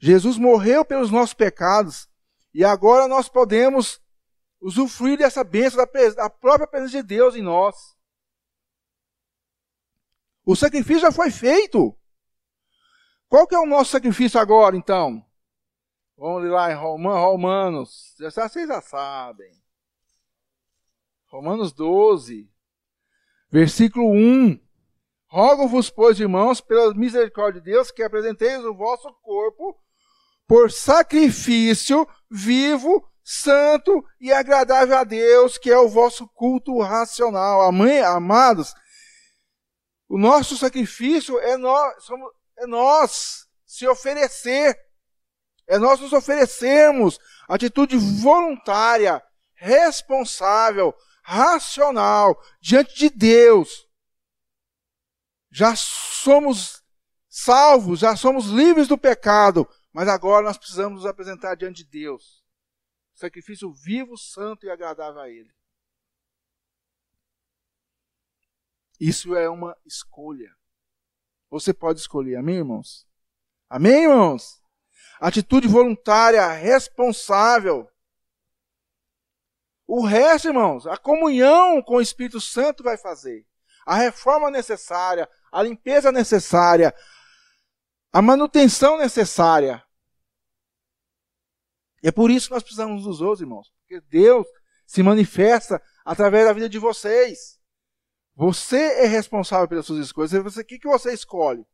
Jesus 0.00 0.36
morreu 0.36 0.84
pelos 0.84 1.10
nossos 1.10 1.34
pecados 1.34 2.08
e 2.52 2.64
agora 2.64 3.08
nós 3.08 3.28
podemos 3.28 4.00
usufruir 4.60 5.18
dessa 5.18 5.44
bênção 5.44 5.78
da, 5.78 6.10
da 6.14 6.30
própria 6.30 6.66
presença 6.66 6.96
de 6.98 7.02
Deus 7.02 7.36
em 7.36 7.42
nós. 7.42 7.96
O 10.44 10.54
sacrifício 10.54 11.02
já 11.02 11.12
foi 11.12 11.30
feito. 11.30 11.96
Qual 13.28 13.46
que 13.46 13.54
é 13.54 13.58
o 13.58 13.66
nosso 13.66 13.90
sacrifício 13.90 14.38
agora, 14.38 14.76
então? 14.76 15.24
Vamos 16.16 16.48
lá 16.50 16.70
em 16.70 16.76
Romanos. 16.76 18.14
Vocês 18.18 18.68
já 18.68 18.80
sabem. 18.80 19.50
Romanos 21.26 21.72
12, 21.72 22.48
versículo 23.50 24.12
1. 24.12 24.60
Rogo-vos, 25.34 25.90
pois, 25.90 26.20
irmãos, 26.20 26.60
pela 26.60 26.94
misericórdia 26.94 27.60
de 27.60 27.72
Deus, 27.72 27.90
que 27.90 28.04
apresenteis 28.04 28.64
o 28.64 28.72
vosso 28.72 29.12
corpo 29.14 29.76
por 30.46 30.70
sacrifício 30.70 32.06
vivo, 32.30 33.04
santo 33.24 34.04
e 34.20 34.32
agradável 34.32 34.96
a 34.96 35.02
Deus, 35.02 35.58
que 35.58 35.72
é 35.72 35.76
o 35.76 35.88
vosso 35.88 36.28
culto 36.28 36.80
racional. 36.80 37.62
Amém, 37.62 38.00
amados? 38.00 38.74
O 40.08 40.16
nosso 40.16 40.56
sacrifício 40.56 41.36
é 41.40 41.56
nós, 41.56 42.04
somos, 42.04 42.30
é 42.56 42.64
nós 42.68 43.48
se 43.66 43.88
oferecer, 43.88 44.78
é 45.66 45.78
nós 45.78 45.98
nos 45.98 46.12
oferecermos 46.12 47.18
atitude 47.48 47.96
voluntária, 47.96 49.20
responsável, 49.56 50.94
racional 51.24 52.40
diante 52.60 52.94
de 52.94 53.10
Deus 53.10 53.83
já 55.54 55.76
somos 55.76 56.82
salvos, 57.28 58.00
já 58.00 58.16
somos 58.16 58.46
livres 58.46 58.88
do 58.88 58.98
pecado, 58.98 59.68
mas 59.92 60.08
agora 60.08 60.44
nós 60.44 60.58
precisamos 60.58 60.96
nos 60.96 61.06
apresentar 61.06 61.54
diante 61.54 61.84
de 61.84 61.90
Deus. 61.90 62.44
Sacrifício 63.14 63.72
vivo, 63.72 64.18
santo 64.18 64.66
e 64.66 64.70
agradável 64.70 65.20
a 65.20 65.30
Ele. 65.30 65.54
Isso 68.98 69.36
é 69.36 69.48
uma 69.48 69.76
escolha. 69.86 70.52
Você 71.48 71.72
pode 71.72 72.00
escolher, 72.00 72.34
amém, 72.34 72.56
irmãos? 72.56 73.06
Amém, 73.70 74.02
irmãos? 74.02 74.60
Atitude 75.20 75.68
voluntária, 75.68 76.48
responsável. 76.48 77.88
O 79.86 80.04
resto, 80.04 80.48
irmãos, 80.48 80.84
a 80.84 80.96
comunhão 80.96 81.80
com 81.80 81.94
o 81.94 82.00
Espírito 82.00 82.40
Santo 82.40 82.82
vai 82.82 82.98
fazer. 82.98 83.46
A 83.84 83.96
reforma 83.96 84.50
necessária, 84.50 85.28
a 85.52 85.62
limpeza 85.62 86.10
necessária, 86.10 86.94
a 88.12 88.22
manutenção 88.22 88.96
necessária. 88.98 89.84
E 92.02 92.08
é 92.08 92.12
por 92.12 92.30
isso 92.30 92.48
que 92.48 92.54
nós 92.54 92.62
precisamos 92.62 93.04
dos 93.04 93.20
outros, 93.20 93.40
irmãos. 93.40 93.72
Porque 93.80 94.00
Deus 94.02 94.46
se 94.86 95.02
manifesta 95.02 95.82
através 96.04 96.44
da 96.44 96.52
vida 96.52 96.68
de 96.68 96.78
vocês. 96.78 97.58
Você 98.34 98.76
é 98.76 99.06
responsável 99.06 99.68
pelas 99.68 99.86
suas 99.86 100.04
escolhas. 100.06 100.32
O 100.32 100.64
que, 100.64 100.78
que 100.78 100.88
você 100.88 101.12
escolhe? 101.12 101.66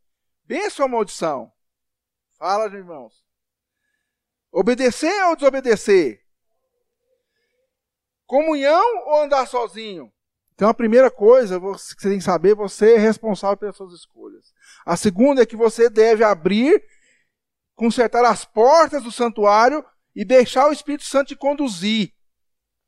Bênção 0.45 0.87
ou 0.87 0.91
maldição? 0.93 1.53
Fala, 2.39 2.67
irmãos. 2.67 3.25
Obedecer 4.53 5.25
ou 5.27 5.37
desobedecer? 5.37 6.25
Comunhão 8.27 9.07
ou 9.07 9.23
andar 9.23 9.47
sozinho? 9.47 10.13
Então 10.61 10.69
a 10.69 10.75
primeira 10.75 11.11
coisa 11.11 11.59
que 11.59 11.67
você 11.67 12.11
tem 12.11 12.19
que 12.19 12.25
saber, 12.25 12.55
você 12.55 12.97
é 12.97 12.99
responsável 12.99 13.57
pelas 13.57 13.79
suas 13.79 13.95
escolhas. 13.95 14.53
A 14.85 14.95
segunda 14.95 15.41
é 15.41 15.47
que 15.47 15.57
você 15.57 15.89
deve 15.89 16.23
abrir, 16.23 16.85
consertar 17.75 18.27
as 18.27 18.45
portas 18.45 19.03
do 19.03 19.11
santuário 19.11 19.83
e 20.15 20.23
deixar 20.23 20.69
o 20.69 20.73
Espírito 20.73 21.05
Santo 21.05 21.29
te 21.29 21.37
conduzir. 21.37 22.13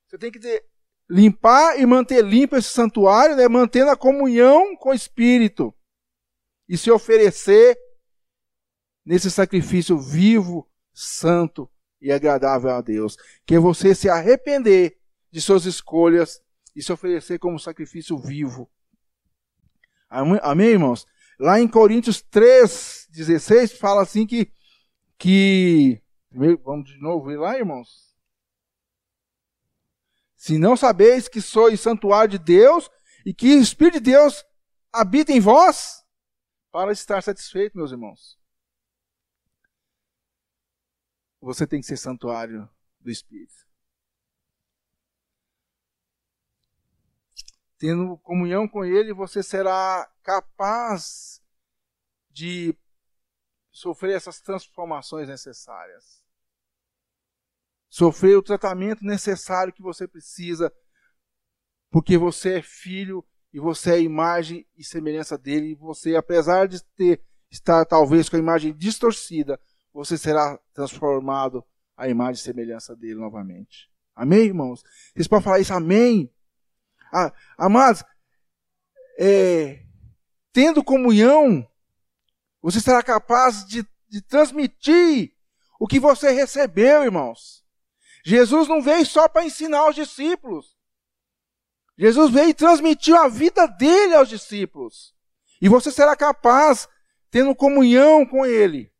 Você 0.06 0.18
tem 0.18 0.30
que 0.30 0.38
ter, 0.38 0.66
limpar 1.08 1.80
e 1.80 1.86
manter 1.86 2.22
limpo 2.22 2.56
esse 2.56 2.68
santuário, 2.68 3.36
né, 3.36 3.48
mantendo 3.48 3.90
a 3.90 3.96
comunhão 3.96 4.76
com 4.76 4.90
o 4.90 4.94
Espírito. 4.94 5.74
E 6.68 6.76
se 6.76 6.90
oferecer 6.90 7.74
nesse 9.02 9.30
sacrifício 9.30 9.98
vivo, 9.98 10.70
santo 10.92 11.70
e 12.02 12.12
agradável 12.12 12.72
a 12.72 12.82
Deus. 12.82 13.16
Que 13.46 13.54
é 13.54 13.58
você 13.58 13.94
se 13.94 14.10
arrepender 14.10 14.98
de 15.30 15.40
suas 15.40 15.64
escolhas 15.64 16.38
e 16.74 16.82
se 16.82 16.92
oferecer 16.92 17.38
como 17.38 17.58
sacrifício 17.58 18.18
vivo. 18.18 18.70
Amém, 20.08 20.68
irmãos? 20.68 21.06
Lá 21.38 21.58
em 21.58 21.66
Coríntios 21.66 22.20
3, 22.22 23.08
16, 23.10 23.72
fala 23.78 24.02
assim 24.02 24.26
que. 24.26 24.52
que 25.18 26.02
vamos 26.62 26.90
de 26.90 26.98
novo 27.00 27.26
ver 27.26 27.38
lá, 27.38 27.56
irmãos? 27.56 28.14
Se 30.36 30.58
não 30.58 30.76
sabeis 30.76 31.28
que 31.28 31.40
sois 31.40 31.80
santuário 31.80 32.32
de 32.32 32.38
Deus 32.38 32.90
e 33.24 33.32
que 33.32 33.56
o 33.56 33.62
Espírito 33.62 33.94
de 33.94 34.10
Deus 34.10 34.44
habita 34.92 35.32
em 35.32 35.40
vós, 35.40 36.02
para 36.72 36.90
estar 36.90 37.22
satisfeito, 37.22 37.76
meus 37.76 37.92
irmãos. 37.92 38.38
Você 41.40 41.66
tem 41.66 41.80
que 41.80 41.86
ser 41.86 41.98
santuário 41.98 42.68
do 42.98 43.10
Espírito. 43.10 43.61
Tendo 47.82 48.16
comunhão 48.18 48.68
com 48.68 48.84
Ele, 48.84 49.12
você 49.12 49.42
será 49.42 50.08
capaz 50.22 51.42
de 52.30 52.78
sofrer 53.72 54.14
essas 54.14 54.40
transformações 54.40 55.26
necessárias. 55.26 56.22
Sofrer 57.88 58.36
o 58.36 58.42
tratamento 58.42 59.04
necessário 59.04 59.72
que 59.72 59.82
você 59.82 60.06
precisa, 60.06 60.72
porque 61.90 62.16
você 62.16 62.58
é 62.58 62.62
filho 62.62 63.26
e 63.52 63.58
você 63.58 63.94
é 63.94 64.00
imagem 64.00 64.64
e 64.76 64.84
semelhança 64.84 65.36
dele, 65.36 65.72
e 65.72 65.74
você, 65.74 66.14
apesar 66.14 66.68
de 66.68 66.80
ter 66.94 67.20
estar 67.50 67.84
talvez 67.84 68.28
com 68.28 68.36
a 68.36 68.38
imagem 68.38 68.72
distorcida, 68.72 69.60
você 69.92 70.16
será 70.16 70.56
transformado 70.72 71.64
à 71.96 72.08
imagem 72.08 72.40
e 72.40 72.44
semelhança 72.44 72.94
dele 72.94 73.16
novamente. 73.16 73.90
Amém, 74.14 74.44
irmãos? 74.44 74.84
Vocês 75.12 75.26
podem 75.26 75.42
falar 75.42 75.58
isso, 75.58 75.74
amém? 75.74 76.32
Amados, 77.58 78.02
é, 79.18 79.84
tendo 80.52 80.82
comunhão, 80.82 81.68
você 82.60 82.80
será 82.80 83.02
capaz 83.02 83.64
de, 83.66 83.86
de 84.08 84.22
transmitir 84.22 85.34
o 85.78 85.86
que 85.86 86.00
você 86.00 86.30
recebeu, 86.30 87.04
irmãos. 87.04 87.64
Jesus 88.24 88.68
não 88.68 88.80
veio 88.80 89.04
só 89.04 89.28
para 89.28 89.44
ensinar 89.44 89.88
os 89.88 89.96
discípulos. 89.96 90.76
Jesus 91.98 92.30
veio 92.30 92.50
e 92.50 92.54
transmitiu 92.54 93.16
a 93.16 93.28
vida 93.28 93.66
dele 93.66 94.14
aos 94.14 94.28
discípulos. 94.28 95.14
E 95.60 95.68
você 95.68 95.90
será 95.90 96.16
capaz, 96.16 96.88
tendo 97.30 97.54
comunhão 97.54 98.24
com 98.24 98.46
ele, 98.46 98.92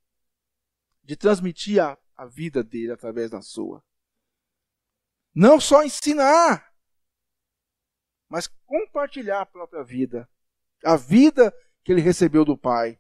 de 1.03 1.17
transmitir 1.17 1.83
a, 1.83 1.97
a 2.17 2.27
vida 2.27 2.63
dele 2.63 2.93
através 2.93 3.31
da 3.31 3.41
sua. 3.41 3.83
Não 5.35 5.61
só 5.61 5.83
ensinar, 5.83 6.72
mas 8.33 8.47
compartilhar 8.65 9.43
a 9.43 9.47
própria 9.47 9.85
vida, 9.85 10.27
a 10.83 10.97
vida 10.97 11.55
que 11.85 11.93
ele 11.93 12.01
recebeu 12.01 12.47
do 12.47 12.57
Pai. 12.57 12.99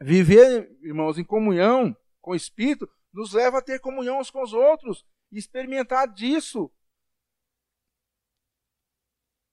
Viver, 0.00 0.76
irmãos, 0.82 1.18
em 1.18 1.24
comunhão 1.24 1.96
com 2.20 2.32
o 2.32 2.34
Espírito 2.34 2.90
nos 3.12 3.32
leva 3.32 3.58
a 3.58 3.62
ter 3.62 3.78
comunhão 3.78 4.18
uns 4.18 4.28
com 4.28 4.42
os 4.42 4.52
outros 4.52 5.06
e 5.30 5.38
experimentar 5.38 6.12
disso. 6.12 6.68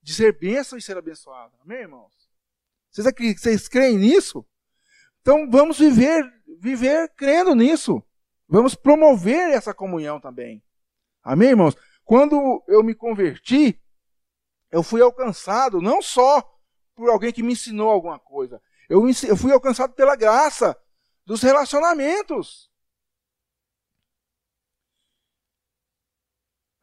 De 0.02 0.12
ser 0.12 0.36
bênção 0.36 0.76
e 0.76 0.82
ser 0.82 0.96
abençoado. 0.96 1.54
Amém, 1.60 1.82
irmãos? 1.82 2.28
Vocês, 2.90 3.06
aqui, 3.06 3.38
vocês 3.38 3.68
creem 3.68 3.96
nisso? 3.96 4.44
Então 5.20 5.48
vamos 5.48 5.78
viver, 5.78 6.24
viver 6.58 7.08
crendo 7.14 7.54
nisso. 7.54 8.02
Vamos 8.48 8.74
promover 8.74 9.52
essa 9.52 9.72
comunhão 9.72 10.20
também. 10.20 10.60
Amém, 11.22 11.50
irmãos? 11.50 11.76
Quando 12.04 12.64
eu 12.66 12.82
me 12.82 12.96
converti, 12.96 13.80
eu 14.70 14.82
fui 14.82 15.00
alcançado 15.00 15.80
não 15.80 16.02
só 16.02 16.42
por 16.94 17.10
alguém 17.10 17.32
que 17.32 17.42
me 17.42 17.52
ensinou 17.52 17.90
alguma 17.90 18.18
coisa. 18.18 18.60
Eu, 18.88 19.02
fui 19.36 19.52
alcançado 19.52 19.92
pela 19.94 20.16
graça 20.16 20.76
dos 21.24 21.42
relacionamentos. 21.42 22.70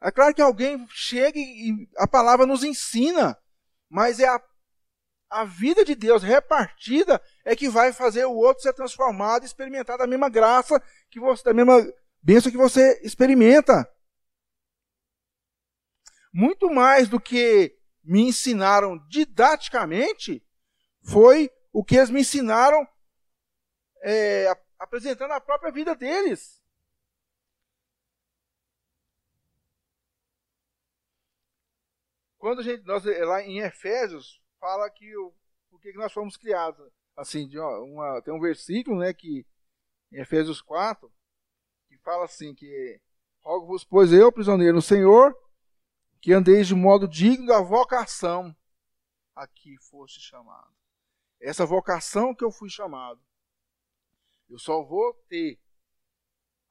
É 0.00 0.10
claro 0.10 0.34
que 0.34 0.42
alguém 0.42 0.86
chega 0.90 1.38
e 1.38 1.88
a 1.96 2.06
palavra 2.06 2.44
nos 2.44 2.62
ensina, 2.62 3.38
mas 3.88 4.20
é 4.20 4.28
a, 4.28 4.40
a 5.30 5.44
vida 5.44 5.82
de 5.82 5.94
Deus 5.94 6.22
repartida 6.22 7.20
é 7.42 7.56
que 7.56 7.70
vai 7.70 7.90
fazer 7.90 8.26
o 8.26 8.34
outro 8.34 8.62
ser 8.62 8.74
transformado 8.74 9.42
e 9.42 9.46
experimentar 9.46 9.96
da 9.96 10.06
mesma 10.06 10.28
graça 10.28 10.80
que 11.10 11.18
você, 11.18 11.42
da 11.42 11.54
mesma 11.54 11.90
bênção 12.22 12.52
que 12.52 12.58
você 12.58 13.00
experimenta. 13.02 13.90
Muito 16.36 16.68
mais 16.68 17.08
do 17.08 17.20
que 17.20 17.78
me 18.02 18.22
ensinaram 18.22 18.98
didaticamente, 19.06 20.44
foi 21.00 21.48
o 21.72 21.84
que 21.84 21.94
eles 21.94 22.10
me 22.10 22.22
ensinaram 22.22 22.84
é, 24.02 24.48
apresentando 24.76 25.30
a 25.30 25.40
própria 25.40 25.70
vida 25.70 25.94
deles. 25.94 26.60
Quando 32.36 32.58
a 32.58 32.62
gente, 32.64 32.84
nós, 32.84 33.04
lá 33.04 33.40
em 33.40 33.60
Efésios, 33.60 34.42
fala 34.58 34.90
que 34.90 35.16
o, 35.16 35.32
por 35.70 35.80
que 35.80 35.92
nós 35.92 36.12
fomos 36.12 36.36
criados. 36.36 36.92
Assim, 37.16 37.48
uma, 37.56 38.20
tem 38.22 38.34
um 38.34 38.40
versículo, 38.40 38.98
né, 38.98 39.14
que 39.14 39.46
em 40.10 40.20
Efésios 40.20 40.60
4, 40.60 41.08
que 41.86 41.96
fala 41.98 42.24
assim, 42.24 42.56
que 42.56 43.00
rogo-vos, 43.40 43.84
pois 43.84 44.12
eu, 44.12 44.32
prisioneiro 44.32 44.74
no 44.74 44.82
Senhor, 44.82 45.32
que 46.24 46.32
andeis 46.32 46.66
de 46.66 46.74
modo 46.74 47.06
digno 47.06 47.48
da 47.48 47.60
vocação 47.60 48.56
a 49.36 49.46
que 49.46 49.76
foste 49.76 50.22
chamado. 50.22 50.72
Essa 51.38 51.66
vocação 51.66 52.34
que 52.34 52.42
eu 52.42 52.50
fui 52.50 52.70
chamado, 52.70 53.20
eu 54.48 54.58
só 54.58 54.82
vou 54.82 55.12
ter 55.28 55.60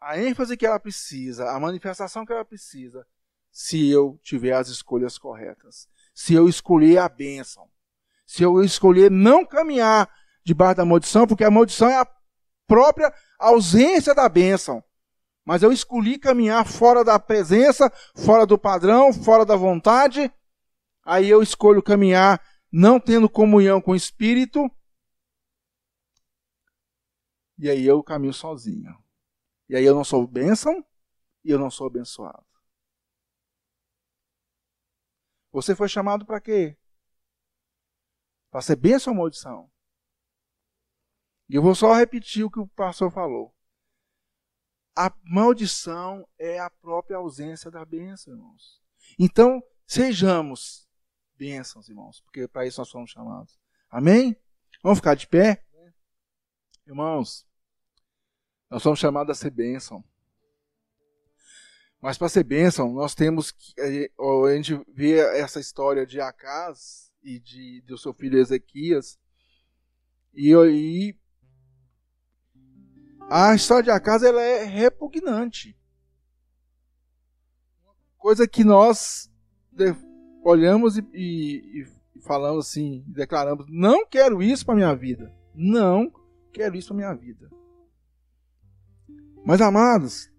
a 0.01 0.17
ênfase 0.19 0.57
que 0.57 0.65
ela 0.65 0.79
precisa, 0.79 1.51
a 1.51 1.59
manifestação 1.59 2.25
que 2.25 2.33
ela 2.33 2.43
precisa, 2.43 3.05
se 3.51 3.91
eu 3.91 4.19
tiver 4.23 4.53
as 4.53 4.69
escolhas 4.69 5.19
corretas. 5.19 5.87
Se 6.15 6.33
eu 6.33 6.49
escolher 6.49 6.97
a 6.97 7.07
bênção. 7.07 7.69
Se 8.25 8.41
eu 8.41 8.59
escolher 8.63 9.11
não 9.11 9.45
caminhar 9.45 10.11
debaixo 10.43 10.77
da 10.77 10.85
maldição, 10.85 11.27
porque 11.27 11.43
a 11.43 11.51
maldição 11.51 11.89
é 11.89 11.99
a 11.99 12.11
própria 12.65 13.13
ausência 13.37 14.15
da 14.15 14.27
bênção. 14.27 14.83
Mas 15.45 15.61
eu 15.61 15.71
escolhi 15.71 16.17
caminhar 16.17 16.65
fora 16.65 17.03
da 17.03 17.19
presença, 17.19 17.91
fora 18.15 18.45
do 18.45 18.57
padrão, 18.57 19.11
fora 19.11 19.45
da 19.45 19.55
vontade. 19.55 20.31
Aí 21.05 21.29
eu 21.29 21.43
escolho 21.43 21.83
caminhar 21.83 22.41
não 22.71 22.99
tendo 22.99 23.29
comunhão 23.29 23.81
com 23.81 23.91
o 23.91 23.95
Espírito. 23.95 24.69
E 27.57 27.69
aí 27.69 27.85
eu 27.85 28.01
caminho 28.01 28.33
sozinho. 28.33 28.97
E 29.69 29.75
aí 29.75 29.83
eu 29.83 29.93
não 29.93 30.03
sou 30.03 30.25
bênção 30.25 30.83
e 31.43 31.51
eu 31.51 31.59
não 31.59 31.69
sou 31.69 31.87
abençoado. 31.87 32.45
Você 35.51 35.75
foi 35.75 35.87
chamado 35.87 36.25
para 36.25 36.41
quê? 36.41 36.75
Para 38.49 38.61
ser 38.61 38.75
bênção 38.75 39.13
ou 39.13 39.19
maldição? 39.19 39.71
E 41.47 41.55
eu 41.55 41.61
vou 41.61 41.75
só 41.75 41.93
repetir 41.93 42.43
o 42.43 42.49
que 42.49 42.59
o 42.59 42.67
pastor 42.67 43.11
falou. 43.11 43.52
A 44.95 45.11
maldição 45.23 46.27
é 46.37 46.59
a 46.59 46.69
própria 46.69 47.17
ausência 47.17 47.71
da 47.71 47.83
bênção, 47.83 48.33
irmãos. 48.33 48.81
Então, 49.17 49.63
sejamos 49.87 50.87
bênçãos, 51.35 51.89
irmãos, 51.89 52.21
porque 52.21 52.47
para 52.47 52.65
isso 52.67 52.79
nós 52.79 52.89
somos 52.89 53.09
chamados. 53.09 53.59
Amém? 53.89 54.35
Vamos 54.83 54.99
ficar 54.99 55.15
de 55.15 55.27
pé? 55.27 55.65
Irmãos, 56.85 57.47
nós 58.69 58.83
somos 58.83 58.99
chamados 58.99 59.37
a 59.37 59.39
ser 59.39 59.49
bênção. 59.49 60.03
Mas 62.01 62.17
para 62.17 62.27
ser 62.27 62.43
bênção, 62.43 62.91
nós 62.91 63.15
temos 63.15 63.49
que. 63.51 63.73
A 63.79 64.55
gente 64.55 64.83
vê 64.89 65.19
essa 65.37 65.59
história 65.59 66.05
de 66.05 66.19
Acas 66.19 67.09
e 67.21 67.39
de, 67.39 67.81
do 67.81 67.97
seu 67.97 68.13
filho 68.13 68.37
Ezequias. 68.37 69.17
E 70.33 70.53
aí. 70.53 71.17
A 73.35 73.55
história 73.55 73.85
de 73.85 73.89
Acas 73.89 74.21
ela 74.21 74.43
é 74.43 74.63
repugnante. 74.63 75.75
Coisa 78.15 78.47
que 78.47 78.63
nós 78.63 79.27
olhamos 80.43 80.99
e, 80.99 81.01
e, 81.11 81.81
e 82.15 82.21
falamos 82.21 82.67
assim, 82.67 83.03
declaramos: 83.07 83.65
não 83.67 84.05
quero 84.05 84.43
isso 84.43 84.63
para 84.63 84.75
minha 84.75 84.95
vida. 84.95 85.33
Não 85.55 86.13
quero 86.51 86.75
isso 86.75 86.89
para 86.89 86.97
minha 86.97 87.13
vida. 87.15 87.49
Mas 89.43 89.61
amados, 89.61 90.31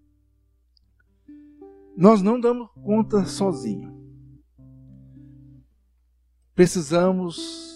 nós 1.97 2.21
não 2.21 2.39
damos 2.39 2.71
conta 2.81 3.25
sozinho. 3.25 3.93
Precisamos 6.55 7.75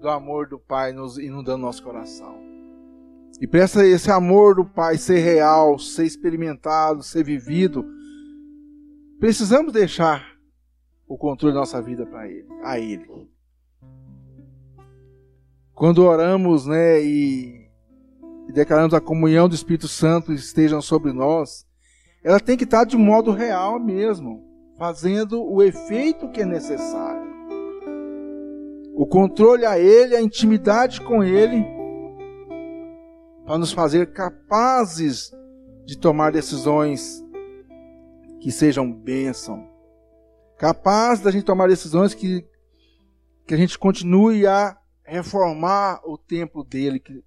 do 0.00 0.08
amor 0.08 0.48
do 0.48 0.58
Pai 0.58 0.90
nos 0.90 1.18
inundando 1.18 1.58
nosso 1.58 1.82
coração. 1.82 2.57
E 3.40 3.46
para 3.46 3.60
esse 3.60 4.10
amor 4.10 4.56
do 4.56 4.64
Pai 4.64 4.98
ser 4.98 5.20
real, 5.20 5.78
ser 5.78 6.04
experimentado, 6.04 7.02
ser 7.02 7.22
vivido, 7.22 7.84
precisamos 9.20 9.72
deixar 9.72 10.36
o 11.06 11.16
controle 11.16 11.54
da 11.54 11.60
nossa 11.60 11.80
vida 11.80 12.04
para 12.04 12.28
Ele, 12.28 12.48
a 12.64 12.78
Ele. 12.78 13.06
Quando 15.72 16.04
oramos, 16.04 16.66
né, 16.66 17.00
e, 17.00 17.68
e 18.48 18.52
declaramos 18.52 18.92
a 18.92 19.00
comunhão 19.00 19.48
do 19.48 19.54
Espírito 19.54 19.86
Santo 19.86 20.32
estejam 20.32 20.82
sobre 20.82 21.12
nós, 21.12 21.64
ela 22.24 22.40
tem 22.40 22.56
que 22.56 22.64
estar 22.64 22.84
de 22.84 22.96
modo 22.96 23.30
real 23.30 23.78
mesmo, 23.78 24.44
fazendo 24.76 25.40
o 25.40 25.62
efeito 25.62 26.28
que 26.30 26.42
é 26.42 26.44
necessário. 26.44 27.28
O 28.96 29.06
controle 29.06 29.64
a 29.64 29.78
Ele, 29.78 30.16
a 30.16 30.20
intimidade 30.20 31.00
com 31.00 31.22
Ele, 31.22 31.64
para 33.48 33.56
nos 33.56 33.72
fazer 33.72 34.12
capazes 34.12 35.32
de 35.86 35.96
tomar 35.96 36.30
decisões 36.30 37.24
que 38.42 38.52
sejam 38.52 38.92
bênção. 38.92 39.66
Capaz 40.58 41.20
da 41.20 41.30
gente 41.30 41.46
tomar 41.46 41.66
decisões 41.66 42.12
que, 42.12 42.46
que 43.46 43.54
a 43.54 43.56
gente 43.56 43.78
continue 43.78 44.46
a 44.46 44.78
reformar 45.02 46.02
o 46.04 46.18
templo 46.18 46.62
dele, 46.62 47.00
que, 47.00 47.24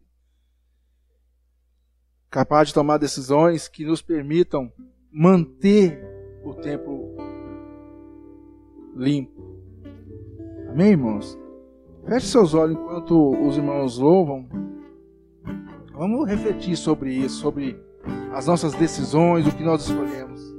capaz 2.30 2.68
de 2.68 2.76
tomar 2.76 3.00
decisões 3.00 3.68
que 3.68 3.84
nos 3.84 4.04
permitam 4.04 4.72
manter 5.12 6.00
o 6.46 6.54
templo 6.54 7.18
limpo. 8.96 9.42
Amém, 10.70 10.92
irmãos? 10.92 11.36
Feche 12.06 12.28
seus 12.28 12.54
olhos 12.54 12.78
enquanto 12.78 13.32
os 13.44 13.58
irmãos 13.58 13.98
louvam. 13.98 14.48
Vamos 15.94 16.28
refletir 16.28 16.76
sobre 16.76 17.14
isso, 17.14 17.42
sobre 17.42 17.80
as 18.34 18.48
nossas 18.48 18.74
decisões, 18.74 19.46
o 19.46 19.56
que 19.56 19.64
nós 19.64 19.84
escolhemos. 19.88 20.51